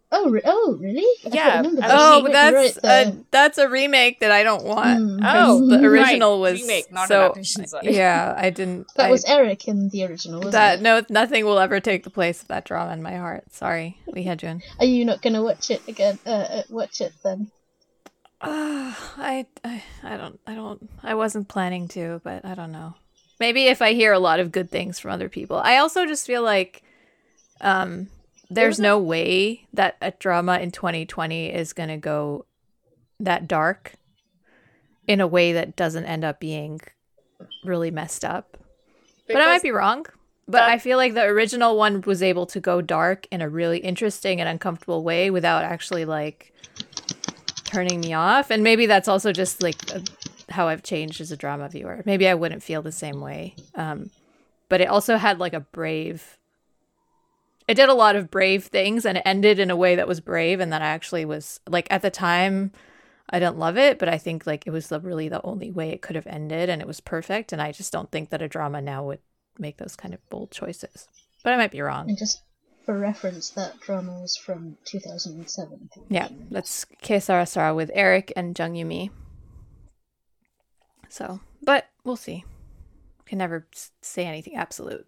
Oh, 0.10 0.30
re- 0.30 0.42
oh, 0.46 0.78
really? 0.80 1.04
I 1.26 1.36
Yeah, 1.36 1.62
that. 1.62 1.92
Oh, 1.92 2.14
You're 2.20 2.22
but 2.24 2.32
that's 2.32 2.78
right 2.86 3.08
a, 3.08 3.18
that's 3.30 3.58
a 3.58 3.68
remake 3.68 4.22
that 4.22 4.32
I 4.32 4.42
don't 4.42 4.64
want. 4.64 5.00
Mm. 5.02 5.20
'cause 5.22 5.62
Oh, 5.62 5.68
the 5.68 5.76
right. 5.80 5.86
original 5.86 6.40
was 6.40 6.62
Remake, 6.62 6.90
not 6.94 7.10
so. 7.10 7.24
adaptation, 7.26 7.68
sorry. 7.68 7.94
Yeah, 7.94 8.34
I 8.38 8.50
didn't. 8.50 8.88
that 8.96 9.08
I- 9.08 9.12
was 9.12 9.26
Eric 9.26 9.68
in 9.68 9.90
the 9.90 10.06
original, 10.06 10.38
wasn't 10.40 10.54
that 10.54 10.80
it? 10.80 10.82
no, 10.82 11.02
nothing 11.10 11.44
will 11.44 11.60
ever 11.60 11.82
take 11.82 12.06
the 12.06 12.10
place 12.10 12.42
of 12.42 12.48
that 12.48 12.64
drama 12.64 12.94
in 12.94 13.02
my 13.02 13.16
heart. 13.18 13.52
Sorry, 13.54 13.98
we 14.08 14.22
Lee 14.22 14.28
Hyejun. 14.28 14.62
Are 14.80 14.86
you 14.86 15.04
not 15.04 15.22
going 15.22 15.34
to 15.34 15.44
watch 15.44 15.70
it 15.72 15.86
again? 15.90 16.20
Uh, 16.26 16.30
uh, 16.30 16.64
watch 16.70 17.02
it 17.02 17.12
then? 17.26 17.52
Uh, 18.42 18.94
I, 19.18 19.46
I, 19.64 19.84
I 20.04 20.18
don't, 20.18 20.40
I 20.46 20.54
don't, 20.56 20.90
I 21.04 21.16
wasn't 21.16 21.48
planning 21.48 21.88
to, 21.90 22.22
but 22.24 22.46
I 22.46 22.54
don't 22.56 22.72
know. 22.72 22.94
Maybe 23.40 23.66
if 23.66 23.82
I 23.82 23.94
hear 23.94 24.14
a 24.14 24.20
lot 24.20 24.40
of 24.40 24.52
good 24.52 24.70
things 24.70 25.00
from 25.00 25.12
other 25.12 25.30
people. 25.30 25.58
I 25.58 25.78
also 25.78 26.06
just 26.06 26.26
feel 26.28 26.44
like, 26.44 26.84
um, 27.62 28.08
there's 28.50 28.80
no 28.80 29.00
way 29.00 29.68
that 29.74 29.98
a 30.02 30.12
drama 30.12 30.60
in 30.60 30.72
2020 30.72 31.54
is 31.54 31.74
gonna 31.74 31.98
go 31.98 32.46
that 33.20 33.48
dark 33.48 33.94
in 35.08 35.20
a 35.20 35.28
way 35.28 35.54
that 35.54 35.76
doesn't 35.76 36.06
end 36.06 36.24
up 36.24 36.40
being 36.40 36.80
really 37.64 37.92
messed 37.92 38.24
up. 38.24 38.58
but 39.28 39.38
I 39.42 39.46
might 39.46 39.62
be 39.64 39.72
wrong. 39.72 40.06
But 40.48 40.60
that- 40.60 40.70
I 40.70 40.78
feel 40.78 40.98
like 40.98 41.14
the 41.14 41.24
original 41.24 41.76
one 41.76 42.02
was 42.02 42.24
able 42.24 42.46
to 42.48 42.60
go 42.62 42.82
dark 42.82 43.28
in 43.32 43.42
a 43.42 43.50
really 43.50 43.80
interesting 43.80 44.40
and 44.40 44.48
uncomfortable 44.48 45.04
way 45.04 45.30
without 45.30 45.64
actually 45.66 46.06
like 46.06 46.54
turning 47.68 48.00
me 48.00 48.14
off. 48.14 48.50
And 48.50 48.64
maybe 48.64 48.86
that's 48.86 49.08
also 49.08 49.32
just 49.32 49.62
like 49.62 49.76
uh, 49.94 50.00
how 50.50 50.68
I've 50.68 50.84
changed 50.84 51.22
as 51.22 51.32
a 51.32 51.38
drama 51.38 51.70
viewer. 51.70 52.02
Maybe 52.06 52.28
I 52.28 52.34
wouldn't 52.34 52.64
feel 52.64 52.82
the 52.82 52.92
same 52.92 53.22
way. 53.22 53.56
Um, 53.76 54.10
but 54.70 54.82
it 54.82 54.90
also 54.90 55.18
had 55.18 55.40
like 55.40 55.54
a 55.54 55.60
brave. 55.60 56.38
It 57.68 57.76
did 57.76 57.90
a 57.90 57.94
lot 57.94 58.16
of 58.16 58.32
brave 58.32 58.66
things 58.66 59.06
and 59.06 59.18
it 59.18 59.24
ended 59.26 59.60
in 59.60 59.70
a 59.70 59.76
way 59.76 59.96
that 59.96 60.08
was 60.08 60.20
brave. 60.20 60.60
And 60.60 60.72
that 60.74 60.82
I 60.82 60.88
actually 60.88 61.26
was 61.26 61.60
like 61.68 61.88
at 61.92 62.02
the 62.02 62.10
time, 62.10 62.72
I 63.30 63.40
didn't 63.40 63.60
love 63.60 63.78
it, 63.78 64.00
but 64.00 64.08
I 64.08 64.18
think 64.18 64.48
like 64.48 64.66
it 64.66 64.72
was 64.72 64.88
the, 64.88 65.00
really 65.02 65.28
the 65.28 65.44
only 65.44 65.70
way 65.70 65.90
it 65.90 66.02
could 66.02 66.16
have 66.16 66.28
ended 66.28 66.70
and 66.70 66.82
it 66.82 66.88
was 66.88 67.02
perfect. 67.02 67.52
And 67.52 67.62
I 67.62 67.72
just 67.72 67.92
don't 67.92 68.12
think 68.12 68.30
that 68.30 68.42
a 68.42 68.48
drama 68.48 68.82
now 68.82 69.04
would 69.06 69.20
make 69.60 69.78
those 69.78 69.96
kind 69.96 70.14
of 70.14 70.30
bold 70.30 70.52
choices. 70.52 71.08
But 71.44 71.54
I 71.54 71.58
might 71.58 71.72
be 71.72 71.82
wrong. 71.82 72.10
And 72.10 72.18
just 72.18 72.42
for 72.88 72.98
reference, 72.98 73.50
that 73.50 73.82
drama 73.82 74.14
was 74.22 74.38
from 74.38 74.78
2007. 74.86 75.74
I 75.74 75.94
think. 75.94 76.06
Yeah, 76.10 76.30
that's 76.50 76.86
Que 77.02 77.20
Sera 77.20 77.46
Sera 77.46 77.76
with 77.76 77.92
Eric 77.94 78.32
and 78.38 78.58
Jung 78.58 78.76
Yumi. 78.76 79.10
So, 81.10 81.42
but 81.62 81.90
we'll 82.06 82.16
see. 82.16 82.46
Can 83.26 83.40
never 83.40 83.68
say 84.02 84.26
anything 84.26 84.56
absolute. 84.56 85.06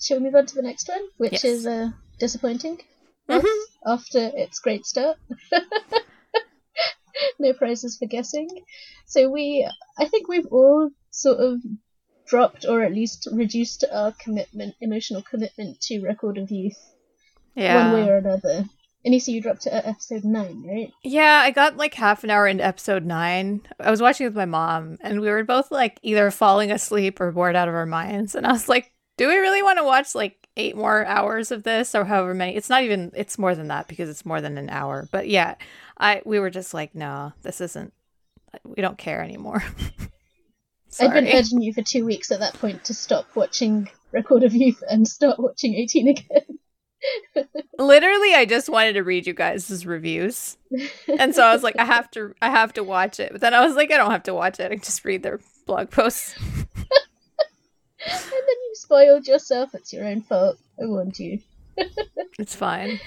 Shall 0.00 0.16
we 0.18 0.24
move 0.24 0.34
on 0.34 0.46
to 0.46 0.54
the 0.56 0.62
next 0.62 0.88
one, 0.88 1.02
which 1.18 1.32
Yes. 1.34 1.44
is 1.44 1.66
uh, 1.68 1.90
disappointing? 2.18 2.80
Yes, 3.28 3.46
After 3.86 4.32
its 4.34 4.58
great 4.58 4.86
start. 4.86 5.18
no 7.38 7.52
prizes 7.52 7.96
for 7.96 8.06
guessing. 8.06 8.48
So 9.06 9.30
we, 9.30 9.68
I 9.96 10.06
think 10.06 10.26
we've 10.26 10.46
all 10.46 10.90
sort 11.12 11.38
of 11.38 11.60
dropped 12.30 12.64
or 12.64 12.82
at 12.82 12.92
least 12.94 13.28
reduced 13.32 13.84
our 13.92 14.12
commitment, 14.12 14.74
emotional 14.80 15.20
commitment 15.22 15.80
to 15.82 16.00
Record 16.00 16.38
of 16.38 16.50
Youth, 16.50 16.78
Yeah. 17.54 17.90
one 17.92 18.00
way 18.02 18.08
or 18.10 18.16
another. 18.16 18.64
Anisa, 19.06 19.12
you 19.12 19.20
see, 19.20 19.32
you 19.32 19.40
dropped 19.40 19.66
it 19.66 19.72
at 19.72 19.86
uh, 19.86 19.88
episode 19.90 20.24
nine, 20.24 20.62
right? 20.66 20.92
Yeah, 21.02 21.40
I 21.42 21.50
got 21.50 21.76
like 21.78 21.94
half 21.94 22.22
an 22.22 22.28
hour 22.30 22.46
into 22.46 22.64
episode 22.64 23.04
nine. 23.06 23.62
I 23.78 23.90
was 23.90 24.02
watching 24.02 24.26
with 24.26 24.36
my 24.36 24.44
mom, 24.44 24.98
and 25.00 25.20
we 25.22 25.28
were 25.30 25.42
both 25.42 25.70
like 25.70 25.98
either 26.02 26.30
falling 26.30 26.70
asleep 26.70 27.18
or 27.18 27.32
bored 27.32 27.56
out 27.56 27.68
of 27.68 27.74
our 27.74 27.86
minds. 27.86 28.34
And 28.34 28.46
I 28.46 28.52
was 28.52 28.68
like, 28.68 28.92
do 29.16 29.26
we 29.26 29.36
really 29.36 29.62
want 29.62 29.78
to 29.78 29.84
watch 29.84 30.14
like 30.14 30.46
eight 30.58 30.76
more 30.76 31.06
hours 31.06 31.50
of 31.50 31.62
this 31.62 31.94
or 31.94 32.04
however 32.04 32.34
many? 32.34 32.54
It's 32.56 32.68
not 32.68 32.82
even, 32.82 33.10
it's 33.14 33.38
more 33.38 33.54
than 33.54 33.68
that 33.68 33.88
because 33.88 34.10
it's 34.10 34.26
more 34.26 34.42
than 34.42 34.58
an 34.58 34.68
hour. 34.68 35.08
But 35.10 35.28
yeah, 35.28 35.54
I 35.96 36.20
we 36.26 36.38
were 36.38 36.50
just 36.50 36.74
like, 36.74 36.94
no, 36.94 37.32
this 37.40 37.62
isn't, 37.62 37.94
we 38.64 38.82
don't 38.82 38.98
care 38.98 39.22
anymore. 39.22 39.64
I'd 40.98 41.12
been 41.12 41.28
urging 41.28 41.62
you 41.62 41.72
for 41.72 41.82
two 41.82 42.04
weeks 42.04 42.32
at 42.32 42.40
that 42.40 42.54
point 42.54 42.84
to 42.84 42.94
stop 42.94 43.26
watching 43.34 43.88
Record 44.12 44.42
of 44.42 44.54
Youth 44.54 44.82
and 44.88 45.06
start 45.06 45.38
watching 45.38 45.74
18 45.74 46.08
again. 46.08 46.42
Literally, 47.78 48.34
I 48.34 48.44
just 48.44 48.68
wanted 48.68 48.94
to 48.94 49.02
read 49.02 49.26
you 49.26 49.32
guys' 49.32 49.86
reviews. 49.86 50.56
And 51.18 51.34
so 51.34 51.44
I 51.44 51.52
was 51.52 51.62
like, 51.62 51.78
I 51.78 51.84
have 51.84 52.10
to 52.12 52.34
I 52.42 52.50
have 52.50 52.72
to 52.74 52.84
watch 52.84 53.20
it. 53.20 53.32
But 53.32 53.40
then 53.40 53.54
I 53.54 53.64
was 53.64 53.74
like, 53.74 53.90
I 53.90 53.96
don't 53.96 54.10
have 54.10 54.24
to 54.24 54.34
watch 54.34 54.60
it. 54.60 54.66
I 54.66 54.74
can 54.74 54.80
just 54.80 55.04
read 55.04 55.22
their 55.22 55.40
blog 55.66 55.90
posts. 55.90 56.34
and 56.38 56.66
then 58.06 58.42
you 58.46 58.72
spoiled 58.74 59.26
yourself. 59.26 59.74
It's 59.74 59.92
your 59.92 60.04
own 60.04 60.22
fault. 60.22 60.58
I 60.80 60.86
warned 60.86 61.18
you. 61.18 61.40
It's 62.38 62.54
fine. 62.54 63.00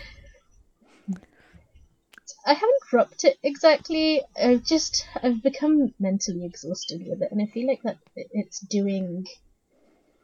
I 2.45 2.53
haven't 2.53 2.84
dropped 2.89 3.23
it 3.23 3.38
exactly. 3.41 4.21
I've 4.41 4.63
just 4.63 5.06
I've 5.21 5.41
become 5.41 5.93
mentally 5.99 6.45
exhausted 6.45 7.01
with 7.08 7.21
it, 7.21 7.32
and 7.32 7.41
I 7.41 7.45
feel 7.45 7.67
like 7.67 7.82
that 7.84 7.97
it's 8.15 8.60
doing. 8.60 9.25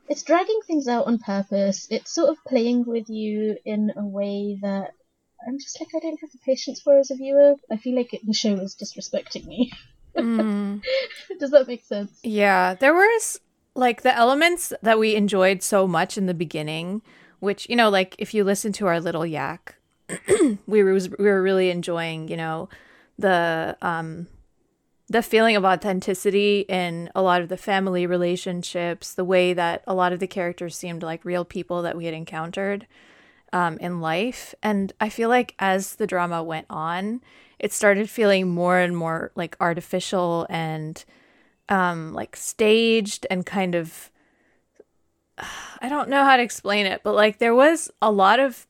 It's 0.09 0.23
dragging 0.23 0.59
things 0.65 0.87
out 0.87 1.05
on 1.05 1.19
purpose. 1.19 1.87
It's 1.89 2.13
sort 2.13 2.29
of 2.29 2.43
playing 2.45 2.85
with 2.85 3.09
you 3.09 3.57
in 3.63 3.93
a 3.95 4.05
way 4.05 4.57
that 4.61 4.91
I'm 5.47 5.59
just 5.59 5.79
like 5.79 5.89
I 5.95 5.99
don't 5.99 6.19
have 6.19 6.31
the 6.31 6.39
patience 6.45 6.81
for 6.81 6.97
as 6.97 7.11
a 7.11 7.15
viewer. 7.15 7.55
I 7.71 7.77
feel 7.77 7.95
like 7.95 8.13
it, 8.13 8.25
the 8.25 8.33
show 8.33 8.55
is 8.55 8.75
disrespecting 8.75 9.45
me. 9.45 9.71
Mm. 10.17 10.81
Does 11.39 11.51
that 11.51 11.67
make 11.67 11.85
sense? 11.85 12.11
Yeah, 12.23 12.73
there 12.73 12.93
was 12.93 13.39
like 13.75 14.01
the 14.01 14.15
elements 14.15 14.73
that 14.81 14.99
we 14.99 15.15
enjoyed 15.15 15.63
so 15.63 15.87
much 15.87 16.17
in 16.17 16.25
the 16.25 16.33
beginning, 16.33 17.01
which 17.39 17.69
you 17.69 17.75
know, 17.75 17.89
like 17.89 18.15
if 18.17 18.33
you 18.33 18.43
listen 18.43 18.73
to 18.73 18.87
our 18.87 18.99
little 18.99 19.25
yak, 19.25 19.78
we 20.67 20.83
were 20.83 20.93
we 20.93 21.25
were 21.25 21.41
really 21.41 21.69
enjoying, 21.69 22.27
you 22.27 22.37
know, 22.37 22.69
the 23.17 23.77
um 23.81 24.27
the 25.09 25.23
feeling 25.23 25.55
of 25.55 25.65
authenticity 25.65 26.65
in 26.69 27.09
a 27.15 27.21
lot 27.21 27.41
of 27.41 27.49
the 27.49 27.57
family 27.57 28.05
relationships, 28.05 29.13
the 29.13 29.25
way 29.25 29.53
that 29.53 29.83
a 29.87 29.93
lot 29.93 30.13
of 30.13 30.19
the 30.19 30.27
characters 30.27 30.75
seemed 30.77 31.01
like 31.01 31.25
real 31.25 31.43
people 31.43 31.81
that 31.81 31.97
we 31.97 32.05
had 32.05 32.13
encountered 32.13 32.85
um, 33.51 33.79
in 33.79 34.01
life. 34.01 34.53
And 34.61 34.93
I 35.01 35.09
feel 35.09 35.27
like 35.27 35.55
as 35.57 35.95
the 35.95 36.05
drama 36.05 36.43
went 36.43 36.67
on, 36.69 37.21
it 37.57 37.73
started 37.73 38.07
feeling 38.07 38.49
more 38.49 38.77
and 38.77 38.95
more 38.95 39.31
like 39.35 39.57
artificial 39.59 40.45
and 40.47 41.03
um, 41.69 42.13
like 42.13 42.35
staged 42.35 43.25
and 43.31 43.45
kind 43.45 43.73
of. 43.73 44.11
I 45.81 45.89
don't 45.89 46.09
know 46.09 46.23
how 46.23 46.37
to 46.37 46.43
explain 46.43 46.85
it, 46.85 47.01
but 47.03 47.15
like 47.15 47.39
there 47.39 47.55
was 47.55 47.89
a 48.01 48.11
lot 48.11 48.39
of 48.39 48.67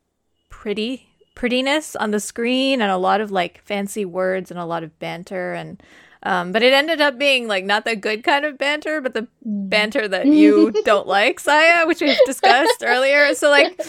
pretty 0.50 1.09
prettiness 1.40 1.96
on 1.96 2.12
the 2.12 2.20
screen 2.20 2.82
and 2.82 2.92
a 2.92 2.98
lot 2.98 3.22
of 3.22 3.32
like 3.32 3.62
fancy 3.64 4.04
words 4.04 4.52
and 4.52 4.60
a 4.60 4.66
lot 4.66 4.84
of 4.84 5.00
banter 5.00 5.54
and 5.54 5.82
um, 6.24 6.52
but 6.52 6.62
it 6.62 6.74
ended 6.74 7.00
up 7.00 7.18
being 7.18 7.48
like 7.48 7.64
not 7.64 7.86
the 7.86 7.96
good 7.96 8.26
kind 8.26 8.44
of 8.44 8.58
banter, 8.58 9.00
but 9.00 9.14
the 9.14 9.26
banter 9.42 10.06
that 10.06 10.26
you 10.42 10.74
don't 10.84 11.08
like, 11.08 11.40
Saya, 11.40 11.88
which 11.88 12.02
we've 12.02 12.20
discussed 12.26 12.84
earlier. 12.86 13.34
So 13.36 13.50
like, 13.50 13.80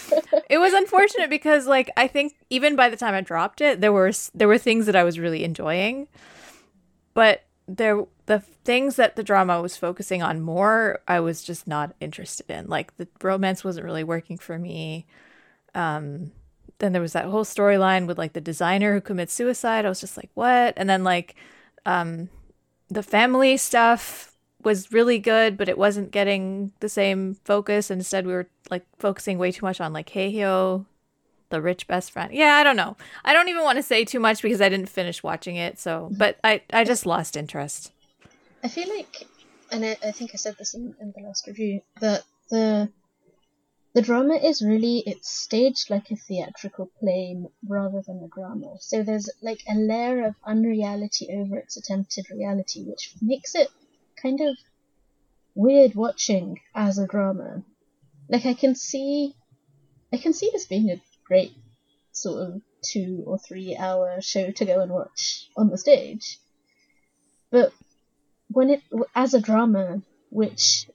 it 0.49 0.59
was 0.59 0.73
unfortunate 0.73 1.29
because 1.29 1.67
like 1.67 1.91
I 1.97 2.07
think 2.07 2.37
even 2.49 2.77
by 2.77 2.89
the 2.89 2.97
time 2.97 3.15
I 3.15 3.21
dropped 3.21 3.61
it, 3.61 3.81
there 3.81 3.93
were 3.93 4.13
there 4.33 4.47
were 4.47 4.59
things 4.59 4.87
that 4.87 4.95
I 4.95 5.03
was 5.03 5.19
really 5.19 5.43
enjoying, 5.43 6.07
but 7.15 7.47
there 7.67 8.05
the 8.27 8.39
things 8.65 8.95
that 8.95 9.17
the 9.17 9.25
drama 9.25 9.61
was 9.61 9.77
focusing 9.77 10.23
on 10.23 10.41
more, 10.41 11.01
I 11.09 11.19
was 11.19 11.43
just 11.43 11.67
not 11.67 11.97
interested 11.99 12.49
in. 12.49 12.69
Like 12.69 12.97
the 12.97 13.09
romance 13.21 13.65
wasn't 13.65 13.87
really 13.87 14.05
working 14.05 14.39
for 14.39 14.57
me. 14.57 15.05
Um, 15.75 16.31
then 16.81 16.93
there 16.93 17.01
was 17.01 17.13
that 17.13 17.27
whole 17.27 17.45
storyline 17.45 18.07
with 18.07 18.19
like 18.19 18.33
the 18.33 18.41
designer 18.41 18.93
who 18.93 19.01
commits 19.01 19.33
suicide. 19.33 19.87
I 19.87 19.89
was 19.89 20.01
just 20.01 20.17
like, 20.17 20.31
what? 20.35 20.75
And 20.77 20.91
then 20.91 21.05
like 21.05 21.37
um 21.87 22.29
the 22.89 23.03
family 23.03 23.57
stuff 23.57 24.33
was 24.63 24.93
really 24.93 25.19
good, 25.19 25.57
but 25.57 25.69
it 25.69 25.79
wasn't 25.79 26.11
getting 26.11 26.73
the 26.81 26.89
same 26.89 27.37
focus. 27.45 27.91
Instead, 27.91 28.27
we 28.27 28.33
were 28.33 28.49
like 28.71 28.85
focusing 28.99 29.39
way 29.39 29.53
too 29.53 29.65
much 29.65 29.81
on 29.81 29.93
like 29.93 30.11
Hae-hyo, 30.11 30.85
the 31.49 31.63
rich 31.63 31.87
best 31.87 32.11
friend. 32.11 32.33
Yeah, 32.33 32.57
I 32.57 32.63
don't 32.63 32.77
know. 32.77 32.97
I 33.25 33.33
don't 33.33 33.49
even 33.49 33.63
want 33.65 33.77
to 33.77 33.83
say 33.83 34.05
too 34.05 34.21
much 34.21 34.43
because 34.43 34.61
I 34.61 34.69
didn't 34.69 34.89
finish 34.89 35.23
watching 35.23 35.57
it. 35.57 35.79
So, 35.79 36.11
but 36.13 36.39
I 36.45 36.63
I 36.73 36.85
just 36.85 37.07
lost 37.07 37.37
interest. 37.37 37.93
I 38.63 38.69
feel 38.69 38.89
like, 38.95 39.27
and 39.73 39.85
I, 39.85 39.97
I 40.05 40.11
think 40.11 40.33
I 40.35 40.37
said 40.37 40.57
this 40.59 40.75
in, 40.75 40.95
in 41.01 41.15
the 41.17 41.23
last 41.23 41.47
review, 41.47 41.81
that 42.01 42.25
the 42.51 42.91
the 43.93 44.03
drama 44.03 44.35
is 44.35 44.63
really 44.63 45.03
it's 45.05 45.29
staged 45.29 45.91
like 45.91 46.11
a 46.11 46.17
theatrical 46.17 46.91
play 47.01 47.43
rather 47.67 48.03
than 48.07 48.23
a 48.23 48.29
drama. 48.29 48.77
So 48.81 49.03
there's 49.03 49.29
like 49.43 49.63
a 49.69 49.75
layer 49.75 50.27
of 50.27 50.37
unreality 50.45 51.29
over 51.33 51.57
its 51.57 51.77
attempted 51.77 52.31
reality, 52.31 52.85
which 52.85 53.15
makes 53.21 53.55
it 53.55 53.69
kind 54.21 54.41
of 54.41 54.57
weird 55.55 55.95
watching 55.95 56.61
as 56.75 56.99
a 56.99 57.07
drama. 57.07 57.65
Like 58.29 58.47
I 58.47 58.55
can 58.55 58.77
see, 58.77 59.35
I 60.13 60.19
can 60.19 60.33
see 60.33 60.51
this 60.53 60.67
being 60.67 60.91
a 60.91 61.03
great 61.25 61.53
sort 62.13 62.49
of 62.49 62.63
two 62.83 63.25
or 63.27 63.39
three 63.39 63.77
hour 63.77 64.21
show 64.21 64.53
to 64.53 64.65
go 64.65 64.81
and 64.81 64.93
watch 64.93 65.49
on 65.57 65.69
the 65.69 65.79
stage, 65.79 66.39
but 67.51 67.73
when 68.49 68.71
it 68.71 68.83
as 69.15 69.35
a 69.35 69.41
drama 69.41 70.03
which 70.31 70.87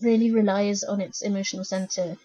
really 0.00 0.30
relies 0.30 0.82
on 0.82 1.00
its 1.00 1.22
emotional 1.22 1.64
center 1.64 2.16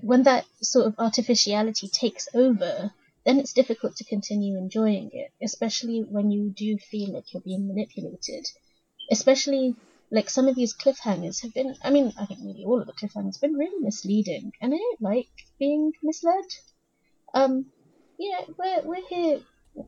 when 0.00 0.24
that 0.24 0.44
sort 0.60 0.86
of 0.86 0.94
artificiality 0.98 1.88
takes 1.88 2.28
over, 2.34 2.92
then 3.24 3.38
it's 3.38 3.52
difficult 3.52 3.96
to 3.96 4.04
continue 4.04 4.56
enjoying 4.56 5.10
it, 5.12 5.30
especially 5.42 6.00
when 6.00 6.30
you 6.30 6.50
do 6.50 6.78
feel 6.78 7.12
like 7.12 7.32
you're 7.32 7.42
being 7.42 7.68
manipulated. 7.68 8.46
Especially 9.10 9.76
like 10.10 10.30
some 10.30 10.48
of 10.48 10.56
these 10.56 10.74
cliffhangers 10.74 11.42
have 11.42 11.54
been 11.54 11.76
I 11.82 11.90
mean, 11.90 12.12
I 12.18 12.26
think 12.26 12.40
nearly 12.40 12.64
all 12.64 12.80
of 12.80 12.86
the 12.86 12.92
cliffhangers 12.92 13.34
have 13.34 13.40
been 13.42 13.54
really 13.54 13.78
misleading 13.80 14.52
and 14.60 14.74
I 14.74 14.76
don't 14.76 15.02
like 15.02 15.28
being 15.58 15.92
misled. 16.02 16.44
Um 17.34 17.66
yeah, 18.18 18.40
we're 18.56 18.82
we're 18.82 19.06
here 19.08 19.40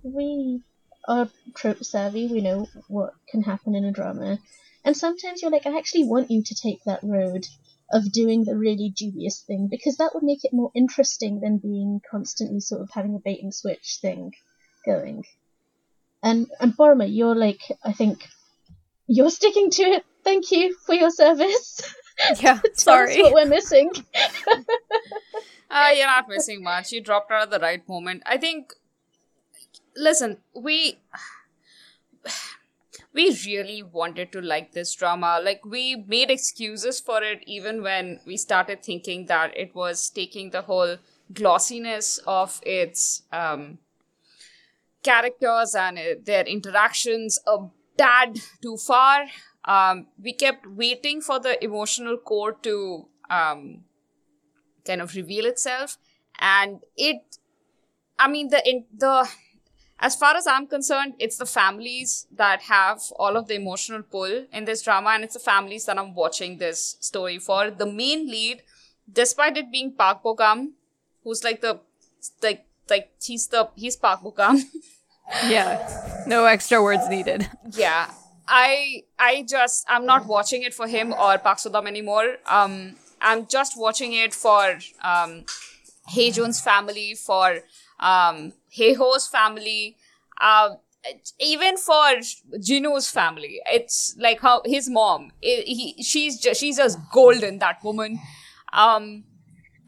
we 0.02 0.62
are 1.08 1.28
trope 1.54 1.82
savvy, 1.84 2.26
we 2.28 2.42
know 2.42 2.68
what 2.88 3.14
can 3.28 3.42
happen 3.42 3.74
in 3.74 3.84
a 3.84 3.92
drama. 3.92 4.38
And 4.85 4.97
sometimes 4.97 5.43
you're 5.43 5.51
like, 5.51 5.66
I 5.66 5.77
actually 5.77 6.05
want 6.05 6.31
you 6.31 6.43
to 6.43 6.55
take 6.55 6.83
that 6.85 7.01
road 7.03 7.47
of 7.93 8.12
doing 8.12 8.45
the 8.45 8.57
really 8.57 8.93
dubious 8.97 9.40
thing 9.40 9.69
because 9.71 9.97
that 9.97 10.12
would 10.14 10.23
make 10.23 10.45
it 10.45 10.53
more 10.53 10.71
interesting 10.75 11.40
than 11.40 11.59
being 11.59 12.01
constantly 12.11 12.61
sort 12.61 12.81
of 12.81 12.90
having 12.93 13.14
a 13.14 13.19
bait 13.19 13.43
and 13.43 13.55
switch 13.55 13.99
thing 14.01 14.33
going. 14.87 15.25
And 16.23 16.47
and 16.61 16.77
Borma, 16.77 17.07
you're 17.12 17.35
like 17.35 17.61
I 17.85 17.93
think 17.93 18.29
you're 19.07 19.31
sticking 19.31 19.71
to 19.71 19.83
it. 19.83 20.05
Thank 20.23 20.53
you 20.53 20.77
for 20.87 20.95
your 20.95 21.11
service. 21.11 21.81
Yeah, 22.38 22.61
sorry. 22.75 23.23
what 23.23 23.33
we're 23.33 23.47
missing. 23.47 23.90
Uh, 25.71 25.88
you're 25.95 26.07
not 26.07 26.29
missing 26.29 26.62
much. 26.62 26.93
You 26.93 27.01
dropped 27.01 27.33
out 27.33 27.45
at 27.45 27.51
the 27.51 27.59
right 27.59 27.88
moment. 27.88 28.23
I 28.27 28.37
think. 28.37 28.75
Listen, 29.97 30.37
we. 30.55 30.99
We 33.12 33.37
really 33.44 33.83
wanted 33.83 34.31
to 34.33 34.40
like 34.40 34.73
this 34.73 34.94
drama. 34.94 35.40
Like, 35.42 35.64
we 35.64 36.05
made 36.07 36.31
excuses 36.31 37.01
for 37.01 37.23
it 37.23 37.42
even 37.46 37.83
when 37.83 38.20
we 38.25 38.37
started 38.37 38.83
thinking 38.85 39.27
that 39.27 39.57
it 39.57 39.75
was 39.75 40.11
taking 40.11 40.51
the 40.51 40.62
whole 40.62 40.96
glossiness 41.33 42.18
of 42.27 42.61
its 42.64 43.23
um, 43.33 43.79
characters 45.03 45.75
and 45.75 45.99
uh, 45.99 46.03
their 46.25 46.44
interactions 46.44 47.40
a 47.46 47.59
tad 47.96 48.38
too 48.62 48.77
far. 48.77 49.27
Um, 49.64 50.07
we 50.23 50.33
kept 50.33 50.66
waiting 50.66 51.20
for 51.20 51.40
the 51.40 51.62
emotional 51.62 52.16
core 52.16 52.53
to 52.62 53.07
um, 53.29 53.85
kind 54.85 55.03
of 55.03 55.14
reveal 55.14 55.46
itself 55.46 55.99
and 56.38 56.81
it 56.96 57.38
i 58.18 58.27
mean 58.29 58.49
the 58.49 58.61
in 58.68 58.85
the 58.96 59.29
as 60.00 60.16
far 60.16 60.34
as 60.36 60.46
i'm 60.46 60.66
concerned 60.66 61.14
it's 61.18 61.36
the 61.36 61.46
families 61.46 62.26
that 62.42 62.62
have 62.62 63.00
all 63.18 63.36
of 63.36 63.46
the 63.48 63.54
emotional 63.54 64.02
pull 64.02 64.44
in 64.52 64.64
this 64.64 64.82
drama 64.82 65.10
and 65.10 65.24
it's 65.24 65.34
the 65.34 65.40
families 65.40 65.84
that 65.86 65.98
i'm 65.98 66.14
watching 66.14 66.58
this 66.58 66.96
story 67.00 67.38
for 67.38 67.70
the 67.70 67.86
main 67.86 68.26
lead 68.26 68.62
despite 69.12 69.56
it 69.56 69.70
being 69.70 69.92
park 69.92 70.22
bogum 70.22 70.70
who's 71.24 71.44
like 71.44 71.60
the 71.60 71.78
like 72.42 72.64
like 72.88 73.10
he's 73.22 73.46
the 73.48 73.68
he's 73.74 73.96
park 73.96 74.20
bogum 74.22 74.62
Yeah. 75.46 76.24
No 76.26 76.44
extra 76.44 76.82
words 76.82 77.08
needed. 77.08 77.48
yeah 77.70 78.10
i 78.48 79.04
i 79.16 79.44
just 79.48 79.84
i'm 79.88 80.04
not 80.04 80.26
watching 80.26 80.62
it 80.64 80.74
for 80.74 80.88
him 80.88 81.12
or 81.12 81.38
park 81.38 81.58
sodam 81.58 81.86
anymore 81.86 82.36
um 82.46 82.96
i'm 83.20 83.46
just 83.46 83.78
watching 83.78 84.12
it 84.12 84.34
for 84.34 84.78
um 85.04 85.44
Hejun's 86.14 86.60
family 86.60 87.14
for 87.14 87.60
um 88.00 88.52
Hae-hyo's 88.70 89.26
family 89.26 89.96
uh 90.40 90.70
even 91.38 91.76
for 91.76 92.20
Jinu's 92.58 93.10
family 93.10 93.60
it's 93.66 94.14
like 94.18 94.40
how 94.40 94.62
his 94.64 94.88
mom 94.90 95.32
he 95.40 95.94
she's 96.02 96.38
just 96.38 96.60
she's 96.60 96.76
just 96.76 96.98
golden 97.12 97.58
that 97.58 97.82
woman 97.82 98.18
um 98.72 99.24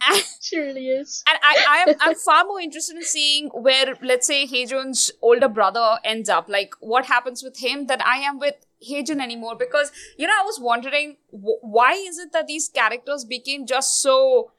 and 0.09 0.25
she 0.40 0.59
really 0.59 0.88
is. 0.88 1.22
and 1.29 1.38
I, 1.42 1.64
I 1.68 1.90
am 1.90 1.96
I'm 2.01 2.14
far 2.14 2.44
more 2.44 2.61
interested 2.61 2.96
in 2.96 3.03
seeing 3.05 3.48
where 3.48 3.96
let's 4.03 4.27
say 4.27 4.46
Hejun's 4.46 5.11
older 5.20 5.48
brother 5.48 5.98
ends 6.05 6.29
up, 6.29 6.48
like 6.48 6.75
what 6.81 7.07
happens 7.07 7.42
with 7.42 7.59
him 7.59 7.87
than 7.87 8.01
I 8.03 8.16
am 8.18 8.38
with 8.38 8.57
Hejun 8.88 9.20
anymore. 9.20 9.57
Because 9.57 9.92
you 10.16 10.27
know, 10.27 10.35
I 10.38 10.44
was 10.44 10.59
wondering 10.61 11.16
wh- 11.31 11.62
why 11.62 11.92
is 11.92 12.18
it 12.18 12.33
that 12.33 12.46
these 12.46 12.68
characters 12.68 13.25
became 13.25 13.66
just 13.66 14.01
so 14.01 14.53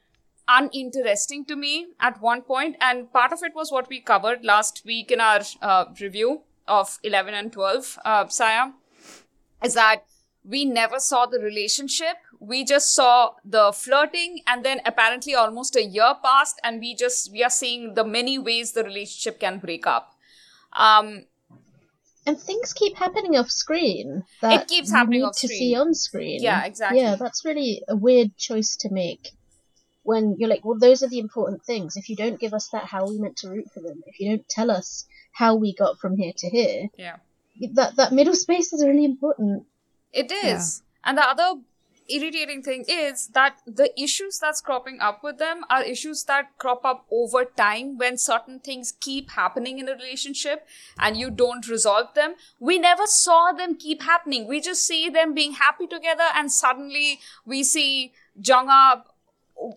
uninteresting 0.47 1.45
to 1.45 1.55
me 1.55 1.87
at 1.99 2.21
one 2.21 2.41
point, 2.41 2.75
and 2.81 3.11
part 3.11 3.31
of 3.31 3.43
it 3.43 3.53
was 3.55 3.71
what 3.71 3.89
we 3.89 4.01
covered 4.01 4.43
last 4.43 4.83
week 4.85 5.11
in 5.11 5.21
our 5.21 5.41
uh, 5.61 5.85
review 5.99 6.41
of 6.67 6.99
eleven 7.03 7.33
and 7.33 7.51
twelve, 7.51 7.97
uh, 8.05 8.27
Saya, 8.27 8.71
is 9.63 9.73
that 9.73 10.03
we 10.43 10.65
never 10.65 10.99
saw 10.99 11.25
the 11.25 11.39
relationship. 11.39 12.17
We 12.39 12.65
just 12.65 12.93
saw 12.93 13.35
the 13.45 13.71
flirting, 13.71 14.41
and 14.45 14.65
then 14.65 14.81
apparently 14.85 15.33
almost 15.33 15.75
a 15.77 15.83
year 15.83 16.13
passed, 16.21 16.59
and 16.63 16.79
we 16.81 16.95
just 16.95 17.31
we 17.31 17.43
are 17.43 17.49
seeing 17.49 17.93
the 17.93 18.03
many 18.03 18.37
ways 18.37 18.73
the 18.73 18.83
relationship 18.83 19.39
can 19.39 19.59
break 19.59 19.87
up. 19.87 20.15
Um, 20.73 21.25
And 22.25 22.39
things 22.39 22.71
keep 22.73 22.97
happening 22.97 23.35
off 23.37 23.49
screen. 23.49 24.23
That 24.41 24.61
It 24.61 24.67
keeps 24.67 24.89
you 24.89 24.95
happening 24.95 25.21
need 25.21 25.27
off 25.27 25.39
to 25.39 25.47
see 25.47 25.75
on 25.75 25.93
screen. 25.93 26.41
Yeah, 26.41 26.63
exactly. 26.63 27.01
Yeah, 27.01 27.15
that's 27.15 27.43
really 27.43 27.83
a 27.87 27.97
weird 27.97 28.37
choice 28.37 28.77
to 28.83 28.89
make. 28.89 29.31
When 30.03 30.35
you're 30.37 30.49
like, 30.49 30.63
well, 30.65 30.77
those 30.77 31.01
are 31.03 31.09
the 31.09 31.19
important 31.19 31.63
things. 31.63 31.95
If 31.95 32.09
you 32.09 32.15
don't 32.15 32.39
give 32.39 32.53
us 32.53 32.69
that, 32.69 32.85
how 32.85 33.05
are 33.05 33.09
we 33.09 33.19
meant 33.19 33.37
to 33.37 33.49
root 33.49 33.71
for 33.73 33.79
them? 33.79 34.03
If 34.05 34.19
you 34.19 34.29
don't 34.29 34.47
tell 34.49 34.69
us 34.69 35.05
how 35.31 35.55
we 35.55 35.73
got 35.73 35.99
from 35.99 36.17
here 36.17 36.33
to 36.37 36.49
here, 36.49 36.89
yeah, 36.97 37.17
that 37.73 37.95
that 37.95 38.11
middle 38.11 38.35
space 38.35 38.73
is 38.73 38.85
really 38.85 39.05
important. 39.05 39.65
it 40.11 40.31
is. 40.31 40.83
And 41.05 41.17
the 41.17 41.23
other 41.23 41.61
irritating 42.09 42.61
thing 42.61 42.83
is 42.87 43.27
that 43.29 43.57
the 43.65 43.89
issues 44.01 44.37
that's 44.37 44.59
cropping 44.61 44.99
up 44.99 45.23
with 45.23 45.37
them 45.37 45.63
are 45.69 45.83
issues 45.83 46.23
that 46.25 46.49
crop 46.57 46.83
up 46.83 47.05
over 47.09 47.45
time 47.45 47.97
when 47.97 48.17
certain 48.17 48.59
things 48.59 48.93
keep 48.99 49.31
happening 49.31 49.79
in 49.79 49.87
a 49.87 49.93
relationship 49.93 50.67
and 50.99 51.15
you 51.17 51.29
don't 51.31 51.67
resolve 51.69 52.13
them. 52.13 52.35
We 52.59 52.77
never 52.77 53.03
saw 53.05 53.53
them 53.53 53.75
keep 53.75 54.01
happening. 54.03 54.47
We 54.47 54.59
just 54.59 54.85
see 54.85 55.09
them 55.09 55.33
being 55.33 55.53
happy 55.53 55.87
together 55.87 56.25
and 56.35 56.51
suddenly 56.51 57.19
we 57.45 57.63
see 57.63 58.11
Jung-ah 58.35 58.95
w- 58.95 59.12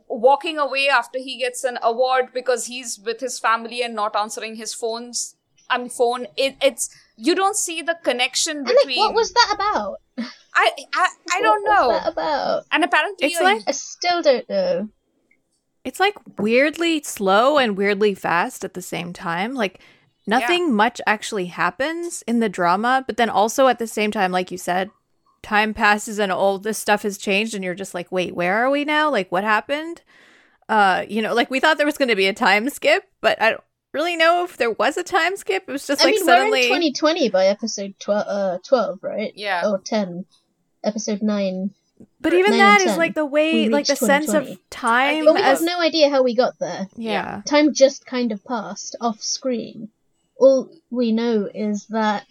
walking 0.08 0.58
away 0.58 0.88
after 0.88 1.18
he 1.18 1.38
gets 1.38 1.64
an 1.64 1.78
award 1.82 2.26
because 2.34 2.66
he's 2.66 2.98
with 2.98 3.20
his 3.20 3.38
family 3.38 3.82
and 3.82 3.94
not 3.94 4.16
answering 4.16 4.56
his 4.56 4.74
phones. 4.74 5.36
I 5.68 5.78
mean, 5.78 5.88
phone. 5.88 6.26
It, 6.36 6.56
it's 6.62 6.90
you 7.16 7.34
don't 7.34 7.56
see 7.56 7.82
the 7.82 7.96
connection 8.02 8.58
And 8.58 8.66
between. 8.66 8.98
like, 8.98 9.06
what 9.08 9.14
was 9.14 9.32
that 9.32 9.52
about? 9.54 9.96
I 10.54 10.70
I, 10.94 11.08
I 11.32 11.40
don't 11.42 11.62
What 11.64 11.74
know. 11.80 11.88
was 11.88 12.02
that 12.02 12.12
about? 12.12 12.62
And 12.72 12.84
apparently, 12.84 13.26
It's 13.28 13.40
like- 13.40 13.62
I 13.66 13.72
still 13.72 14.22
don't 14.22 14.48
know. 14.48 14.88
It's 15.84 16.00
like 16.00 16.16
weirdly 16.38 17.02
slow 17.04 17.58
and 17.58 17.76
weirdly 17.76 18.14
fast 18.14 18.64
at 18.64 18.74
the 18.74 18.82
same 18.82 19.12
time. 19.12 19.54
Like 19.54 19.80
nothing 20.26 20.74
much 20.74 21.00
actually 21.06 21.46
happens 21.46 22.22
in 22.26 22.40
the 22.40 22.48
drama, 22.48 23.04
but 23.06 23.16
then 23.16 23.30
also 23.30 23.68
at 23.68 23.78
the 23.78 23.86
same 23.86 24.10
time, 24.10 24.32
like 24.32 24.50
you 24.50 24.58
said, 24.58 24.90
time 25.46 25.72
passes 25.72 26.18
and 26.18 26.32
all 26.32 26.58
this 26.58 26.76
stuff 26.76 27.02
has 27.02 27.16
changed, 27.16 27.54
and 27.54 27.62
you're 27.62 27.74
just 27.74 27.94
like, 27.94 28.10
wait, 28.10 28.34
where 28.34 28.54
are 28.56 28.68
we 28.68 28.84
now? 28.84 29.08
Like, 29.10 29.30
what 29.30 29.44
happened? 29.44 30.02
Uh, 30.68 31.04
you 31.08 31.22
know, 31.22 31.32
like 31.34 31.48
we 31.50 31.60
thought 31.60 31.76
there 31.76 31.86
was 31.86 31.96
going 31.96 32.08
to 32.08 32.16
be 32.16 32.26
a 32.26 32.32
time 32.32 32.68
skip, 32.68 33.04
but 33.20 33.40
I 33.40 33.50
don't 33.50 33.64
really 33.92 34.16
know 34.16 34.42
if 34.42 34.56
there 34.56 34.72
was 34.72 34.96
a 34.96 35.04
time 35.04 35.36
skip. 35.36 35.64
It 35.68 35.72
was 35.72 35.86
just 35.86 36.02
I 36.02 36.06
like 36.06 36.14
mean, 36.16 36.24
suddenly. 36.24 36.68
we're 36.68 36.76
in 36.76 36.92
2020 36.92 37.28
by 37.30 37.46
episode 37.46 37.94
12, 38.00 38.24
uh, 38.28 38.58
12 38.64 38.98
right? 39.02 39.32
yeah. 39.36 39.70
Or 39.70 39.78
10. 39.78 40.26
Episode 40.82 41.22
9. 41.22 41.70
but 42.20 42.32
even 42.34 42.50
nine 42.50 42.58
that 42.58 42.80
and 42.80 42.88
is 42.88 42.92
10, 42.92 42.98
like 42.98 43.14
the 43.14 43.24
way, 43.24 43.68
like 43.68 43.86
the 43.86 43.96
sense 43.96 44.28
of 44.28 44.42
2020. 44.44 44.60
time 44.70 45.24
But 45.24 45.34
we 45.34 45.40
as 45.40 45.60
have 45.60 45.66
no 45.66 45.80
idea 45.80 46.10
how 46.10 46.22
we 46.24 46.34
got 46.34 46.58
there. 46.58 46.88
yeah. 46.96 47.42
Time 47.46 47.72
just 47.72 48.04
kind 48.04 48.32
of 48.32 48.44
passed 48.44 48.96
off 49.00 49.22
screen. 49.22 49.90
All 50.38 50.70
we 50.90 51.12
know 51.12 51.48
is 51.54 51.86
that, 51.86 52.26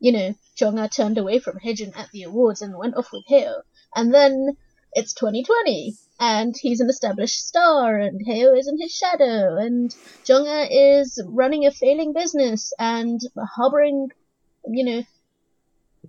you 0.00 0.12
know, 0.12 0.34
Jonga 0.56 0.90
turned 0.90 1.18
away 1.18 1.38
from 1.38 1.58
Hijin 1.58 1.96
at 1.96 2.10
the 2.10 2.22
awards 2.22 2.62
and 2.62 2.76
went 2.76 2.96
off 2.96 3.10
with 3.12 3.24
Heo. 3.28 3.62
And 3.94 4.14
then 4.14 4.56
it's 4.92 5.12
2020, 5.14 5.94
and 6.20 6.54
he's 6.58 6.80
an 6.80 6.88
established 6.88 7.46
star, 7.46 7.98
and 7.98 8.20
Heo 8.26 8.56
is 8.58 8.68
in 8.68 8.80
his 8.80 8.92
shadow, 8.92 9.56
and 9.56 9.94
Jonga 10.24 10.66
is 10.70 11.20
running 11.26 11.66
a 11.66 11.70
failing 11.70 12.12
business 12.12 12.72
and 12.78 13.20
harboring, 13.56 14.08
you 14.66 14.84
know, 14.84 15.02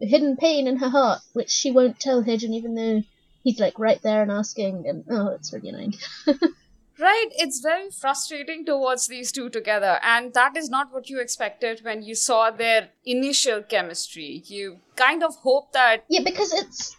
hidden 0.02 0.38
pain 0.38 0.68
in 0.68 0.78
her 0.78 0.90
heart, 0.90 1.22
which 1.34 1.50
she 1.50 1.72
won't 1.72 2.00
tell 2.00 2.24
Hijin 2.24 2.54
even 2.54 2.76
though 2.76 3.02
he's 3.44 3.60
like 3.60 3.78
right 3.80 4.02
there 4.02 4.22
and 4.22 4.32
asking, 4.32 4.88
and 4.88 5.04
oh, 5.10 5.30
it's 5.30 5.52
really 5.54 5.70
annoying. 5.70 5.96
Right. 7.00 7.28
It's 7.32 7.62
very 7.62 7.90
frustrating 7.90 8.66
to 8.66 8.78
watch 8.78 9.08
these 9.08 9.32
two 9.32 9.50
together, 9.50 10.00
and 10.04 10.34
that 10.34 10.58
is 10.58 10.70
not 10.70 10.92
what 10.92 11.10
you 11.10 11.20
expected 11.22 11.82
when 11.84 12.04
you 12.04 12.14
saw 12.14 12.52
their 12.52 12.90
initial 13.06 13.64
chemistry. 13.64 14.44
You 14.46 14.80
kind 14.96 15.24
of 15.24 15.36
hope 15.38 15.72
that 15.74 16.04
Yeah, 16.10 16.22
because 16.24 16.54
it's. 16.54 16.96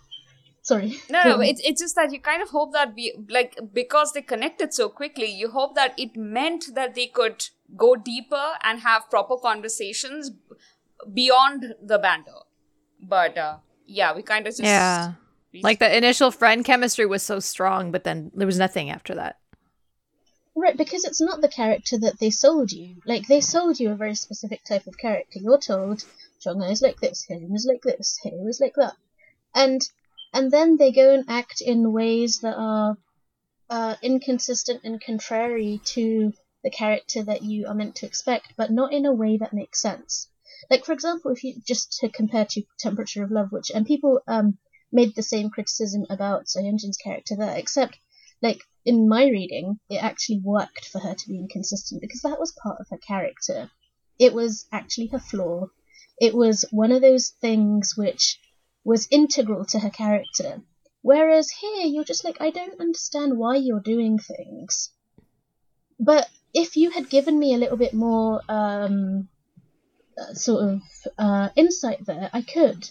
Sorry. 0.63 1.01
no, 1.11 1.25
no, 1.25 1.41
it's 1.51 1.61
it's 1.65 1.81
just 1.81 1.97
that 1.97 2.13
you 2.13 2.21
kind 2.21 2.43
of 2.43 2.51
hope 2.51 2.73
that 2.73 2.95
be 2.95 3.13
like 3.29 3.59
because 3.73 4.13
they 4.13 4.23
connected 4.23 4.73
so 4.73 4.89
quickly, 4.89 5.27
you 5.27 5.51
hope 5.51 5.75
that 5.75 5.99
it 5.99 6.17
meant 6.17 6.75
that 6.75 6.95
they 6.95 7.07
could 7.07 7.49
go 7.77 7.95
deeper 7.97 8.53
and 8.63 8.81
have 8.81 9.09
proper 9.11 9.37
conversations 9.37 10.31
beyond 11.13 11.75
the 11.83 11.99
banter. 11.99 12.41
But 13.01 13.37
uh, 13.37 13.57
yeah, 13.87 14.15
we 14.15 14.23
kind 14.23 14.47
of 14.47 14.53
just 14.53 14.63
Yeah. 14.63 15.15
Like 15.53 15.81
the 15.81 15.95
initial 15.97 16.31
friend 16.31 16.65
chemistry 16.65 17.07
was 17.07 17.25
so 17.25 17.41
strong, 17.41 17.91
but 17.91 18.05
then 18.05 18.31
there 18.35 18.47
was 18.47 18.59
nothing 18.59 18.89
after 18.89 19.17
that. 19.17 19.37
Right, 20.57 20.77
because 20.77 21.05
it's 21.05 21.21
not 21.21 21.41
the 21.41 21.49
character 21.49 21.97
that 21.99 22.19
they 22.19 22.31
sold 22.31 22.73
you. 22.73 23.01
Like 23.07 23.27
they 23.29 23.41
sold 23.41 23.79
you 23.79 23.93
a 23.93 23.97
very 23.97 24.17
specific 24.17 24.65
type 24.65 24.87
of 24.89 24.99
character. 24.99 25.39
You're 25.39 25.59
told 25.59 26.05
Jonga 26.45 26.71
is 26.71 26.83
like 26.83 26.99
this, 26.99 27.25
Hyejin 27.27 27.55
is 27.55 27.65
like 27.67 27.83
this, 27.83 28.19
Heo 28.25 28.49
is 28.49 28.61
like 28.61 28.75
that, 28.75 28.97
and 29.55 29.81
and 30.35 30.51
then 30.51 30.77
they 30.77 30.91
go 30.91 31.15
and 31.15 31.25
act 31.29 31.61
in 31.61 31.93
ways 31.93 32.41
that 32.41 32.57
are 32.57 32.99
uh, 33.69 33.97
inconsistent 34.03 34.83
and 34.83 35.01
contrary 35.01 35.81
to 35.85 36.33
the 36.65 36.71
character 36.71 37.23
that 37.23 37.43
you 37.43 37.69
are 37.69 37.75
meant 37.75 37.95
to 37.97 38.07
expect, 38.07 38.55
but 38.57 38.73
not 38.73 38.93
in 38.93 39.07
a 39.07 39.15
way 39.15 39.37
that 39.37 39.53
makes 39.53 39.81
sense. 39.81 40.29
Like 40.69 40.85
for 40.85 40.93
example, 40.93 41.31
if 41.31 41.45
you 41.45 41.63
just 41.65 41.93
to 42.01 42.09
compare 42.09 42.45
to 42.47 42.65
Temperature 42.79 43.23
of 43.23 43.31
Love, 43.31 43.53
which 43.53 43.71
and 43.71 43.87
people 43.87 44.21
um 44.27 44.59
made 44.91 45.15
the 45.15 45.23
same 45.23 45.49
criticism 45.49 46.07
about 46.11 46.47
Seo 46.47 46.65
Hyun-jin's 46.65 46.97
character 46.97 47.37
there, 47.37 47.57
except 47.57 47.99
like 48.43 48.61
in 48.85 49.09
my 49.09 49.25
reading, 49.25 49.79
it 49.89 50.03
actually 50.03 50.41
worked 50.43 50.87
for 50.87 51.01
her 51.01 51.15
to 51.15 51.29
be 51.29 51.39
inconsistent 51.39 52.01
because 52.01 52.23
that 52.23 52.41
was 52.41 52.53
part 52.63 52.81
of 52.81 52.89
her 52.91 52.99
character. 52.99 53.71
It 54.19 54.33
was 54.33 54.67
actually 54.73 55.09
her 55.09 55.19
flaw. 55.19 55.67
It 56.21 56.35
was 56.35 56.65
one 56.71 56.93
of 56.93 57.03
those 57.03 57.31
things 57.41 57.95
which 57.97 58.39
was 58.85 59.09
integral 59.11 59.65
to 59.67 59.79
her 59.81 59.91
character. 59.91 60.63
Whereas 61.03 61.51
here, 61.51 61.87
you're 61.87 62.05
just 62.05 62.25
like, 62.25 62.41
I 62.41 62.51
don't 62.51 62.81
understand 62.81 63.39
why 63.39 63.57
you're 63.57 63.81
doing 63.81 64.19
things. 64.19 64.91
But 65.99 66.29
if 66.53 66.77
you 66.77 66.91
had 66.91 67.11
given 67.11 67.39
me 67.39 67.55
a 67.55 67.59
little 67.59 67.77
bit 67.77 67.95
more 67.95 68.43
um, 68.49 69.29
uh, 70.19 70.35
sort 70.35 70.69
of 70.69 70.83
uh, 71.19 71.49
insight 71.57 72.05
there, 72.05 72.31
I 72.33 72.43
could. 72.43 72.89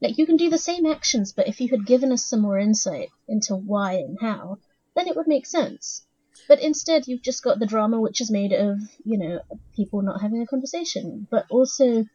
Like, 0.00 0.18
you 0.18 0.26
can 0.26 0.36
do 0.36 0.50
the 0.50 0.58
same 0.58 0.86
actions, 0.86 1.32
but 1.32 1.48
if 1.48 1.60
you 1.60 1.68
had 1.68 1.86
given 1.86 2.10
us 2.12 2.24
some 2.24 2.40
more 2.40 2.58
insight 2.58 3.10
into 3.28 3.54
why 3.54 3.94
and 3.94 4.18
how, 4.20 4.58
then 4.94 5.08
it 5.08 5.16
would 5.16 5.26
make 5.26 5.46
sense. 5.46 6.04
But 6.48 6.60
instead, 6.60 7.06
you've 7.06 7.22
just 7.22 7.44
got 7.44 7.58
the 7.58 7.66
drama, 7.66 8.00
which 8.00 8.20
is 8.20 8.30
made 8.30 8.52
of, 8.52 8.80
you 9.04 9.18
know, 9.18 9.40
people 9.74 10.02
not 10.02 10.20
having 10.20 10.42
a 10.42 10.46
conversation, 10.46 11.26
but 11.30 11.46
also 11.50 12.06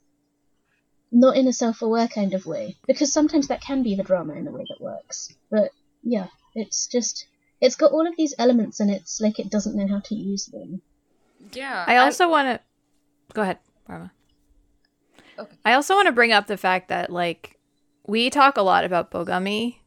not 1.11 1.38
in 1.38 1.47
a 1.47 1.53
self 1.53 1.81
aware 1.81 2.07
kind 2.07 2.33
of 2.33 2.45
way. 2.45 2.75
Because 2.88 3.13
sometimes 3.13 3.47
that 3.47 3.61
can 3.61 3.83
be 3.83 3.95
the 3.95 4.03
drama 4.03 4.33
in 4.33 4.47
a 4.47 4.51
way 4.51 4.65
that 4.67 4.81
works. 4.81 5.33
But 5.49 5.71
yeah, 6.03 6.27
it's 6.53 6.88
just. 6.88 7.27
It's 7.61 7.75
got 7.77 7.93
all 7.93 8.05
of 8.05 8.17
these 8.17 8.35
elements 8.38 8.81
and 8.81 8.91
it's 8.91 9.21
like 9.21 9.39
it 9.39 9.49
doesn't 9.49 9.75
know 9.75 9.88
how 9.88 10.01
to 10.01 10.15
use 10.15 10.47
them. 10.47 10.81
Yeah. 11.53 11.85
I 11.88 11.97
also 11.97 12.29
want 12.29 12.47
to 12.49 12.59
go 13.33 13.43
ahead, 13.43 13.59
Parma. 13.88 14.11
Okay. 15.39 15.55
I 15.63 15.73
also 15.73 15.95
want 15.95 16.07
to 16.07 16.11
bring 16.11 16.33
up 16.33 16.47
the 16.47 16.57
fact 16.57 16.89
that 16.89 17.09
like 17.09 17.57
we 18.05 18.29
talk 18.29 18.57
a 18.57 18.61
lot 18.61 18.83
about 18.83 19.09
Bogami 19.11 19.77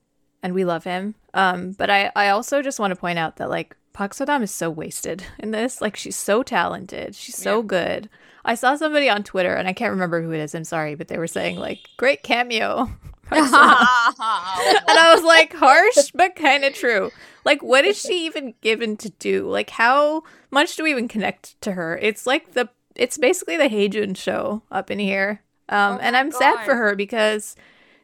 and 0.43 0.55
we 0.55 0.65
love 0.65 0.85
him. 0.85 1.15
Um, 1.35 1.73
but 1.73 1.91
I 1.91 2.11
I 2.17 2.29
also 2.31 2.63
just 2.63 2.79
want 2.81 2.93
to 2.93 2.97
point 3.01 3.19
out 3.19 3.37
that 3.37 3.51
like 3.51 3.77
Park 3.93 4.15
So-dam 4.15 4.43
is 4.43 4.51
so 4.51 4.71
wasted 4.71 5.25
in 5.39 5.51
this. 5.51 5.81
Like 5.81 5.97
she's 5.97 6.17
so 6.17 6.43
talented. 6.43 7.15
She's 7.15 7.37
so 7.37 7.59
Yeah. 7.61 7.67
good. 7.67 8.11
I 8.45 8.55
saw 8.55 8.77
somebody 8.77 9.11
on 9.11 9.25
Twitter 9.25 9.55
and 9.55 9.69
I 9.69 9.73
can't 9.75 9.91
remember 9.91 10.23
who 10.23 10.33
it 10.33 10.39
is. 10.41 10.55
I'm 10.55 10.65
sorry, 10.65 10.95
but 10.95 11.09
they 11.09 11.19
were 11.19 11.27
saying 11.27 11.57
like 11.69 11.81
great 11.97 12.23
cameo. 12.23 12.89
And 13.31 14.99
I 14.99 15.13
was 15.15 15.23
like, 15.25 15.53
harsh, 15.53 16.11
but 16.15 16.35
kind 16.35 16.65
of 16.65 16.73
true. 16.75 17.11
Like, 17.45 17.63
what 17.63 17.85
is 17.85 17.99
she 18.01 18.25
even 18.27 18.55
given 18.63 18.97
to 18.99 19.11
do? 19.11 19.47
Like, 19.49 19.71
how 19.71 20.23
much 20.51 20.77
do 20.77 20.83
we 20.83 20.91
even 20.91 21.09
connect 21.09 21.61
to 21.63 21.73
her? 21.73 21.99
It's 22.01 22.27
like 22.27 22.53
the, 22.55 22.69
it's 22.95 23.19
basically 23.19 23.57
the 23.57 23.69
Hye-jun 23.69 24.15
show 24.15 24.63
up 24.71 24.91
in 24.91 24.99
here. 24.99 25.43
Um, 25.69 25.97
Oh 25.97 25.99
and 26.01 26.17
I'm 26.17 26.33
sad 26.33 26.65
for 26.65 26.75
her 26.75 26.95
because 26.97 27.55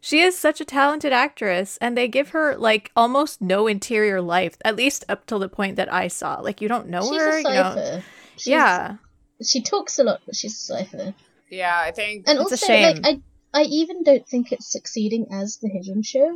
she 0.04 0.20
is 0.20 0.36
such 0.38 0.60
a 0.60 0.64
talented 0.66 1.12
actress, 1.14 1.78
and 1.80 1.96
they 1.96 2.08
give 2.08 2.28
her 2.30 2.56
like 2.58 2.92
almost 2.94 3.40
no 3.40 3.66
interior 3.66 4.20
life, 4.20 4.56
at 4.64 4.76
least 4.76 5.02
up 5.08 5.24
till 5.24 5.38
the 5.38 5.48
point 5.48 5.76
that 5.76 5.90
I 5.90 6.08
saw. 6.08 6.40
Like, 6.40 6.60
you 6.60 6.68
don't 6.68 6.88
know 6.88 7.00
she's 7.10 7.20
her, 7.22 7.30
a 7.30 7.36
you 7.38 7.42
know? 7.44 7.74
cipher. 7.74 8.04
She's- 8.36 8.46
Yeah, 8.46 8.96
She 9.42 9.62
talks 9.62 9.98
a 9.98 10.04
lot, 10.04 10.20
but 10.26 10.36
she's 10.36 10.52
a 10.54 10.64
cipher. 10.74 11.14
yeah, 11.50 11.78
I 11.88 11.90
think. 11.92 12.24
And 12.28 12.38
It's 12.38 12.50
a 12.50 12.54
also, 12.54 12.66
shame. 12.66 12.96
like, 13.02 13.22
I, 13.54 13.60
I 13.60 13.62
even 13.64 14.02
don't 14.02 14.26
think 14.28 14.52
it's 14.52 14.70
succeeding 14.70 15.26
as 15.32 15.56
the 15.62 15.68
Hye-jun 15.70 16.02
show, 16.02 16.28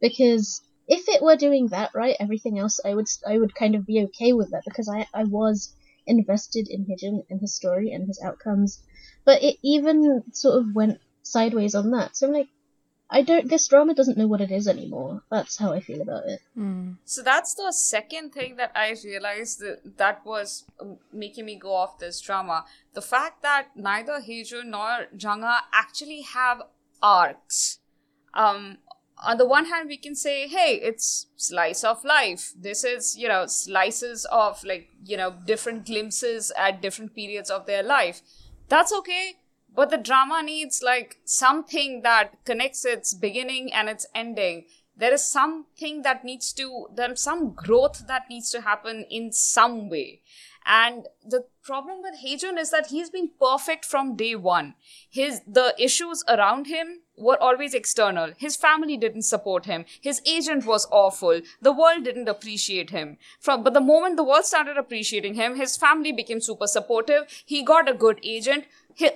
because 0.00 0.62
if 0.88 1.08
it 1.08 1.22
were 1.22 1.36
doing 1.36 1.68
that 1.68 1.90
right, 1.94 2.16
everything 2.18 2.58
else, 2.58 2.80
I 2.84 2.94
would, 2.94 3.06
I 3.26 3.36
would 3.38 3.54
kind 3.54 3.74
of 3.74 3.84
be 3.86 4.02
okay 4.04 4.32
with 4.32 4.50
that 4.52 4.62
because 4.64 4.88
I, 4.88 5.06
I 5.12 5.24
was 5.24 5.74
invested 6.06 6.68
in 6.70 6.86
Hye-jun 6.88 7.22
and 7.28 7.40
his 7.40 7.54
story 7.54 7.92
and 7.92 8.06
his 8.06 8.20
outcomes, 8.24 8.80
but 9.26 9.42
it 9.42 9.56
even 9.62 10.22
sort 10.32 10.58
of 10.60 10.74
went 10.74 10.98
sideways 11.22 11.74
on 11.74 11.90
that. 11.90 12.16
So 12.16 12.26
I'm 12.26 12.32
like, 12.32 12.48
I 13.12 13.22
don't. 13.22 13.48
This 13.48 13.66
drama 13.66 13.94
doesn't 13.94 14.16
know 14.16 14.28
what 14.28 14.40
it 14.40 14.52
is 14.52 14.68
anymore. 14.68 15.22
That's 15.30 15.56
how 15.56 15.72
I 15.72 15.80
feel 15.80 16.00
about 16.00 16.26
it. 16.26 16.40
Hmm. 16.54 16.92
So 17.04 17.22
that's 17.22 17.54
the 17.54 17.72
second 17.72 18.30
thing 18.30 18.56
that 18.56 18.70
I 18.74 18.94
realized 19.04 19.58
that, 19.60 19.98
that 19.98 20.24
was 20.24 20.64
um, 20.80 20.98
making 21.12 21.46
me 21.46 21.56
go 21.56 21.74
off 21.74 21.98
this 21.98 22.20
drama. 22.20 22.64
The 22.94 23.02
fact 23.02 23.42
that 23.42 23.68
neither 23.74 24.20
Hye-jun 24.20 24.70
nor 24.70 25.06
Jeong-ha 25.16 25.66
actually 25.72 26.22
have 26.22 26.62
arcs. 27.02 27.80
Um, 28.32 28.78
on 29.22 29.38
the 29.38 29.46
one 29.46 29.66
hand, 29.66 29.88
we 29.88 29.96
can 29.96 30.14
say, 30.14 30.48
hey, 30.48 30.80
it's 30.82 31.26
slice 31.36 31.84
of 31.84 32.04
life. 32.04 32.52
This 32.56 32.84
is, 32.84 33.18
you 33.18 33.28
know, 33.28 33.46
slices 33.46 34.24
of 34.30 34.62
like, 34.64 34.88
you 35.04 35.16
know, 35.16 35.34
different 35.44 35.84
glimpses 35.84 36.52
at 36.56 36.80
different 36.80 37.14
periods 37.14 37.50
of 37.50 37.66
their 37.66 37.82
life. 37.82 38.22
That's 38.68 38.92
okay. 38.92 39.34
But 39.74 39.90
the 39.90 39.98
drama 39.98 40.42
needs 40.42 40.82
like 40.82 41.18
something 41.24 42.02
that 42.02 42.44
connects 42.44 42.84
its 42.84 43.14
beginning 43.14 43.72
and 43.72 43.88
its 43.88 44.06
ending. 44.14 44.64
There 44.96 45.14
is 45.14 45.24
something 45.24 46.02
that 46.02 46.24
needs 46.24 46.52
to, 46.54 46.88
there's 46.94 47.22
some 47.22 47.54
growth 47.54 48.06
that 48.06 48.24
needs 48.28 48.50
to 48.50 48.60
happen 48.60 49.06
in 49.08 49.32
some 49.32 49.88
way. 49.88 50.20
And 50.66 51.06
the 51.24 51.46
problem 51.62 52.02
with 52.02 52.20
Hye-jun 52.20 52.58
is 52.58 52.70
that 52.70 52.88
he's 52.88 53.08
been 53.08 53.30
perfect 53.40 53.84
from 53.84 54.14
day 54.14 54.34
one. 54.34 54.74
His 55.08 55.40
the 55.46 55.74
issues 55.78 56.22
around 56.28 56.66
him 56.66 57.00
were 57.16 57.42
always 57.42 57.72
external. 57.72 58.32
His 58.36 58.56
family 58.56 58.96
didn't 58.96 59.22
support 59.22 59.64
him. 59.64 59.86
His 60.00 60.20
agent 60.26 60.66
was 60.66 60.86
awful. 60.90 61.40
The 61.62 61.72
world 61.72 62.04
didn't 62.04 62.28
appreciate 62.28 62.90
him. 62.90 63.16
From 63.40 63.62
but 63.62 63.72
the 63.72 63.80
moment 63.80 64.16
the 64.16 64.24
world 64.24 64.44
started 64.44 64.76
appreciating 64.76 65.34
him, 65.34 65.56
his 65.56 65.76
family 65.78 66.12
became 66.12 66.40
super 66.40 66.66
supportive. 66.66 67.24
He 67.46 67.62
got 67.62 67.88
a 67.88 67.94
good 67.94 68.20
agent. 68.22 68.64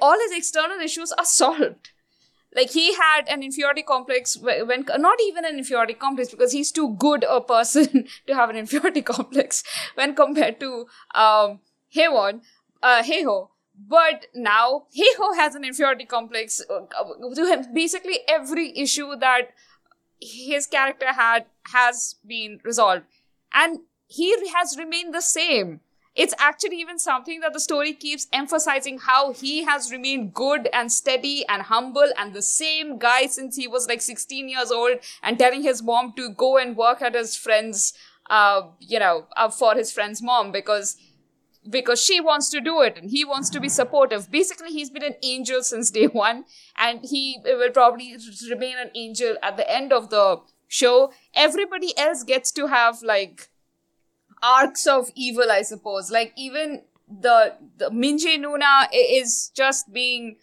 All 0.01 0.19
his 0.19 0.33
external 0.33 0.81
issues 0.81 1.13
are 1.13 1.25
solved 1.25 1.91
like 2.55 2.71
he 2.71 2.95
had 2.95 3.29
an 3.29 3.43
inferiority 3.43 3.83
complex 3.83 4.37
when 4.37 4.85
not 4.99 5.19
even 5.21 5.45
an 5.45 5.59
inferiority 5.59 5.95
complex 5.95 6.31
because 6.31 6.53
he's 6.53 6.71
too 6.71 6.95
good 6.99 7.25
a 7.29 7.41
person 7.41 8.07
to 8.27 8.35
have 8.35 8.51
an 8.51 8.57
inferiority 8.57 9.03
complex 9.15 9.65
when 9.95 10.15
compared 10.15 10.61
to 10.61 10.87
um 11.15 11.61
Haewon, 11.95 12.41
uh 12.83 13.03
Hae-hyo. 13.03 13.49
But 13.77 14.27
now 14.35 14.85
Hae-hyo 14.93 15.35
has 15.35 15.55
an 15.57 15.65
inferiority 15.65 16.05
complex 16.05 16.63
uh, 16.71 17.35
to 17.35 17.47
him. 17.47 17.75
Basically, 17.75 18.21
every 18.29 18.77
issue 18.79 19.17
that 19.17 19.51
his 20.21 20.67
character 20.67 21.13
had 21.13 21.47
has 21.73 22.17
been 22.25 22.61
resolved, 22.63 23.03
and 23.53 23.81
he 24.07 24.31
has 24.55 24.77
remained 24.79 25.13
the 25.13 25.21
same 25.21 25.81
it's 26.15 26.35
actually 26.39 26.77
even 26.77 26.99
something 26.99 27.41
that 27.41 27.53
the 27.53 27.61
story 27.61 27.93
keeps 27.93 28.29
emphasizing 28.33 28.99
how 28.99 29.33
he 29.33 29.65
has 29.65 29.91
remained 29.91 30.33
good 30.33 30.69
and 30.73 30.93
steady 30.93 31.45
and 31.49 31.63
humble 31.63 32.09
and 32.17 32.33
the 32.33 32.43
same 32.43 32.99
guy 32.99 33.27
since 33.27 33.57
he 33.57 33.67
was 33.67 33.89
like 33.89 34.01
16 34.01 34.49
years 34.49 34.71
old 34.71 34.99
and 35.23 35.39
telling 35.39 35.63
his 35.63 35.83
mom 35.83 36.13
to 36.17 36.31
go 36.31 36.57
and 36.57 36.77
work 36.77 37.03
at 37.03 37.15
his 37.15 37.37
friend's 37.37 37.93
uh 38.31 38.63
you 38.81 38.99
know 38.99 39.27
uh, 39.37 39.51
for 39.51 39.75
his 39.75 39.93
friend's 39.93 40.23
mom 40.23 40.51
because 40.51 40.97
because 41.69 42.03
she 42.03 42.21
wants 42.21 42.51
to 42.51 42.61
do 42.61 42.83
it 42.83 42.97
and 42.97 43.11
he 43.11 43.25
wants 43.25 43.49
to 43.51 43.61
be 43.61 43.69
supportive. 43.69 44.31
Basically 44.31 44.71
he's 44.71 44.91
been 44.91 45.03
an 45.03 45.17
angel 45.23 45.63
since 45.71 45.91
day 45.91 46.07
one 46.07 46.45
and 46.77 47.01
he 47.03 47.39
will 47.45 47.71
probably 47.71 48.17
remain 48.51 48.77
an 48.79 48.91
angel 48.95 49.37
at 49.43 49.57
the 49.57 49.71
end 49.71 49.93
of 49.93 50.11
the 50.11 50.41
show. 50.69 51.13
Everybody 51.35 51.97
else 51.97 52.23
gets 52.23 52.51
to 52.53 52.67
have 52.67 53.03
like 53.03 53.49
arcs 54.45 54.87
of 54.87 55.11
evil, 55.15 55.51
I 55.51 55.63
suppose. 55.63 56.11
Like 56.11 56.33
even 56.37 56.83
the 57.09 57.55
the 57.79 57.91
Min-jae 57.91 58.39
Nuna 58.39 58.89
is 58.93 59.51
just 59.55 59.93
being 59.93 60.37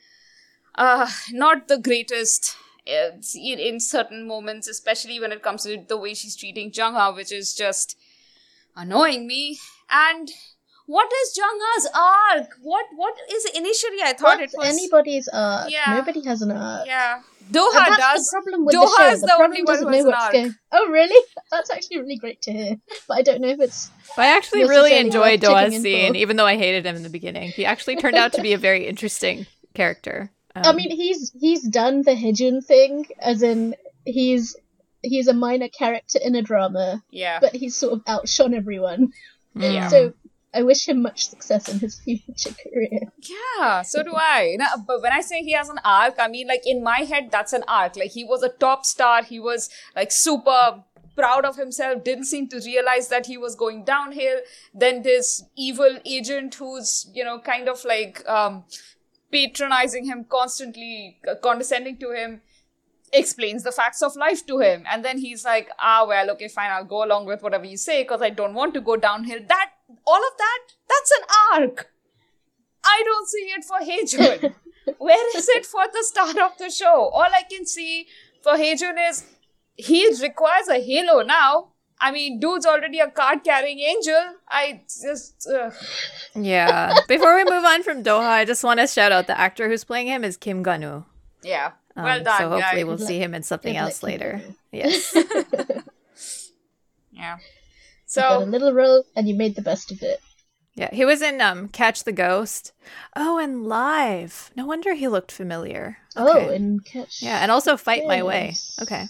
uh 0.76 1.10
not 1.32 1.68
the 1.68 1.78
greatest 1.78 2.56
uh, 2.88 3.12
in, 3.36 3.60
in 3.60 3.80
certain 3.80 4.28
moments, 4.28 4.68
especially 4.68 5.20
when 5.20 5.32
it 5.32 5.44
comes 5.44 5.64
to 5.64 5.84
the 5.88 5.98
way 5.98 6.14
she's 6.14 6.36
treating 6.36 6.72
Jungha, 6.72 7.16
which 7.16 7.32
is 7.32 7.54
just 7.54 7.98
annoying 8.76 9.28
me. 9.28 9.60
And 9.90 10.32
what 10.96 11.10
is 11.22 11.28
Jungha's 11.40 11.88
arc? 11.96 12.50
What 12.62 12.86
what 13.02 13.16
is 13.36 13.46
initially 13.62 14.02
I 14.04 14.14
thought 14.14 14.40
What's 14.40 14.54
it 14.54 14.58
was 14.58 14.68
anybody's 14.78 15.28
arc? 15.32 15.70
Yeah. 15.72 15.96
Nobody 16.00 16.22
has 16.26 16.42
an 16.42 16.52
arc. 16.52 16.86
yeah. 16.88 17.22
Doha 17.52 17.68
And 17.76 17.86
Doha 17.86 17.98
that's 17.98 17.98
does. 18.00 18.26
the 18.28 18.32
problem 18.42 18.66
with 18.66 18.76
Doha 18.76 18.82
the 18.86 18.98
show. 18.98 19.12
is 19.16 19.22
the, 19.22 19.28
the 19.28 19.44
only 19.44 19.62
one 19.64 19.66
doesn't 19.66 19.86
who 19.88 19.92
know 19.92 19.98
has 19.98 20.06
an 20.06 20.12
what's 20.12 20.24
arc. 20.24 20.34
going. 20.34 20.56
Oh, 20.72 20.88
really? 20.90 21.22
That's 21.52 21.70
actually 21.70 22.00
really 22.00 22.16
great 22.18 22.42
to 22.44 22.52
hear. 22.54 22.76
But 23.08 23.18
I 23.18 23.22
don't 23.24 23.42
know 23.42 23.50
if 23.50 23.60
it's. 23.60 23.90
But 24.16 24.22
I 24.26 24.38
actually 24.38 24.62
really 24.62 24.92
Necessarily 24.92 25.00
enjoyed 25.08 25.42
worth 25.42 25.42
checking 25.42 25.68
Doha's 25.72 25.76
in 25.76 25.82
scene, 25.82 26.14
for. 26.14 26.18
even 26.24 26.36
though 26.38 26.46
I 26.46 26.56
hated 26.58 26.86
him 26.86 26.96
in 26.96 27.04
the 27.04 27.10
beginning. 27.10 27.50
He 27.50 27.66
actually 27.66 27.98
turned 27.98 28.16
out 28.16 28.32
to 28.34 28.42
be 28.42 28.54
a 28.54 28.58
very 28.58 28.88
interesting 28.88 29.48
character. 29.74 30.32
I 30.56 30.62
Um, 30.70 30.76
mean, 30.78 30.92
he's 30.92 31.32
he's 31.40 31.64
done 31.68 32.04
the 32.04 32.16
Hye-jun 32.16 32.62
thing, 32.62 33.08
as 33.20 33.42
in 33.44 33.76
he's 34.06 34.56
he's 35.02 35.28
a 35.28 35.34
minor 35.34 35.68
character 35.68 36.20
in 36.24 36.36
a 36.36 36.42
drama, 36.42 37.04
Yeah. 37.10 37.40
but 37.42 37.54
he's 37.56 37.76
sort 37.76 37.94
of 37.94 38.02
outshone 38.08 38.54
everyone. 38.54 39.12
mm. 39.58 39.74
Yeah. 39.74 39.88
So 39.90 40.14
I 40.54 40.64
wish 40.64 40.88
him 40.88 41.02
much 41.02 41.30
success 41.30 41.70
in 41.70 41.80
his 41.80 42.00
future 42.04 42.54
career. 42.62 43.12
Yeah, 43.18 43.84
so 43.84 44.04
do 44.04 44.14
I. 44.16 44.56
Now, 44.60 44.68
but 44.86 45.02
when 45.02 45.12
I 45.12 45.22
say 45.22 45.42
he 45.42 45.54
has 45.54 45.70
an 45.70 45.80
arc, 45.84 46.16
I 46.20 46.28
mean 46.28 46.48
like 46.48 46.64
in 46.66 46.84
my 46.84 47.00
head 47.00 47.30
that's 47.32 47.54
an 47.54 47.64
arc. 47.68 47.96
Like 47.96 48.12
he 48.12 48.24
was 48.24 48.44
a 48.44 48.50
top 48.50 48.86
star. 48.86 49.24
He 49.24 49.40
was 49.40 49.70
like 49.96 50.12
super 50.12 50.84
proud 51.16 51.46
of 51.46 51.56
himself. 51.56 52.04
Didn't 52.04 52.26
seem 52.26 52.48
to 52.50 52.60
realize 52.66 53.08
that 53.08 53.28
he 53.28 53.38
was 53.38 53.56
going 53.56 53.86
downhill. 53.86 54.40
Then 54.74 55.04
this 55.04 55.44
evil 55.56 56.00
agent 56.06 56.56
who's 56.56 57.10
you 57.14 57.24
know 57.24 57.40
kind 57.40 57.70
of 57.70 57.84
like 57.86 58.28
um, 58.28 58.66
patronizing 59.32 60.06
him 60.06 60.26
constantly, 60.26 61.20
uh, 61.30 61.36
condescending 61.36 61.98
to 61.98 62.12
him 62.12 62.42
explains 63.14 63.64
the 63.64 63.72
facts 63.72 64.02
of 64.02 64.16
life 64.16 64.46
to 64.46 64.60
him 64.60 64.84
and 64.90 65.04
then 65.04 65.18
he's 65.18 65.44
like 65.44 65.70
ah 65.80 66.06
well 66.08 66.30
okay 66.30 66.48
fine 66.48 66.72
i'll 66.72 66.86
go 66.86 67.04
along 67.04 67.26
with 67.26 67.44
whatever 67.44 67.66
you 67.66 67.76
say 67.76 68.04
because 68.04 68.22
i 68.22 68.30
don't 68.30 68.54
want 68.54 68.74
to 68.74 68.80
go 68.80 68.96
downhill 68.96 69.40
that 69.50 69.72
all 70.06 70.24
of 70.30 70.34
that 70.38 70.60
that's 70.90 71.12
an 71.20 71.24
arc 71.54 71.88
i 72.86 73.02
don't 73.06 73.28
see 73.28 73.46
it 73.58 73.64
for 73.64 73.78
Hye-jun. 73.80 74.56
where 74.98 75.38
is 75.38 75.48
it 75.50 75.66
for 75.66 75.84
the 75.94 76.04
start 76.04 76.38
of 76.38 76.58
the 76.58 76.70
show 76.70 77.10
all 77.14 77.30
i 77.42 77.44
can 77.50 77.66
see 77.66 78.08
for 78.44 78.58
Hye-jun 78.58 78.98
is 79.10 79.24
he 79.76 80.08
requires 80.22 80.68
a 80.68 80.80
halo 80.82 81.22
now 81.24 81.70
i 82.00 82.12
mean 82.12 82.40
dude's 82.40 82.66
already 82.66 83.00
a 83.00 83.10
card 83.10 83.44
carrying 83.44 83.80
angel 83.80 84.22
i 84.50 84.82
just 85.04 85.48
ugh. 85.54 85.74
Yeah. 86.36 86.96
Before 87.08 87.36
we 87.36 87.44
move 87.44 87.66
on 87.66 87.84
from 87.84 88.04
Doha, 88.04 88.28
I 88.42 88.46
just 88.46 88.64
want 88.64 88.80
to 88.80 88.88
shout 88.88 89.12
out 89.12 89.28
the 89.28 89.38
actor 89.40 89.68
who's 89.70 89.84
playing 89.84 90.08
him 90.08 90.24
is 90.24 90.38
Kim 90.38 90.64
Gun-woo. 90.64 91.06
yeah 91.44 91.72
Um, 91.96 92.04
well 92.06 92.24
done 92.24 92.40
So 92.40 92.50
hopefully 92.50 92.82
guy. 92.82 92.88
we'll 92.88 92.98
see 92.98 93.20
him 93.20 93.34
in 93.36 93.44
something 93.44 93.76
else 93.76 94.02
later. 94.02 94.42
Yes. 94.72 95.14
yeah 97.12 97.38
You 98.16 98.22
got 98.22 98.42
a 98.42 98.46
so 98.46 98.50
little 98.52 98.74
role 98.74 99.04
and 99.16 99.28
you 99.28 99.36
made 99.36 99.56
the 99.56 99.62
best 99.62 99.92
of 99.92 100.02
it. 100.02 100.20
Yeah, 100.76 100.90
he 100.94 101.04
was 101.06 101.22
in 101.22 101.42
um 101.42 101.68
Catch 101.70 102.04
the 102.06 102.12
Ghost. 102.14 102.72
Oh, 103.16 103.38
and 103.38 103.66
Live. 103.66 104.52
No 104.56 104.66
wonder 104.66 104.94
he 104.94 105.08
looked 105.08 105.32
familiar. 105.32 105.98
Oh, 106.16 106.38
Okay. 106.40 106.56
and 106.56 106.84
catch. 106.86 107.22
yeah, 107.22 107.40
and 107.42 107.52
also 107.52 107.76
Fight 107.78 108.06
My 108.08 108.22
Way. 108.24 108.56
Okay. 108.82 109.06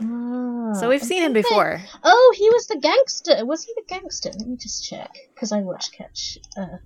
Ah, 0.00 0.72
So 0.74 0.88
we've 0.88 1.02
I 1.02 1.06
seen 1.06 1.22
him 1.22 1.32
think 1.32 1.46
I- 1.46 1.48
before. 1.48 1.82
Oh, 2.04 2.34
he 2.36 2.48
was 2.50 2.66
the 2.66 2.78
gangster. 2.78 3.44
Was 3.46 3.64
he 3.64 3.72
the 3.76 3.84
gangster? 3.88 4.30
Let 4.30 4.46
me 4.46 4.56
just 4.56 4.84
check 4.84 5.10
because 5.34 5.52
I 5.52 5.60
watched 5.60 5.92
Catch. 5.92 6.38
Uh, 6.56 6.78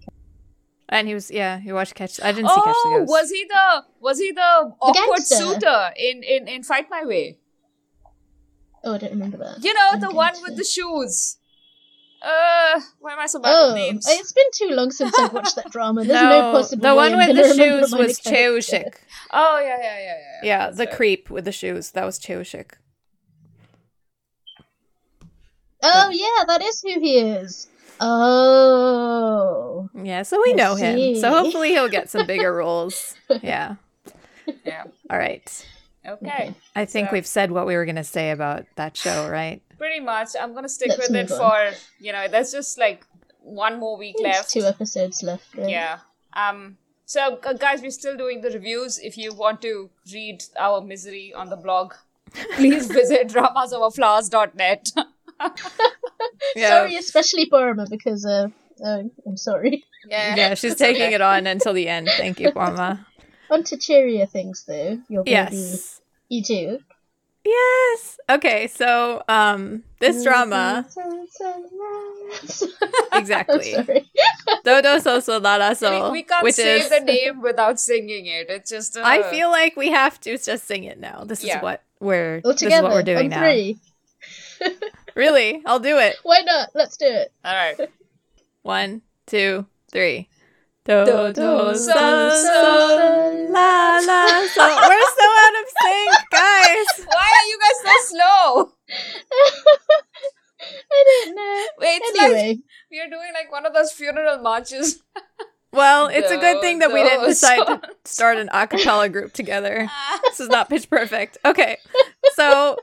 And 0.88 1.08
he 1.08 1.14
was 1.14 1.30
yeah, 1.30 1.58
he 1.58 1.72
watched 1.72 1.94
Catch 1.94 2.20
I 2.22 2.32
didn't 2.32 2.50
see 2.50 2.54
Catch 2.54 2.76
the 2.84 2.88
oh 2.90 2.98
Ghost. 3.00 3.10
was 3.10 3.30
he 3.30 3.44
the 3.44 3.84
was 4.00 4.18
he 4.18 4.32
the 4.32 4.50
awkward 4.80 5.16
gangster. 5.16 5.36
suitor 5.36 5.90
in 5.96 6.22
in 6.22 6.48
in 6.48 6.62
fight 6.62 6.86
my 6.90 7.04
way 7.04 7.38
oh, 8.84 8.94
I 8.94 8.98
don't 8.98 9.10
remember 9.12 9.36
that. 9.38 9.62
You 9.64 9.72
know, 9.74 9.88
I'm 9.92 10.00
the 10.00 10.06
going 10.06 10.16
one 10.16 10.34
to- 10.34 10.40
with 10.42 10.56
the 10.56 10.64
shoes. 10.64 11.36
Uh, 12.22 12.78
why 12.98 13.14
am 13.14 13.18
I 13.18 13.24
so 13.26 13.40
bad 13.40 13.50
Oh, 13.54 13.68
with 13.68 13.76
names? 13.76 14.06
it's 14.06 14.32
been 14.32 14.44
too 14.52 14.74
long 14.74 14.90
since 14.90 15.18
I've 15.18 15.32
watched 15.32 15.56
that 15.56 15.70
drama. 15.72 16.04
There's 16.04 16.20
no, 16.22 16.28
no, 16.28 16.52
possible 16.52 16.82
the 16.82 16.88
way 16.90 16.94
one 16.94 17.12
I'm 17.12 17.18
with 17.18 17.26
gonna 17.28 17.42
the 17.48 17.48
remember 17.54 17.80
shoes 17.86 17.94
was 17.94 18.18
character. 18.18 18.60
Cheushik. 18.76 18.94
Oh 19.32 19.58
yeah, 19.58 19.76
yeah, 19.80 19.98
yeah, 19.98 20.04
yeah. 20.04 20.40
Yeah, 20.42 20.70
the 20.70 20.84
right. 20.84 20.92
creep 20.94 21.30
with 21.30 21.46
the 21.46 21.52
shoes. 21.52 21.92
That 21.92 22.04
was 22.04 22.18
Cheushik. 22.18 22.72
Oh 25.82 26.10
yeah, 26.10 26.44
that 26.46 26.60
is 26.62 26.82
who 26.82 27.00
he 27.00 27.18
is. 27.18 27.68
Oh, 28.02 29.88
Yeah, 29.94 30.22
so 30.22 30.42
we 30.44 30.52
I 30.52 30.56
know 30.56 30.74
him. 30.74 31.16
So 31.16 31.30
hopefully 31.30 31.70
he'll 31.70 31.88
get 31.88 32.10
some 32.10 32.26
bigger 32.26 32.52
roles. 32.62 33.14
Yeah. 33.42 33.76
Yeah. 34.64 34.84
All 35.10 35.18
right. 35.18 35.66
Okay. 36.06 36.54
I 36.74 36.84
think 36.84 37.08
So- 37.08 37.12
we've 37.12 37.26
said 37.26 37.50
what 37.50 37.66
we 37.66 37.76
were 37.76 37.84
going 37.84 37.96
to 37.96 38.04
say 38.04 38.30
about 38.30 38.64
that 38.76 38.96
show, 38.96 39.28
right? 39.28 39.62
Pretty 39.78 40.00
much. 40.00 40.28
I'm 40.38 40.54
gonna 40.54 40.68
stick 40.68 40.90
Let's 40.90 41.08
with 41.08 41.16
it 41.16 41.30
move 41.30 41.38
for 41.38 41.70
you 41.98 42.12
know. 42.12 42.28
There's 42.28 42.52
just 42.52 42.78
like 42.78 43.06
one 43.40 43.78
more 43.80 43.96
week 43.96 44.16
left. 44.20 44.50
two 44.50 44.64
episodes 44.64 45.22
left. 45.22 45.54
Right? 45.56 45.70
Yeah. 45.70 45.98
Um. 46.34 46.76
So, 47.06 47.38
gu- 47.42 47.56
guys, 47.56 47.80
we're 47.80 47.90
still 47.90 48.16
doing 48.16 48.42
the 48.42 48.50
reviews. 48.50 48.98
If 48.98 49.16
you 49.16 49.32
want 49.34 49.62
to 49.62 49.88
read 50.12 50.42
our 50.58 50.82
misery 50.82 51.32
on 51.34 51.48
the 51.48 51.56
blog, 51.56 51.94
please 52.56 52.86
visit 52.88 53.28
dramasoverflowers.net. 53.28 54.88
Sorry, 56.56 56.96
especially 56.96 57.48
Borma 57.50 57.88
because 57.88 58.24
uh, 58.26 58.48
oh, 58.84 59.10
I'm 59.26 59.36
sorry. 59.36 59.84
yeah. 60.06 60.36
Yeah, 60.36 60.54
she's 60.54 60.74
taking 60.76 61.12
it 61.12 61.20
on 61.20 61.46
until 61.46 61.72
the 61.72 61.88
end. 61.88 62.08
Thank 62.16 62.38
you, 62.40 62.52
Parma. 62.52 63.06
On 63.50 63.64
to 63.64 63.76
cheerier 63.76 64.26
things 64.26 64.64
though. 64.66 64.98
Your 65.08 65.24
baby 65.24 65.32
Yes. 65.32 66.00
You 66.28 66.42
do. 66.42 66.78
Yes. 67.44 68.18
Okay, 68.28 68.66
so 68.68 69.22
um 69.28 69.82
this 69.98 70.22
drama 70.22 70.86
Exactly. 73.12 73.74
I'm 73.76 73.84
sorry. 73.86 74.10
Dodo 74.64 74.96
Soso 74.98 75.42
Lara 75.42 75.70
We, 75.70 75.74
So, 75.74 76.10
we 76.12 76.22
can't 76.22 76.44
which 76.44 76.54
say 76.56 76.80
is 76.80 76.90
the 76.90 77.00
name 77.00 77.40
without 77.40 77.80
singing 77.80 78.26
it. 78.26 78.46
It's 78.50 78.70
just. 78.70 78.96
Uh, 78.96 79.02
I 79.04 79.22
feel 79.30 79.50
like 79.50 79.76
we 79.76 79.90
have 79.90 80.20
to 80.20 80.36
just 80.38 80.64
sing 80.66 80.84
it 80.84 81.00
now. 81.00 81.24
This 81.24 81.42
Yeah. 81.42 81.56
is 81.58 81.62
what 81.62 81.82
we're 81.98 82.40
All 82.44 82.52
this 82.52 82.62
is 82.62 82.66
together 82.68 82.88
what 82.88 82.92
we're 82.94 83.02
doing 83.02 83.24
on 83.24 83.30
now. 83.30 83.40
three. 83.40 83.78
Really? 85.16 85.60
I'll 85.66 85.80
do 85.80 85.98
it. 85.98 86.16
Why 86.22 86.40
not? 86.46 86.68
Let's 86.74 86.96
do 86.96 87.04
it. 87.06 87.32
All 87.44 87.52
right. 87.52 87.76
One, 88.62 89.02
two, 89.26 89.66
three. 89.90 90.28
Do 90.86 91.04
Do, 91.04 91.12
do 91.12 91.32
do, 91.34 91.74
so 91.76 91.92
so, 91.92 92.30
so 92.30 93.46
la 93.50 94.00
la 94.00 94.26
so. 94.46 94.64
We're 94.64 95.06
so 95.12 95.26
out 95.42 95.56
of 95.60 95.66
sync, 95.82 96.12
guys. 96.30 97.06
Why 97.06 97.30
are 97.36 97.46
you 97.46 97.58
guys 97.60 97.78
so 97.84 98.16
slow? 98.16 98.72
I 100.92 101.24
don't 101.24 101.34
know. 101.36 101.66
Wait, 101.78 102.00
it's 102.02 102.18
like 102.18 102.30
Anyway, 102.30 102.58
we 102.90 103.00
are 103.00 103.08
doing 103.08 103.30
like 103.34 103.52
one 103.52 103.66
of 103.66 103.72
those 103.74 103.92
funeral 103.92 104.38
marches. 104.38 105.02
Well, 105.72 106.08
it's 106.08 106.32
a 106.32 106.36
good 106.36 106.60
thing 106.60 106.80
that 106.80 106.92
we 106.92 107.00
didn't 107.04 107.28
decide 107.28 107.58
so- 107.64 107.76
to 107.76 107.80
start 108.04 108.38
an 108.38 108.48
a 108.52 108.66
cappella 108.66 109.08
group 109.08 109.32
together. 109.32 109.88
This 110.24 110.40
is 110.40 110.48
not 110.48 110.68
pitch 110.68 110.90
perfect. 110.90 111.38
Okay. 111.44 111.76
So 112.34 112.76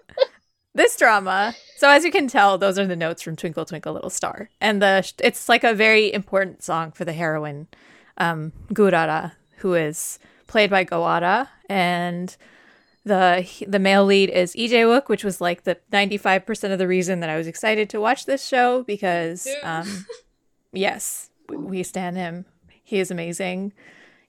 this 0.78 0.96
drama, 0.96 1.54
so 1.76 1.90
as 1.90 2.06
you 2.06 2.12
can 2.12 2.28
tell, 2.28 2.58
those 2.58 2.80
are 2.80 2.88
the 2.88 2.96
notes 2.96 3.22
from 3.22 3.36
Twinkle 3.36 3.66
Twinkle 3.66 3.94
Little 3.94 4.10
Star. 4.10 4.50
And 4.62 4.82
the 4.82 5.12
it's 5.20 5.50
like 5.50 5.64
a 5.64 5.74
very 5.74 6.12
important 6.14 6.64
song 6.64 6.92
for 6.92 7.04
the 7.06 7.14
heroine, 7.14 7.68
um, 8.18 8.54
Gu 8.74 8.90
Ra-ra, 8.90 9.32
who 9.58 9.74
is 9.74 10.18
played 10.48 10.70
by 10.70 10.84
Go 10.86 11.04
Ara, 11.06 11.50
and 11.70 12.36
the 13.04 13.48
the 13.68 13.80
male 13.80 14.06
lead 14.06 14.30
is 14.30 14.56
Lee 14.56 14.70
Jae-wook, 14.70 15.08
which 15.08 15.24
was 15.24 15.40
like 15.42 15.64
the 15.64 15.78
95% 15.92 16.72
of 16.72 16.80
the 16.80 16.88
reason 16.88 17.20
that 17.22 17.30
I 17.30 17.38
was 17.38 17.48
excited 17.48 17.90
to 17.92 18.02
watch 18.02 18.26
this 18.26 18.46
show 18.46 18.84
because 18.84 19.48
um 19.64 20.06
yes, 20.74 21.30
we- 21.50 21.84
stand 21.84 22.18
him. 22.18 22.46
He 22.84 23.00
is 23.00 23.12
amazing. 23.12 23.74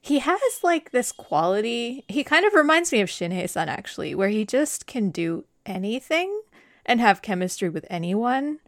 He 0.01 0.19
has 0.19 0.39
like 0.63 0.91
this 0.91 1.11
quality. 1.11 2.05
He 2.07 2.23
kind 2.23 2.45
of 2.45 2.53
reminds 2.53 2.91
me 2.91 3.01
of 3.01 3.09
Shin 3.09 3.31
Hye-sun 3.31 3.67
actually, 3.69 4.15
where 4.15 4.29
he 4.29 4.45
just 4.45 4.85
can 4.85 5.09
do 5.09 5.43
anything 5.65 6.41
and 6.85 6.99
have 6.99 7.21
chemistry 7.21 7.69
with 7.69 7.85
anyone. 7.89 8.59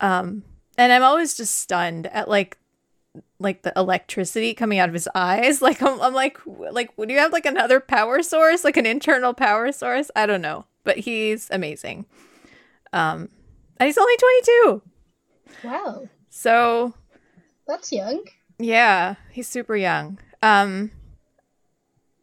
Um 0.00 0.44
and 0.78 0.92
I'm 0.92 1.02
always 1.02 1.36
just 1.36 1.56
stunned 1.58 2.06
at 2.08 2.28
like 2.28 2.56
like 3.38 3.62
the 3.62 3.72
electricity 3.76 4.54
coming 4.54 4.78
out 4.78 4.88
of 4.88 4.94
his 4.94 5.08
eyes. 5.14 5.60
Like 5.62 5.82
I'm, 5.82 6.00
I'm 6.00 6.14
like 6.14 6.38
like 6.46 6.96
would 6.96 7.10
you 7.10 7.18
have 7.18 7.32
like 7.32 7.46
another 7.46 7.80
power 7.80 8.22
source, 8.22 8.64
like 8.64 8.76
an 8.76 8.86
internal 8.86 9.34
power 9.34 9.72
source? 9.72 10.10
I 10.16 10.26
don't 10.26 10.42
know, 10.42 10.66
but 10.84 10.98
he's 10.98 11.48
amazing. 11.50 12.06
Um, 12.92 13.28
and 13.78 13.86
he's 13.86 13.98
only 13.98 14.16
22, 14.16 14.82
wow, 15.64 16.08
so 16.28 16.92
that's 17.68 17.92
young. 17.92 18.24
yeah, 18.58 19.14
he's 19.30 19.46
super 19.46 19.76
young. 19.76 20.18
Um, 20.42 20.90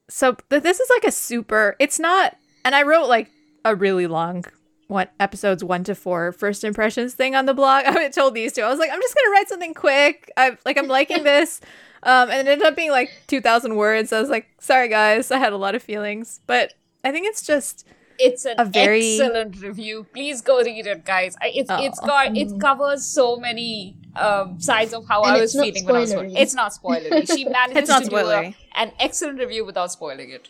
so 0.10 0.36
th- 0.49 0.62
this 0.64 0.80
is 0.82 0.89
like 0.89 1.05
a 1.05 1.12
super. 1.12 1.76
It's 1.80 1.99
not, 1.99 2.36
and 2.66 2.76
I 2.76 2.84
wrote 2.84 3.08
like 3.08 3.30
a 3.72 3.76
really 3.76 4.07
long 4.07 4.45
one 4.88 5.07
episodes 5.20 5.63
one 5.63 5.84
to 5.84 5.93
four 5.95 6.32
first 6.32 6.63
impressions 6.63 7.13
thing 7.13 7.36
on 7.36 7.45
the 7.45 7.53
blog. 7.53 7.84
I 7.88 8.09
told 8.09 8.34
these 8.36 8.53
two. 8.53 8.61
I 8.61 8.70
was 8.70 8.80
like, 8.80 8.89
I'm 8.91 9.01
just 9.01 9.15
gonna 9.15 9.32
write 9.32 9.49
something 9.49 9.74
quick. 9.74 10.32
I'm 10.38 10.57
like 10.65 10.78
I'm 10.78 10.88
liking 10.88 11.24
this. 11.32 11.59
Um, 12.03 12.30
and 12.30 12.47
it 12.47 12.51
ended 12.51 12.65
up 12.68 12.76
being 12.76 12.91
like 12.91 13.11
two 13.28 13.41
thousand 13.41 13.76
words. 13.76 14.13
I 14.13 14.22
was 14.22 14.30
like, 14.30 14.47
sorry 14.59 14.88
guys, 14.88 15.32
I 15.32 15.38
had 15.39 15.51
a 15.53 15.57
lot 15.57 15.76
of 15.76 15.84
feelings, 15.84 16.39
but 16.47 16.74
I 17.03 17.11
think 17.11 17.26
it's 17.28 17.41
just 17.41 17.86
It's 18.20 18.45
an 18.45 18.55
A 18.57 18.65
very- 18.65 19.18
excellent 19.20 19.61
review. 19.61 20.05
Please 20.13 20.41
go 20.41 20.61
read 20.63 20.88
it, 20.88 21.03
guys. 21.05 21.36
I, 21.41 21.47
it's 21.53 21.70
it's 21.88 21.99
Aw. 21.99 22.05
got 22.07 22.38
it 22.38 22.59
covers 22.59 23.05
so 23.05 23.36
many 23.38 23.97
um, 24.15 24.59
sides 24.59 24.93
of 24.93 25.05
how 25.07 25.24
And 25.24 25.36
I 25.36 25.41
was 25.41 25.53
not 25.53 25.65
feeling 25.65 25.86
when 25.86 25.95
I 25.95 25.99
was 25.99 26.13
spoilery. 26.13 26.34
It's 26.38 26.55
not 26.55 26.72
spoilery. 26.74 27.28
She 27.36 27.43
manages 27.57 27.78
It's 27.78 27.89
not 27.89 28.03
to 28.05 28.09
do 28.09 28.15
a, 28.15 28.24
spoilery. 28.24 28.55
an 28.76 28.91
excellent 28.99 29.39
review 29.39 29.65
without 29.65 29.91
spoiling 29.91 30.30
it. 30.30 30.49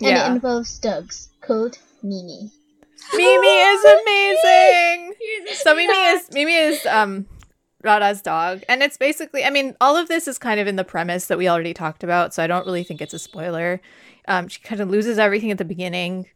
And 0.00 0.10
yeah. 0.10 0.28
it 0.30 0.34
involves 0.36 0.78
dogs 0.78 1.30
called 1.40 1.78
Mimi. 2.06 2.50
Mimi 3.14 3.48
is 3.48 3.84
amazing. 3.84 5.14
So 5.54 5.74
Mimi 5.74 5.92
is 5.92 6.32
Mimi 6.32 6.54
is 6.54 6.86
um 6.86 7.26
Rara's 7.82 8.22
dog, 8.22 8.62
and 8.68 8.82
it's 8.82 8.96
basically 8.96 9.44
I 9.44 9.50
mean 9.50 9.76
all 9.80 9.96
of 9.96 10.08
this 10.08 10.28
is 10.28 10.38
kind 10.38 10.60
of 10.60 10.66
in 10.66 10.76
the 10.76 10.84
premise 10.84 11.26
that 11.26 11.38
we 11.38 11.48
already 11.48 11.74
talked 11.74 12.04
about, 12.04 12.32
so 12.32 12.42
I 12.42 12.46
don't 12.46 12.66
really 12.66 12.84
think 12.84 13.00
it's 13.00 13.14
a 13.14 13.18
spoiler. 13.18 13.80
Um, 14.28 14.48
she 14.48 14.60
kind 14.60 14.80
of 14.80 14.88
loses 14.88 15.18
everything 15.18 15.50
at 15.50 15.58
the 15.58 15.64
beginning, 15.64 16.26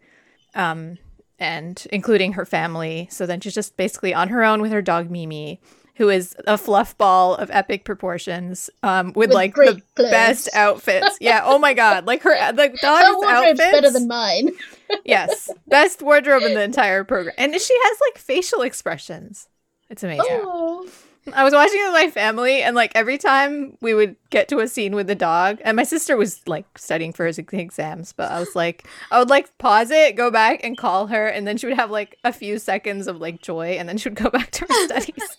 um, 0.54 0.98
and 1.38 1.86
including 1.92 2.34
her 2.34 2.44
family. 2.44 3.08
So 3.10 3.26
then 3.26 3.40
she's 3.40 3.54
just 3.54 3.76
basically 3.76 4.12
on 4.14 4.28
her 4.28 4.44
own 4.44 4.60
with 4.60 4.72
her 4.72 4.82
dog 4.82 5.10
Mimi, 5.10 5.60
who 6.00 6.08
is 6.08 6.34
a 6.46 6.56
fluff 6.56 6.96
ball 6.96 7.34
of 7.34 7.50
epic 7.52 7.84
proportions, 7.84 8.70
um, 8.82 9.08
with, 9.08 9.28
With 9.28 9.32
like 9.32 9.54
the 9.54 9.82
clothes. 9.94 10.10
best 10.10 10.48
outfits. 10.54 11.18
Yeah. 11.20 11.42
Oh 11.44 11.58
my 11.58 11.74
god. 11.74 12.06
Like 12.06 12.22
her 12.22 12.30
the 12.52 12.62
Her 12.68 12.76
dog's 12.80 13.16
wardrobe's 13.16 13.60
outfits. 13.60 13.70
better 13.70 13.90
than 13.90 14.08
mine. 14.08 14.50
yes, 15.04 15.50
best 15.68 16.00
wardrobe 16.00 16.42
in 16.44 16.54
the 16.54 16.62
entire 16.62 17.04
program, 17.04 17.34
and 17.36 17.52
she 17.52 17.74
has 17.84 17.98
like 18.08 18.16
facial 18.18 18.62
expressions. 18.62 19.46
It's 19.90 20.02
amazing. 20.02 20.24
Oh, 20.26 20.88
I 21.34 21.44
was 21.44 21.52
watching 21.52 21.80
it 21.80 21.84
with 21.84 21.92
my 21.92 22.10
family, 22.10 22.62
and 22.62 22.76
like 22.76 22.92
every 22.94 23.18
time 23.18 23.76
we 23.80 23.94
would 23.94 24.16
get 24.30 24.48
to 24.48 24.58
a 24.58 24.68
scene 24.68 24.94
with 24.94 25.06
the 25.06 25.14
dog, 25.14 25.60
and 25.64 25.76
my 25.76 25.82
sister 25.82 26.16
was 26.16 26.46
like 26.46 26.66
studying 26.76 27.12
for 27.12 27.24
her 27.24 27.32
exams, 27.52 28.12
but 28.12 28.30
I 28.30 28.38
was 28.38 28.54
like, 28.54 28.86
I 29.10 29.18
would 29.18 29.30
like 29.30 29.56
pause 29.58 29.90
it, 29.90 30.16
go 30.16 30.30
back, 30.30 30.60
and 30.64 30.76
call 30.76 31.08
her, 31.08 31.26
and 31.26 31.46
then 31.46 31.56
she 31.56 31.66
would 31.66 31.76
have 31.76 31.90
like 31.90 32.18
a 32.24 32.32
few 32.32 32.58
seconds 32.58 33.06
of 33.06 33.20
like 33.20 33.40
joy, 33.42 33.70
and 33.72 33.88
then 33.88 33.98
she 33.98 34.08
would 34.08 34.18
go 34.18 34.30
back 34.30 34.50
to 34.52 34.66
her 34.68 34.86
studies. 34.86 35.36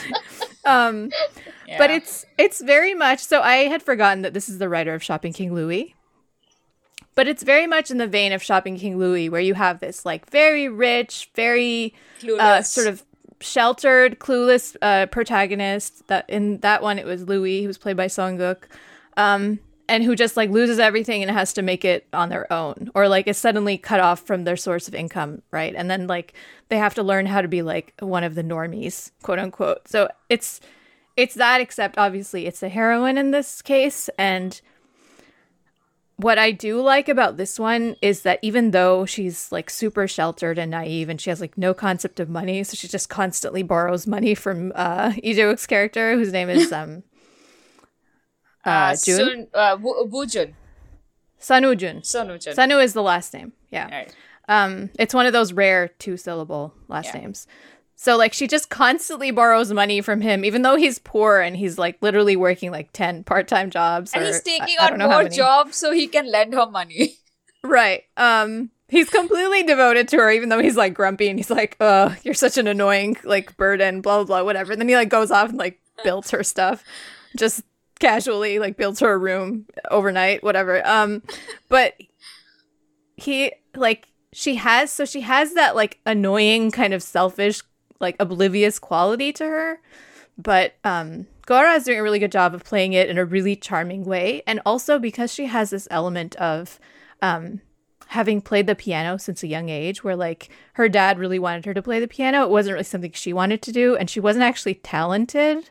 um, 0.64 1.10
but 1.78 1.90
it's 1.90 2.24
it's 2.38 2.62
very 2.62 2.94
much 2.94 3.20
so. 3.20 3.40
I 3.40 3.68
had 3.68 3.82
forgotten 3.82 4.22
that 4.22 4.34
this 4.34 4.48
is 4.48 4.58
the 4.58 4.68
writer 4.68 4.94
of 4.94 5.02
Shopping 5.02 5.32
King 5.32 5.54
Louie. 5.54 5.94
But 7.14 7.28
it's 7.28 7.42
very 7.42 7.66
much 7.66 7.90
in 7.90 7.98
the 7.98 8.06
vein 8.06 8.32
of 8.32 8.42
Shopping 8.42 8.78
King 8.78 8.98
Louie, 8.98 9.28
where 9.28 9.40
you 9.40 9.52
have 9.52 9.80
this 9.80 10.06
like 10.06 10.30
very 10.30 10.66
rich, 10.68 11.30
very 11.34 11.94
uh, 12.38 12.62
sort 12.62 12.86
of 12.86 13.04
sheltered, 13.42 14.18
clueless 14.18 14.76
uh, 14.80 15.06
protagonist. 15.06 16.06
That 16.08 16.24
in 16.28 16.58
that 16.58 16.82
one, 16.82 16.98
it 16.98 17.06
was 17.06 17.28
Louie, 17.28 17.62
who 17.62 17.68
was 17.68 17.78
played 17.78 17.96
by 17.96 18.06
Seo 18.06 18.30
In-guk, 18.30 18.68
um, 19.16 19.58
and 19.88 20.04
who 20.04 20.14
just 20.14 20.36
like 20.36 20.48
loses 20.50 20.78
everything 20.78 21.22
and 21.22 21.30
has 21.30 21.52
to 21.54 21.62
make 21.62 21.84
it 21.84 22.06
on 22.12 22.28
their 22.28 22.50
own, 22.52 22.90
or 22.94 23.08
like 23.08 23.26
is 23.26 23.36
suddenly 23.36 23.76
cut 23.76 24.00
off 24.00 24.20
from 24.20 24.44
their 24.44 24.56
source 24.56 24.88
of 24.88 24.94
income, 24.94 25.42
right? 25.50 25.74
And 25.74 25.90
then 25.90 26.06
like 26.06 26.34
they 26.68 26.78
have 26.78 26.94
to 26.94 27.02
learn 27.02 27.26
how 27.26 27.42
to 27.42 27.48
be 27.48 27.62
like 27.62 27.92
one 27.98 28.24
of 28.24 28.34
the 28.34 28.44
normies, 28.44 29.10
quote 29.22 29.38
unquote. 29.38 29.88
So 29.88 30.08
it's 30.28 30.60
it's 31.16 31.34
that, 31.34 31.60
except 31.60 31.98
obviously 31.98 32.46
it's 32.46 32.60
the 32.60 32.70
heroine 32.70 33.18
in 33.18 33.32
this 33.32 33.60
case, 33.60 34.08
and 34.16 34.60
what 36.22 36.38
I 36.38 36.52
do 36.52 36.80
like 36.80 37.08
about 37.08 37.36
this 37.36 37.58
one 37.58 37.96
is 38.00 38.22
that 38.22 38.38
even 38.42 38.70
though 38.70 39.04
she's 39.04 39.50
like 39.52 39.68
super 39.68 40.06
sheltered 40.08 40.58
and 40.58 40.70
naive 40.70 41.08
and 41.08 41.20
she 41.20 41.30
has 41.30 41.40
like 41.40 41.58
no 41.58 41.74
concept 41.74 42.20
of 42.20 42.28
money, 42.28 42.62
so 42.64 42.74
she 42.74 42.88
just 42.88 43.08
constantly 43.08 43.62
borrows 43.62 44.06
money 44.06 44.34
from 44.34 44.72
uh 44.74 45.12
Lee 45.22 45.56
character, 45.68 46.14
whose 46.14 46.32
name 46.32 46.48
is 46.48 46.72
um 46.80 47.02
uh, 48.64 48.90
Jun 49.04 49.18
Sun, 49.18 49.46
uh, 49.54 49.76
Woo- 49.80 50.08
Woojun. 50.08 50.54
Sanu 51.40 51.76
Jun. 51.76 52.00
Sunujun. 52.02 52.54
Sanu 52.54 52.82
is 52.82 52.92
the 52.92 53.02
last 53.02 53.34
name. 53.34 53.52
Yeah. 53.72 53.90
Right. 53.90 54.14
Um, 54.48 54.90
it's 54.98 55.12
one 55.12 55.26
of 55.26 55.32
those 55.32 55.52
rare 55.52 55.88
two 55.88 56.16
syllable 56.16 56.72
last 56.88 57.12
Yeah. 57.12 57.22
names. 57.22 57.46
So 58.02 58.16
like 58.16 58.32
she 58.32 58.48
just 58.48 58.68
constantly 58.68 59.30
borrows 59.30 59.72
money 59.72 60.00
from 60.00 60.20
him, 60.22 60.44
even 60.44 60.62
though 60.62 60.74
he's 60.74 60.98
poor 60.98 61.38
and 61.38 61.56
he's 61.56 61.78
like 61.78 61.98
literally 62.00 62.34
working 62.34 62.72
like 62.72 62.90
ten 62.92 63.22
part 63.22 63.46
time 63.46 63.70
jobs. 63.70 64.12
And 64.12 64.24
or- 64.24 64.26
he's 64.26 64.42
taking 64.42 64.74
I- 64.80 64.82
I 64.82 64.84
on 64.86 64.90
don't 64.90 64.98
know 64.98 65.08
more 65.08 65.28
jobs 65.28 65.76
so 65.76 65.92
he 65.92 66.08
can 66.08 66.28
lend 66.28 66.52
her 66.52 66.66
money. 66.66 67.18
Right. 67.64 68.02
Um 68.16 68.72
he's 68.88 69.08
completely 69.08 69.62
devoted 69.62 70.08
to 70.08 70.16
her 70.16 70.32
even 70.32 70.48
though 70.48 70.58
he's 70.60 70.76
like 70.76 70.94
grumpy 70.94 71.28
and 71.28 71.38
he's 71.38 71.48
like, 71.48 71.76
"Uh, 71.78 72.16
you're 72.24 72.34
such 72.34 72.58
an 72.58 72.66
annoying 72.66 73.16
like 73.22 73.56
burden, 73.56 74.00
blah 74.00 74.16
blah 74.16 74.24
blah, 74.24 74.42
whatever." 74.42 74.74
then 74.74 74.88
he 74.88 74.96
like 74.96 75.08
goes 75.08 75.30
off 75.30 75.50
and 75.50 75.58
like 75.58 75.78
builds 76.02 76.32
her 76.32 76.42
stuff 76.42 76.82
just 77.36 77.62
casually 78.00 78.58
like 78.58 78.76
builds 78.76 78.98
her 78.98 79.12
a 79.12 79.16
room 79.16 79.66
overnight, 79.92 80.42
whatever. 80.42 80.84
Um 80.84 81.22
but 81.68 81.94
he 83.14 83.52
like 83.76 84.08
she 84.32 84.56
has 84.56 84.90
so 84.92 85.04
she 85.04 85.20
has 85.20 85.54
that 85.54 85.76
like 85.76 86.00
annoying 86.04 86.72
kind 86.72 86.94
of 86.94 87.00
selfish 87.00 87.62
like 88.02 88.16
oblivious 88.20 88.78
quality 88.78 89.32
to 89.34 89.44
her. 89.44 89.80
But 90.36 90.74
um 90.84 91.26
Gora 91.46 91.72
is 91.72 91.84
doing 91.84 91.98
a 91.98 92.02
really 92.02 92.18
good 92.18 92.32
job 92.32 92.54
of 92.54 92.64
playing 92.64 92.92
it 92.92 93.08
in 93.08 93.18
a 93.18 93.24
really 93.24 93.56
charming 93.56 94.04
way. 94.04 94.42
And 94.46 94.60
also 94.66 94.98
because 94.98 95.32
she 95.32 95.46
has 95.46 95.70
this 95.70 95.88
element 95.90 96.36
of 96.36 96.78
um 97.20 97.60
having 98.08 98.42
played 98.42 98.66
the 98.66 98.74
piano 98.74 99.16
since 99.16 99.42
a 99.42 99.46
young 99.46 99.70
age 99.70 100.04
where 100.04 100.16
like 100.16 100.50
her 100.74 100.88
dad 100.88 101.18
really 101.18 101.38
wanted 101.38 101.64
her 101.64 101.72
to 101.72 101.82
play 101.82 101.98
the 101.98 102.08
piano. 102.08 102.42
It 102.42 102.50
wasn't 102.50 102.74
really 102.74 102.84
something 102.84 103.12
she 103.12 103.32
wanted 103.32 103.62
to 103.62 103.72
do 103.72 103.96
and 103.96 104.10
she 104.10 104.20
wasn't 104.20 104.44
actually 104.44 104.74
talented 104.74 105.70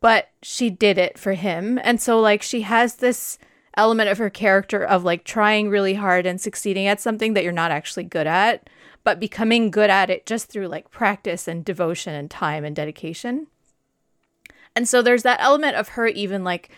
but 0.00 0.30
she 0.42 0.70
did 0.70 0.98
it 0.98 1.18
for 1.18 1.34
him. 1.34 1.78
And 1.82 2.00
so 2.00 2.20
like 2.20 2.42
she 2.42 2.62
has 2.62 2.96
this 2.96 3.38
element 3.76 4.10
of 4.10 4.18
her 4.18 4.30
character 4.30 4.84
of 4.84 5.04
like 5.04 5.24
trying 5.24 5.70
really 5.70 5.94
hard 5.94 6.26
and 6.26 6.40
succeeding 6.40 6.86
at 6.86 7.00
something 7.00 7.34
that 7.34 7.44
you're 7.44 7.52
not 7.52 7.70
actually 7.70 8.04
good 8.04 8.26
at 8.26 8.68
but 9.04 9.20
becoming 9.20 9.70
good 9.70 9.90
at 9.90 10.10
it 10.10 10.26
just 10.26 10.48
through 10.48 10.68
like 10.68 10.90
practice 10.90 11.48
and 11.48 11.64
devotion 11.64 12.14
and 12.14 12.30
time 12.30 12.64
and 12.64 12.76
dedication 12.76 13.46
and 14.76 14.88
so 14.88 15.02
there's 15.02 15.22
that 15.22 15.40
element 15.40 15.76
of 15.76 15.90
her 15.90 16.06
even 16.06 16.44
like 16.44 16.70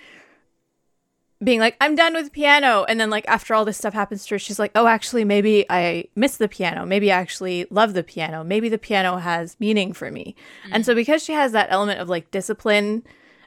being 1.42 1.60
like, 1.60 1.76
I'm 1.80 1.94
done 1.94 2.14
with 2.14 2.32
piano. 2.32 2.84
And 2.84 3.00
then, 3.00 3.10
like, 3.10 3.26
after 3.26 3.54
all 3.54 3.64
this 3.64 3.76
stuff 3.76 3.94
happens 3.94 4.24
to 4.26 4.34
her, 4.34 4.38
she's 4.38 4.58
like, 4.58 4.72
oh, 4.74 4.86
actually, 4.86 5.24
maybe 5.24 5.66
I 5.68 6.04
miss 6.14 6.36
the 6.36 6.48
piano. 6.48 6.86
Maybe 6.86 7.10
I 7.10 7.18
actually 7.18 7.66
love 7.70 7.94
the 7.94 8.04
piano. 8.04 8.44
Maybe 8.44 8.68
the 8.68 8.78
piano 8.78 9.16
has 9.16 9.56
meaning 9.58 9.92
for 9.92 10.10
me. 10.10 10.36
And 10.70 10.86
so, 10.86 10.92
mm. 10.92 10.96
because 10.96 11.22
she 11.22 11.32
has 11.32 11.52
that 11.52 11.68
element 11.70 12.00
of 12.00 12.08
like 12.08 12.30
discipline 12.30 13.04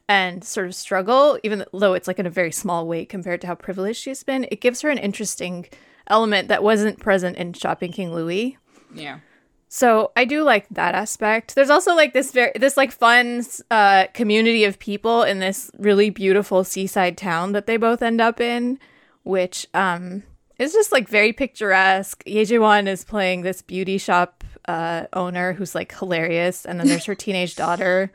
and 0.07 0.43
sort 0.43 0.67
of 0.67 0.75
struggle, 0.75 1.39
even 1.43 1.65
though 1.73 1.93
it's 1.93 2.07
like 2.07 2.19
in 2.19 2.25
a 2.25 2.31
very 2.31 2.51
small 2.51 2.85
way 2.87 3.05
compared 3.05 3.41
to 3.41 3.47
how 3.47 3.55
privileged 3.55 4.01
she's 4.01 4.23
been, 4.23 4.45
it 4.51 4.61
gives 4.61 4.81
her 4.81 4.89
an 4.89 4.97
interesting 4.97 5.67
element 6.07 6.47
that 6.49 6.63
wasn't 6.63 6.99
present 6.99 7.37
in 7.37 7.53
Shopping 7.53 7.91
King 7.91 8.13
Louie. 8.13 8.57
Yeah. 8.95 9.19
So 9.67 10.11
I 10.15 10.23
do 10.25 10.43
like 10.43 10.67
that 10.69 10.95
aspect. 10.95 11.55
There's 11.55 11.69
also 11.69 11.95
like 11.95 12.13
this 12.13 12.31
very 12.31 12.51
this 12.55 12.77
like 12.77 12.91
fun 12.91 13.43
uh 13.69 14.07
community 14.13 14.63
of 14.63 14.79
people 14.79 15.23
in 15.23 15.39
this 15.39 15.69
really 15.77 16.09
beautiful 16.09 16.63
seaside 16.63 17.17
town 17.17 17.51
that 17.51 17.65
they 17.65 17.77
both 17.77 18.01
end 18.01 18.21
up 18.21 18.39
in, 18.39 18.79
which 19.23 19.67
um 19.73 20.23
is 20.57 20.71
just 20.71 20.91
like 20.93 21.09
very 21.09 21.33
picturesque. 21.33 22.23
Ye 22.25 22.45
Ji-won 22.45 22.87
is 22.87 23.03
playing 23.03 23.41
this 23.41 23.61
beauty 23.61 23.97
shop 23.97 24.43
uh 24.67 25.07
owner 25.11 25.51
who's 25.53 25.75
like 25.75 25.93
hilarious, 25.93 26.65
and 26.65 26.79
then 26.79 26.87
there's 26.87 27.05
her 27.05 27.15
teenage 27.25 27.55
daughter 27.55 28.13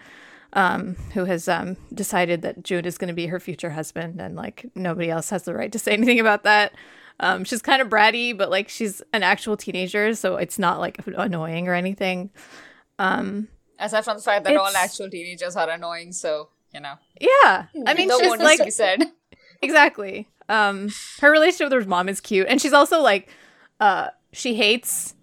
um 0.55 0.95
who 1.13 1.27
has 1.27 1.47
um 1.47 1.77
decided 1.93 2.41
that 2.43 2.65
June 2.65 2.87
is 2.87 2.97
going 2.97 3.09
to 3.09 3.15
be 3.15 3.27
her 3.27 3.39
future 3.39 3.71
husband 3.71 4.19
and 4.21 4.35
like 4.35 4.65
nobody 4.75 5.11
else 5.11 5.29
has 5.31 5.43
the 5.43 5.55
right 5.55 5.73
to 5.73 5.79
say 5.79 5.93
anything 5.93 6.21
about 6.21 6.45
that. 6.45 6.73
Um, 7.21 7.45
she's 7.45 7.63
kind 7.63 7.81
of 7.83 7.89
bratty, 7.89 8.37
but 8.37 8.51
like 8.51 8.69
she's 8.69 9.03
an 9.13 9.23
actual 9.23 9.57
teenager, 9.57 10.15
so 10.15 10.37
it's 10.37 10.59
not 10.59 10.81
like 10.81 10.99
annoying 11.07 11.69
or 11.69 11.75
anything. 11.75 12.31
Um, 12.99 13.49
Aside 13.79 14.05
from 14.05 14.17
the 14.17 14.23
fact 14.23 14.45
that 14.45 14.57
all 14.57 14.75
actual 14.77 15.09
teenagers 15.09 15.55
are 15.57 15.69
annoying, 15.71 16.13
so, 16.13 16.49
you 16.75 16.81
know. 16.81 16.95
yeah, 17.21 17.67
I 17.87 17.95
mean, 17.95 18.09
no 18.09 18.19
she's 18.19 18.39
like 18.39 18.59
to 18.59 18.65
be 18.65 18.71
said. 18.71 19.05
exactly. 19.63 20.29
Um, 20.49 20.89
her 21.21 21.31
relationship 21.31 21.71
with 21.73 21.83
her 21.85 21.89
mom 21.89 22.09
is 22.09 22.21
cute, 22.21 22.47
and 22.49 22.61
she's 22.61 22.73
also 22.73 23.01
like, 23.01 23.29
uh, 23.79 24.09
she 24.33 24.55
hates 24.55 25.15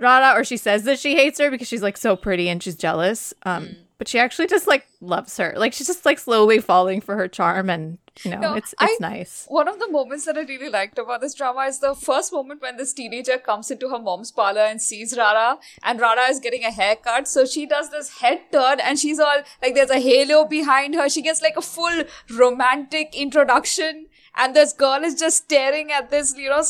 Rara, 0.00 0.38
or 0.38 0.44
she 0.44 0.56
says 0.56 0.84
that 0.84 0.98
she 0.98 1.14
hates 1.16 1.38
her 1.38 1.50
because 1.50 1.68
she's 1.68 1.82
like 1.82 1.96
so 1.96 2.16
pretty 2.16 2.48
and 2.48 2.62
she's 2.62 2.76
jealous. 2.76 3.34
Um, 3.44 3.64
Mm. 3.64 3.76
But 4.02 4.08
she 4.08 4.18
actually 4.18 4.48
just 4.48 4.66
like 4.66 4.84
loves 5.00 5.36
her. 5.36 5.54
Like 5.56 5.72
she's 5.72 5.86
just 5.86 6.04
like 6.04 6.18
slowly 6.18 6.58
falling 6.58 7.00
for 7.00 7.14
her 7.14 7.28
charm, 7.28 7.70
and 7.70 7.98
you 8.24 8.32
know, 8.32 8.40
No, 8.40 8.54
it's 8.54 8.74
I- 8.80 8.86
it's 8.86 9.00
nice. 9.00 9.46
One 9.48 9.68
of 9.68 9.78
the 9.78 9.88
moments 9.88 10.24
that 10.24 10.36
I 10.36 10.40
really 10.40 10.68
liked 10.68 10.98
about 10.98 11.20
this 11.20 11.34
drama 11.34 11.60
is 11.68 11.78
the 11.78 11.94
first 11.94 12.32
moment 12.32 12.60
when 12.62 12.76
this 12.78 12.92
teenager 12.92 13.38
comes 13.38 13.70
into 13.70 13.90
her 13.90 14.00
mom's 14.00 14.32
parlor 14.32 14.62
and 14.62 14.82
sees 14.82 15.16
Rara, 15.16 15.58
and 15.84 16.00
Rara 16.00 16.22
is 16.30 16.40
getting 16.40 16.64
a 16.64 16.72
haircut. 16.72 17.28
So 17.28 17.44
she 17.44 17.64
does 17.64 17.90
this 17.90 18.18
head 18.18 18.40
turn, 18.50 18.80
and 18.80 18.98
she's 18.98 19.20
all 19.20 19.42
like, 19.62 19.76
there's 19.76 19.90
a 19.90 20.00
halo 20.00 20.44
behind 20.46 20.96
her. 20.96 21.08
She 21.08 21.22
gets 21.22 21.42
like 21.42 21.56
a 21.56 21.62
full 21.62 22.02
romantic 22.46 23.14
introduction. 23.14 24.06
And 24.34 24.56
this 24.56 24.72
girl 24.72 25.04
is 25.04 25.14
just 25.20 25.42
staring 25.44 25.92
at 25.92 26.08
this, 26.10 26.34
you 26.34 26.48
know, 26.48 26.62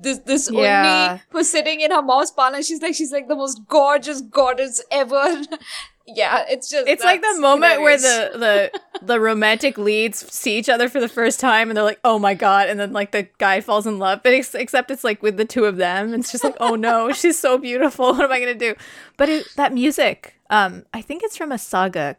this 0.00 0.18
this 0.18 0.48
Yeah. 0.48 1.18
Who's 1.30 1.50
sitting 1.50 1.80
in 1.80 1.90
her 1.90 2.02
mom's 2.02 2.30
parlor. 2.30 2.58
And 2.58 2.64
she's 2.64 2.80
like, 2.80 2.94
she's 2.94 3.10
like 3.10 3.26
the 3.26 3.34
most 3.34 3.62
gorgeous 3.66 4.20
goddess 4.20 4.80
ever. 4.92 5.42
yeah, 6.14 6.44
it's 6.48 6.68
just. 6.70 6.88
It's 6.88 7.04
like 7.04 7.20
the 7.20 7.40
moment 7.40 7.72
hilarious. 7.74 8.02
where 8.02 8.30
the 8.32 8.38
the 8.38 8.80
the 9.06 9.20
romantic 9.20 9.78
leads 9.78 10.18
see 10.32 10.56
each 10.58 10.68
other 10.68 10.88
for 10.88 11.00
the 11.00 11.08
first 11.08 11.40
time, 11.40 11.68
and 11.68 11.76
they're 11.76 11.84
like, 11.84 12.00
"Oh 12.04 12.18
my 12.18 12.34
god!" 12.34 12.68
And 12.68 12.78
then 12.78 12.92
like 12.92 13.12
the 13.12 13.28
guy 13.38 13.60
falls 13.60 13.86
in 13.86 13.98
love, 13.98 14.22
but 14.22 14.32
ex- 14.32 14.54
except 14.54 14.90
it's 14.90 15.04
like 15.04 15.22
with 15.22 15.36
the 15.36 15.44
two 15.44 15.64
of 15.64 15.76
them, 15.76 16.12
and 16.12 16.22
it's 16.22 16.32
just 16.32 16.44
like, 16.44 16.56
"Oh 16.60 16.74
no, 16.74 17.12
she's 17.20 17.38
so 17.38 17.58
beautiful. 17.58 18.12
What 18.14 18.24
am 18.24 18.32
I 18.32 18.40
gonna 18.40 18.54
do?" 18.54 18.74
But 19.16 19.28
it, 19.28 19.48
that 19.56 19.72
music, 19.72 20.34
um, 20.50 20.84
I 20.92 21.02
think 21.02 21.22
it's 21.22 21.36
from 21.36 21.52
a 21.52 21.58
saga, 21.58 22.16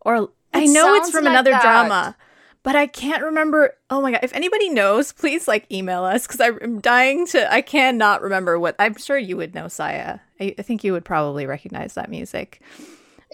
or 0.00 0.30
I 0.54 0.66
know 0.66 0.94
it's 0.94 1.10
from 1.10 1.24
like 1.24 1.32
another 1.32 1.52
that. 1.52 1.62
drama. 1.62 2.16
But 2.62 2.74
I 2.74 2.88
can't 2.88 3.22
remember. 3.22 3.74
Oh 3.90 4.00
my 4.02 4.10
god! 4.10 4.20
If 4.24 4.34
anybody 4.34 4.68
knows, 4.68 5.12
please 5.12 5.46
like 5.46 5.70
email 5.70 6.02
us 6.02 6.26
because 6.26 6.40
I'm 6.40 6.80
dying 6.80 7.26
to. 7.28 7.52
I 7.52 7.62
cannot 7.62 8.22
remember 8.22 8.58
what. 8.58 8.74
I'm 8.78 8.96
sure 8.96 9.16
you 9.16 9.36
would 9.36 9.54
know, 9.54 9.68
Saya. 9.68 10.18
I, 10.40 10.54
I 10.58 10.62
think 10.62 10.84
you 10.84 10.92
would 10.92 11.04
probably 11.04 11.46
recognize 11.46 11.94
that 11.94 12.10
music. 12.10 12.60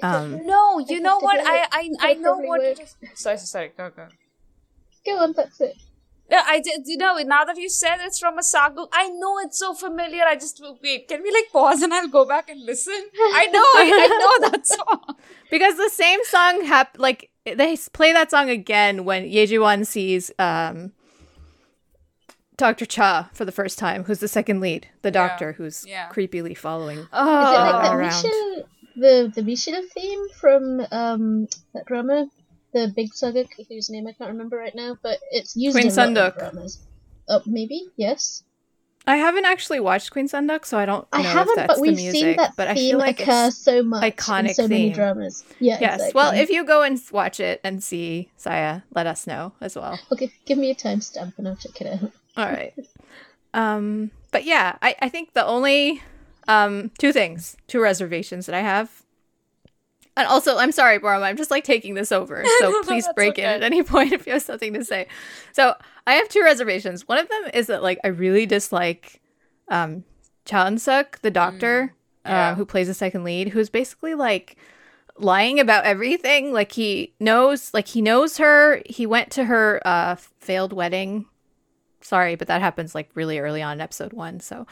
Um, 0.03 0.47
No, 0.47 0.79
you 0.79 1.01
know 1.01 1.19
what? 1.19 1.39
I 1.47 1.67
I, 1.71 1.91
I 2.01 2.15
know 2.15 2.37
what 2.37 2.61
would. 2.61 2.81
Sorry, 3.15 3.37
sorry, 3.39 3.73
go 3.77 3.91
go. 3.91 4.09
Go 5.05 5.19
on, 5.19 5.33
that's 5.33 5.61
it. 5.61 5.77
Yeah, 6.31 6.45
I 6.47 6.61
did. 6.61 6.83
You 6.87 6.97
know, 6.97 7.19
now 7.19 7.45
that 7.45 7.57
you 7.59 7.69
said 7.69 7.97
it's 8.01 8.19
from 8.19 8.39
a 8.39 8.43
saga, 8.43 8.87
I 8.93 9.09
know 9.11 9.39
it's 9.41 9.59
so 9.59 9.75
familiar. 9.75 10.23
I 10.25 10.35
just 10.37 10.63
wait. 10.83 11.09
Can 11.09 11.23
we 11.23 11.31
like 11.31 11.51
pause 11.53 11.83
and 11.83 11.93
I'll 11.93 12.09
go 12.09 12.25
back 12.25 12.49
and 12.49 12.65
listen? 12.65 12.95
I 12.95 13.47
know, 13.53 13.61
I, 13.61 13.91
I 14.05 14.41
know 14.41 14.51
that 14.51 14.67
song. 14.77 15.17
Because 15.51 15.77
the 15.77 15.91
same 15.91 16.21
song 16.25 16.65
hap- 16.65 16.99
like 16.99 17.31
they 17.45 17.77
play 17.93 18.13
that 18.15 18.31
song 18.31 18.49
again 18.49 19.05
when 19.05 19.25
Ye 19.25 19.45
Ji-won 19.47 19.85
sees 19.85 20.31
um 20.39 20.93
Dr. 22.63 22.87
Cha 22.87 23.29
for 23.33 23.45
the 23.45 23.51
first 23.53 23.77
time, 23.79 24.05
who's 24.05 24.21
the 24.21 24.29
second 24.29 24.61
lead, 24.61 24.87
the 25.03 25.11
doctor 25.11 25.53
who's 25.55 25.85
Yeah. 25.87 26.09
creepily 26.11 26.57
following. 26.57 26.99
Is 26.99 27.05
it 27.05 27.09
Oh, 27.13 27.27
like 27.27 27.83
that 27.83 27.95
around. 27.95 28.23
Misha, 28.23 28.65
the 28.95 29.33
the 29.35 29.43
Mishida 29.43 29.83
theme 29.93 30.25
from 30.41 30.81
um 30.93 31.49
that 31.75 31.87
drama, 31.87 32.27
the 32.73 32.93
Big 32.95 33.13
Saga, 33.15 33.45
whose 33.69 33.91
name 33.91 34.07
I 34.07 34.13
can't 34.13 34.31
remember 34.31 34.57
right 34.57 34.75
now, 34.75 34.97
but 35.03 35.19
it's 35.33 35.57
used 35.57 35.75
Queen 35.75 35.89
in 35.89 35.93
a 35.93 35.97
lot 35.97 36.09
of 36.09 36.15
Sunduk. 36.35 36.39
dramas. 36.39 36.79
Oh, 37.29 37.43
maybe 37.47 37.81
yes. 37.97 38.45
I 39.05 39.17
haven't 39.17 39.47
actually 39.47 39.81
watched 39.81 40.13
Queen 40.13 40.29
Seondeok, 40.29 40.65
so 40.65 40.79
I 40.79 40.87
don't 40.87 41.03
know 41.13 41.19
I 41.19 41.23
haven't, 41.23 41.51
if 41.51 41.57
that's 41.57 41.67
but 41.67 41.75
the 41.77 41.83
we've 41.83 41.97
music. 41.97 42.21
seen 42.21 42.37
that 42.37 42.53
but 42.57 42.69
I 42.69 42.75
theme 42.75 42.91
feel 42.93 42.99
like 43.01 43.19
occur 43.21 43.47
it's 43.49 43.59
so 43.59 43.83
much 43.83 44.05
in 44.05 44.13
iconic 44.13 44.55
so 44.55 44.69
many 44.69 44.85
theme. 44.85 44.93
dramas. 44.93 45.43
Yeah, 45.59 45.79
yes. 45.81 45.95
exactly. 45.95 46.13
Well, 46.15 46.33
if 46.35 46.51
you 46.51 46.63
go 46.65 46.83
and 46.83 47.01
watch 47.11 47.41
it 47.41 47.61
and 47.65 47.83
see 47.83 48.31
Saya, 48.37 48.83
let 48.95 49.09
us 49.09 49.27
know 49.27 49.55
as 49.61 49.75
well. 49.75 49.99
okay, 50.13 50.31
give 50.47 50.57
me 50.59 50.71
a 50.71 50.75
timestamp 50.77 51.37
and 51.39 51.49
I'll 51.49 51.57
check 51.57 51.81
it 51.81 51.89
out. 52.01 52.13
All 52.37 52.47
right. 52.47 52.75
Um, 53.55 54.11
but 54.31 54.45
yeah, 54.45 54.77
I, 54.83 54.95
I 55.01 55.09
think 55.09 55.35
the 55.35 55.45
only 55.45 56.03
um 56.49 56.91
two 56.99 57.13
things, 57.13 57.57
two 57.69 57.81
reservations 57.81 58.47
that 58.47 58.55
I 58.55 58.61
have. 58.61 59.03
And 60.17 60.27
also, 60.29 60.59
I'm 60.59 60.73
sorry, 60.73 60.99
Borma, 60.99 61.23
I'm 61.23 61.39
just 61.39 61.51
like 61.51 61.65
taking 61.65 61.95
this 61.95 62.13
over. 62.13 62.45
So 62.59 62.83
please 62.83 63.09
break 63.15 63.39
in 63.39 63.45
at 63.45 63.63
any 63.63 63.83
point 63.83 64.13
if 64.13 64.27
you 64.27 64.35
have 64.35 64.43
something 64.43 64.75
to 64.75 64.85
say. 64.85 65.07
So 65.53 65.75
I 66.07 66.15
have 66.15 66.29
two 66.29 66.43
reservations. 66.43 67.09
One 67.09 67.19
of 67.19 67.29
them 67.29 67.45
is 67.55 67.67
that 67.69 67.83
like 67.83 67.99
I 68.05 68.09
really 68.09 68.47
dislike 68.47 69.21
um 69.69 70.05
Chan 70.45 70.79
Suk, 70.79 71.21
the 71.21 71.31
doctor, 71.31 71.95
yeah. 72.27 72.51
uh, 72.51 72.55
who 72.57 72.67
plays 72.67 72.89
the 72.89 72.95
second 72.95 73.23
lead, 73.25 73.49
who's 73.49 73.71
basically 73.71 74.15
like 74.15 74.57
lying 75.19 75.61
about 75.61 75.85
everything. 75.85 76.53
Like 76.53 76.73
he 76.73 77.15
knows, 77.21 77.73
like 77.73 77.89
he 77.89 78.03
knows 78.03 78.39
her. 78.39 78.83
He 78.87 79.07
went 79.07 79.31
to 79.33 79.45
her 79.45 79.81
uh 79.85 80.17
failed 80.17 80.73
wedding. 80.73 81.27
Sorry, 82.03 82.35
but 82.35 82.49
that 82.49 82.61
happens 82.61 82.95
like 82.95 83.11
really 83.15 83.39
early 83.39 83.63
on 83.63 83.79
in 83.79 83.81
episode 83.81 84.13
one. 84.13 84.41
So 84.41 84.67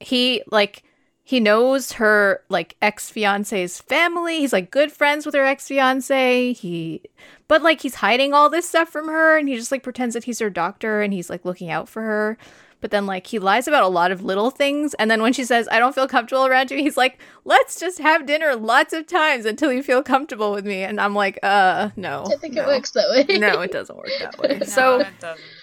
he 0.00 0.42
like 0.50 0.82
he 1.28 1.40
knows 1.40 1.92
her 1.92 2.42
like 2.48 2.74
ex 2.80 3.10
fiance's 3.10 3.82
family. 3.82 4.38
He's 4.38 4.54
like 4.54 4.70
good 4.70 4.90
friends 4.90 5.26
with 5.26 5.34
her 5.34 5.44
ex 5.44 5.68
fiance. 5.68 6.54
He, 6.54 7.02
but 7.48 7.62
like 7.62 7.82
he's 7.82 7.96
hiding 7.96 8.32
all 8.32 8.48
this 8.48 8.66
stuff 8.66 8.88
from 8.88 9.08
her, 9.08 9.36
and 9.36 9.46
he 9.46 9.56
just 9.56 9.70
like 9.70 9.82
pretends 9.82 10.14
that 10.14 10.24
he's 10.24 10.38
her 10.38 10.48
doctor 10.48 11.02
and 11.02 11.12
he's 11.12 11.28
like 11.28 11.44
looking 11.44 11.70
out 11.70 11.86
for 11.86 12.00
her. 12.00 12.38
But 12.80 12.92
then 12.92 13.04
like 13.04 13.26
he 13.26 13.38
lies 13.38 13.68
about 13.68 13.82
a 13.82 13.88
lot 13.88 14.10
of 14.10 14.24
little 14.24 14.50
things, 14.50 14.94
and 14.94 15.10
then 15.10 15.20
when 15.20 15.34
she 15.34 15.44
says 15.44 15.68
I 15.70 15.78
don't 15.78 15.94
feel 15.94 16.08
comfortable 16.08 16.46
around 16.46 16.70
you, 16.70 16.78
he's 16.78 16.96
like 16.96 17.18
let's 17.44 17.78
just 17.78 17.98
have 17.98 18.24
dinner 18.24 18.56
lots 18.56 18.94
of 18.94 19.06
times 19.06 19.44
until 19.44 19.70
you 19.70 19.82
feel 19.82 20.02
comfortable 20.02 20.52
with 20.52 20.64
me. 20.64 20.82
And 20.82 20.98
I'm 20.98 21.14
like, 21.14 21.38
uh, 21.42 21.90
no. 21.94 22.24
I 22.32 22.36
think 22.36 22.54
no. 22.54 22.62
it 22.62 22.66
works 22.68 22.92
that 22.92 23.10
way. 23.10 23.38
no, 23.38 23.60
it 23.60 23.72
doesn't 23.72 23.96
work 23.96 24.08
that 24.20 24.38
way. 24.38 24.58
No, 24.60 24.64
so 24.64 25.00
it 25.00 25.08
doesn't. 25.20 25.44
Yeah. 25.44 25.57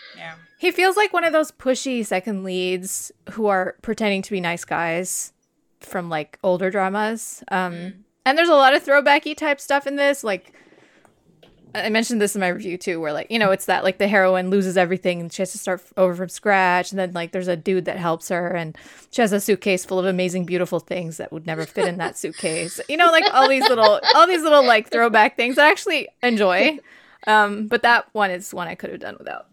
He 0.58 0.72
feels 0.72 0.96
like 0.98 1.14
one 1.14 1.24
of 1.24 1.34
those 1.34 1.52
pushy 1.52 2.06
second 2.06 2.44
leads 2.44 3.12
who 3.32 3.48
are 3.48 3.76
pretending 3.82 4.22
to 4.24 4.32
be 4.32 4.40
nice 4.42 4.66
guys 4.66 5.34
from 5.80 6.10
like 6.10 6.40
older 6.44 6.70
dramas. 6.72 7.44
Um, 7.50 8.06
And 8.26 8.38
there's 8.38 8.50
a 8.50 8.54
lot 8.56 8.74
of 8.74 8.84
throwbacky 8.84 9.38
type 9.38 9.60
stuff 9.62 9.86
in 9.86 9.98
this. 9.98 10.24
Like 10.24 10.52
I 11.76 11.90
mentioned 11.90 12.22
this 12.22 12.36
in 12.36 12.40
my 12.40 12.48
review 12.48 12.78
too, 12.78 13.02
where 13.02 13.12
like 13.12 13.30
you 13.30 13.38
know 13.38 13.52
it's 13.52 13.66
that 13.66 13.84
like 13.84 13.98
the 13.98 14.08
heroine 14.08 14.50
loses 14.50 14.78
everything 14.78 15.20
and 15.20 15.32
she 15.32 15.42
has 15.42 15.52
to 15.52 15.58
start 15.58 15.84
over 15.98 16.16
from 16.16 16.30
scratch, 16.30 16.92
and 16.92 16.98
then 16.98 17.12
like 17.12 17.34
there's 17.34 17.50
a 17.50 17.58
dude 17.58 17.84
that 17.86 17.98
helps 17.98 18.30
her, 18.30 18.48
and 18.48 18.78
she 19.12 19.22
has 19.22 19.34
a 19.34 19.42
suitcase 19.42 19.84
full 19.84 20.00
of 20.00 20.06
amazing, 20.06 20.46
beautiful 20.46 20.80
things 20.80 21.18
that 21.18 21.34
would 21.34 21.46
never 21.46 21.66
fit 21.66 21.88
in 21.88 21.98
that 21.98 22.18
suitcase. 22.22 22.80
You 22.88 22.96
know, 22.98 23.12
like 23.12 23.26
all 23.34 23.50
these 23.50 23.68
little 23.68 24.00
all 24.16 24.26
these 24.26 24.42
little 24.42 24.66
like 24.66 24.90
throwback 24.90 25.36
things 25.36 25.58
I 25.58 25.70
actually 25.70 26.08
enjoy. 26.24 26.80
Um, 27.28 27.68
but 27.68 27.82
that 27.82 28.08
one 28.14 28.32
is 28.32 28.54
one 28.54 28.68
I 28.70 28.76
could 28.76 28.92
have 28.92 29.00
done 29.02 29.18
without. 29.20 29.48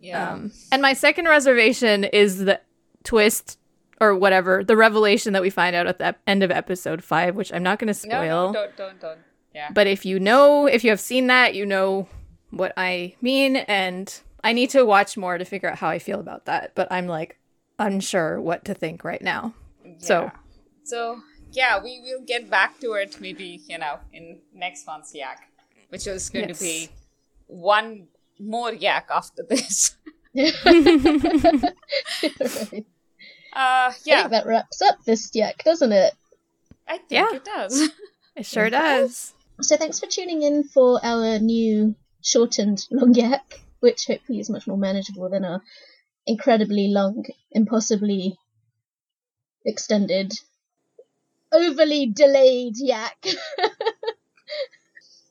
Yeah. 0.00 0.32
Um, 0.32 0.52
and 0.72 0.80
my 0.82 0.92
second 0.94 1.26
reservation 1.26 2.04
is 2.04 2.38
the 2.38 2.60
twist 3.04 3.58
or 4.00 4.14
whatever, 4.16 4.64
the 4.64 4.76
revelation 4.76 5.32
that 5.34 5.42
we 5.42 5.50
find 5.50 5.76
out 5.76 5.86
at 5.86 5.98
the 5.98 6.06
ep- 6.06 6.20
end 6.26 6.42
of 6.42 6.50
episode 6.50 7.04
five, 7.04 7.36
which 7.36 7.52
I'm 7.52 7.62
not 7.62 7.78
going 7.78 7.88
to 7.88 7.94
spoil. 7.94 8.52
no, 8.52 8.52
don't, 8.52 8.76
don't, 8.76 9.00
don't. 9.00 9.18
Yeah. 9.54 9.70
But 9.74 9.86
if 9.86 10.06
you 10.06 10.18
know, 10.18 10.66
if 10.66 10.84
you 10.84 10.90
have 10.90 11.00
seen 11.00 11.26
that, 11.26 11.54
you 11.54 11.66
know 11.66 12.08
what 12.50 12.72
I 12.76 13.14
mean. 13.20 13.56
And 13.56 14.12
I 14.42 14.52
need 14.52 14.70
to 14.70 14.84
watch 14.86 15.16
more 15.16 15.36
to 15.36 15.44
figure 15.44 15.68
out 15.68 15.78
how 15.78 15.88
I 15.88 15.98
feel 15.98 16.18
about 16.20 16.46
that. 16.46 16.72
But 16.74 16.88
I'm 16.90 17.06
like 17.06 17.38
unsure 17.78 18.40
what 18.40 18.64
to 18.66 18.74
think 18.74 19.04
right 19.04 19.20
now. 19.22 19.54
So 19.98 20.30
So 20.84 21.20
yeah, 21.52 21.82
we 21.82 22.00
will 22.00 22.22
get 22.24 22.48
back 22.48 22.78
to 22.80 22.92
it 22.92 23.20
maybe, 23.20 23.60
you 23.68 23.76
know, 23.76 23.98
in 24.12 24.38
next 24.54 24.86
month's 24.86 25.14
yak, 25.14 25.50
which 25.88 26.06
is 26.06 26.30
going 26.30 26.48
Yes. 26.48 26.58
to 26.58 26.64
be 26.64 26.88
one 27.48 28.06
more 28.40 28.72
yak 28.72 29.08
after 29.10 29.44
this. 29.48 29.96
Right. 30.34 30.54
Uh 33.52 33.90
I 33.90 33.94
yeah, 34.04 34.20
think 34.20 34.30
that 34.30 34.46
wraps 34.46 34.80
up 34.80 35.02
this 35.04 35.28
yak, 35.34 35.64
doesn't 35.64 35.90
it? 35.90 36.14
I 36.86 36.98
think 36.98 37.10
Yeah. 37.10 37.34
it 37.34 37.44
does. 37.44 37.90
it 38.36 38.46
sure 38.46 38.70
does. 38.70 39.34
So 39.60 39.76
thanks 39.76 39.98
for 39.98 40.06
tuning 40.06 40.42
in 40.42 40.62
for 40.62 41.00
our 41.04 41.40
new 41.40 41.96
shortened 42.22 42.86
long 42.92 43.12
yak, 43.14 43.60
which 43.80 44.06
hopefully 44.06 44.38
is 44.38 44.50
much 44.50 44.68
more 44.68 44.78
manageable 44.78 45.28
than 45.28 45.44
our 45.44 45.62
incredibly 46.28 46.88
long, 46.92 47.24
impossibly 47.50 48.38
extended, 49.66 50.32
overly 51.50 52.06
delayed 52.06 52.74
yak. 52.76 53.26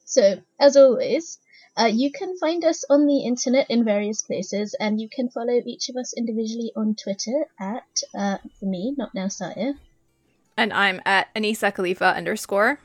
so, 0.03 0.41
as 0.59 0.75
always, 0.75 1.39
uh, 1.79 1.85
you 1.85 2.11
can 2.11 2.37
find 2.37 2.63
us 2.65 2.83
on 2.89 3.05
the 3.07 3.19
internet 3.23 3.65
in 3.69 3.85
various 3.85 4.21
places, 4.21 4.75
and 4.79 4.99
you 4.99 5.07
can 5.09 5.29
follow 5.29 5.61
each 5.65 5.87
of 5.89 5.95
us 5.95 6.13
individually 6.17 6.71
on 6.75 6.95
Twitter 6.95 7.45
at, 7.59 8.01
uh, 8.17 8.37
for 8.59 8.65
me, 8.65 8.93
not 8.97 9.13
now 9.15 9.27
Saya, 9.29 9.73
And 10.57 10.73
I'm 10.73 11.01
at 11.05 11.33
Anisa 11.35 11.73
Khalifa 11.73 12.13
underscore. 12.15 12.79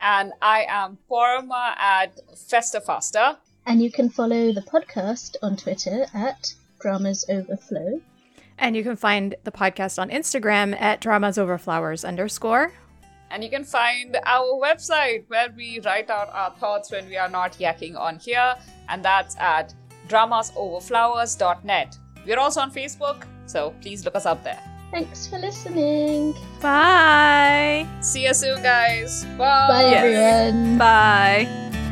and 0.00 0.32
I 0.40 0.64
am 0.68 0.98
Porama 1.10 1.74
at 1.76 2.12
Festa 2.48 2.80
Faster. 2.80 3.36
and 3.66 3.82
you 3.82 3.90
can 3.90 4.08
follow 4.08 4.52
the 4.52 4.62
podcast 4.62 5.36
on 5.42 5.56
Twitter 5.56 6.06
at 6.14 6.54
Dramas 6.80 7.24
Overflow. 7.28 8.00
And 8.58 8.76
you 8.76 8.82
can 8.82 8.96
find 8.96 9.34
the 9.44 9.50
podcast 9.52 9.98
on 10.00 10.08
Instagram 10.10 10.78
at 10.80 11.00
dramas 11.00 11.36
over 11.38 11.58
flowers 11.58 12.04
underscore. 12.04 12.72
And 13.30 13.44
you 13.44 13.50
can 13.50 13.64
find 13.64 14.16
our 14.26 14.58
website 14.60 15.24
where 15.28 15.48
we 15.56 15.78
write 15.80 16.10
out 16.10 16.28
our 16.32 16.50
thoughts 16.58 16.90
when 16.90 17.06
we 17.08 17.16
are 17.16 17.28
not 17.28 17.52
yakking 17.58 17.96
on 17.96 18.18
here, 18.18 18.54
and 18.88 19.04
that's 19.04 19.36
at 19.38 19.72
dramasoverflowers.net. 20.08 21.98
We're 22.26 22.38
also 22.38 22.60
on 22.60 22.70
Facebook, 22.72 23.24
so 23.46 23.74
please 23.80 24.04
look 24.04 24.16
us 24.16 24.26
up 24.26 24.42
there. 24.44 24.60
Thanks 24.90 25.28
for 25.28 25.38
listening. 25.38 26.34
Bye. 26.60 27.86
See 28.00 28.24
you 28.26 28.34
soon, 28.34 28.60
guys. 28.62 29.24
Bye, 29.38 29.82
Yes. 29.90 30.04
everyone. 30.04 30.78
Bye. 30.78 31.89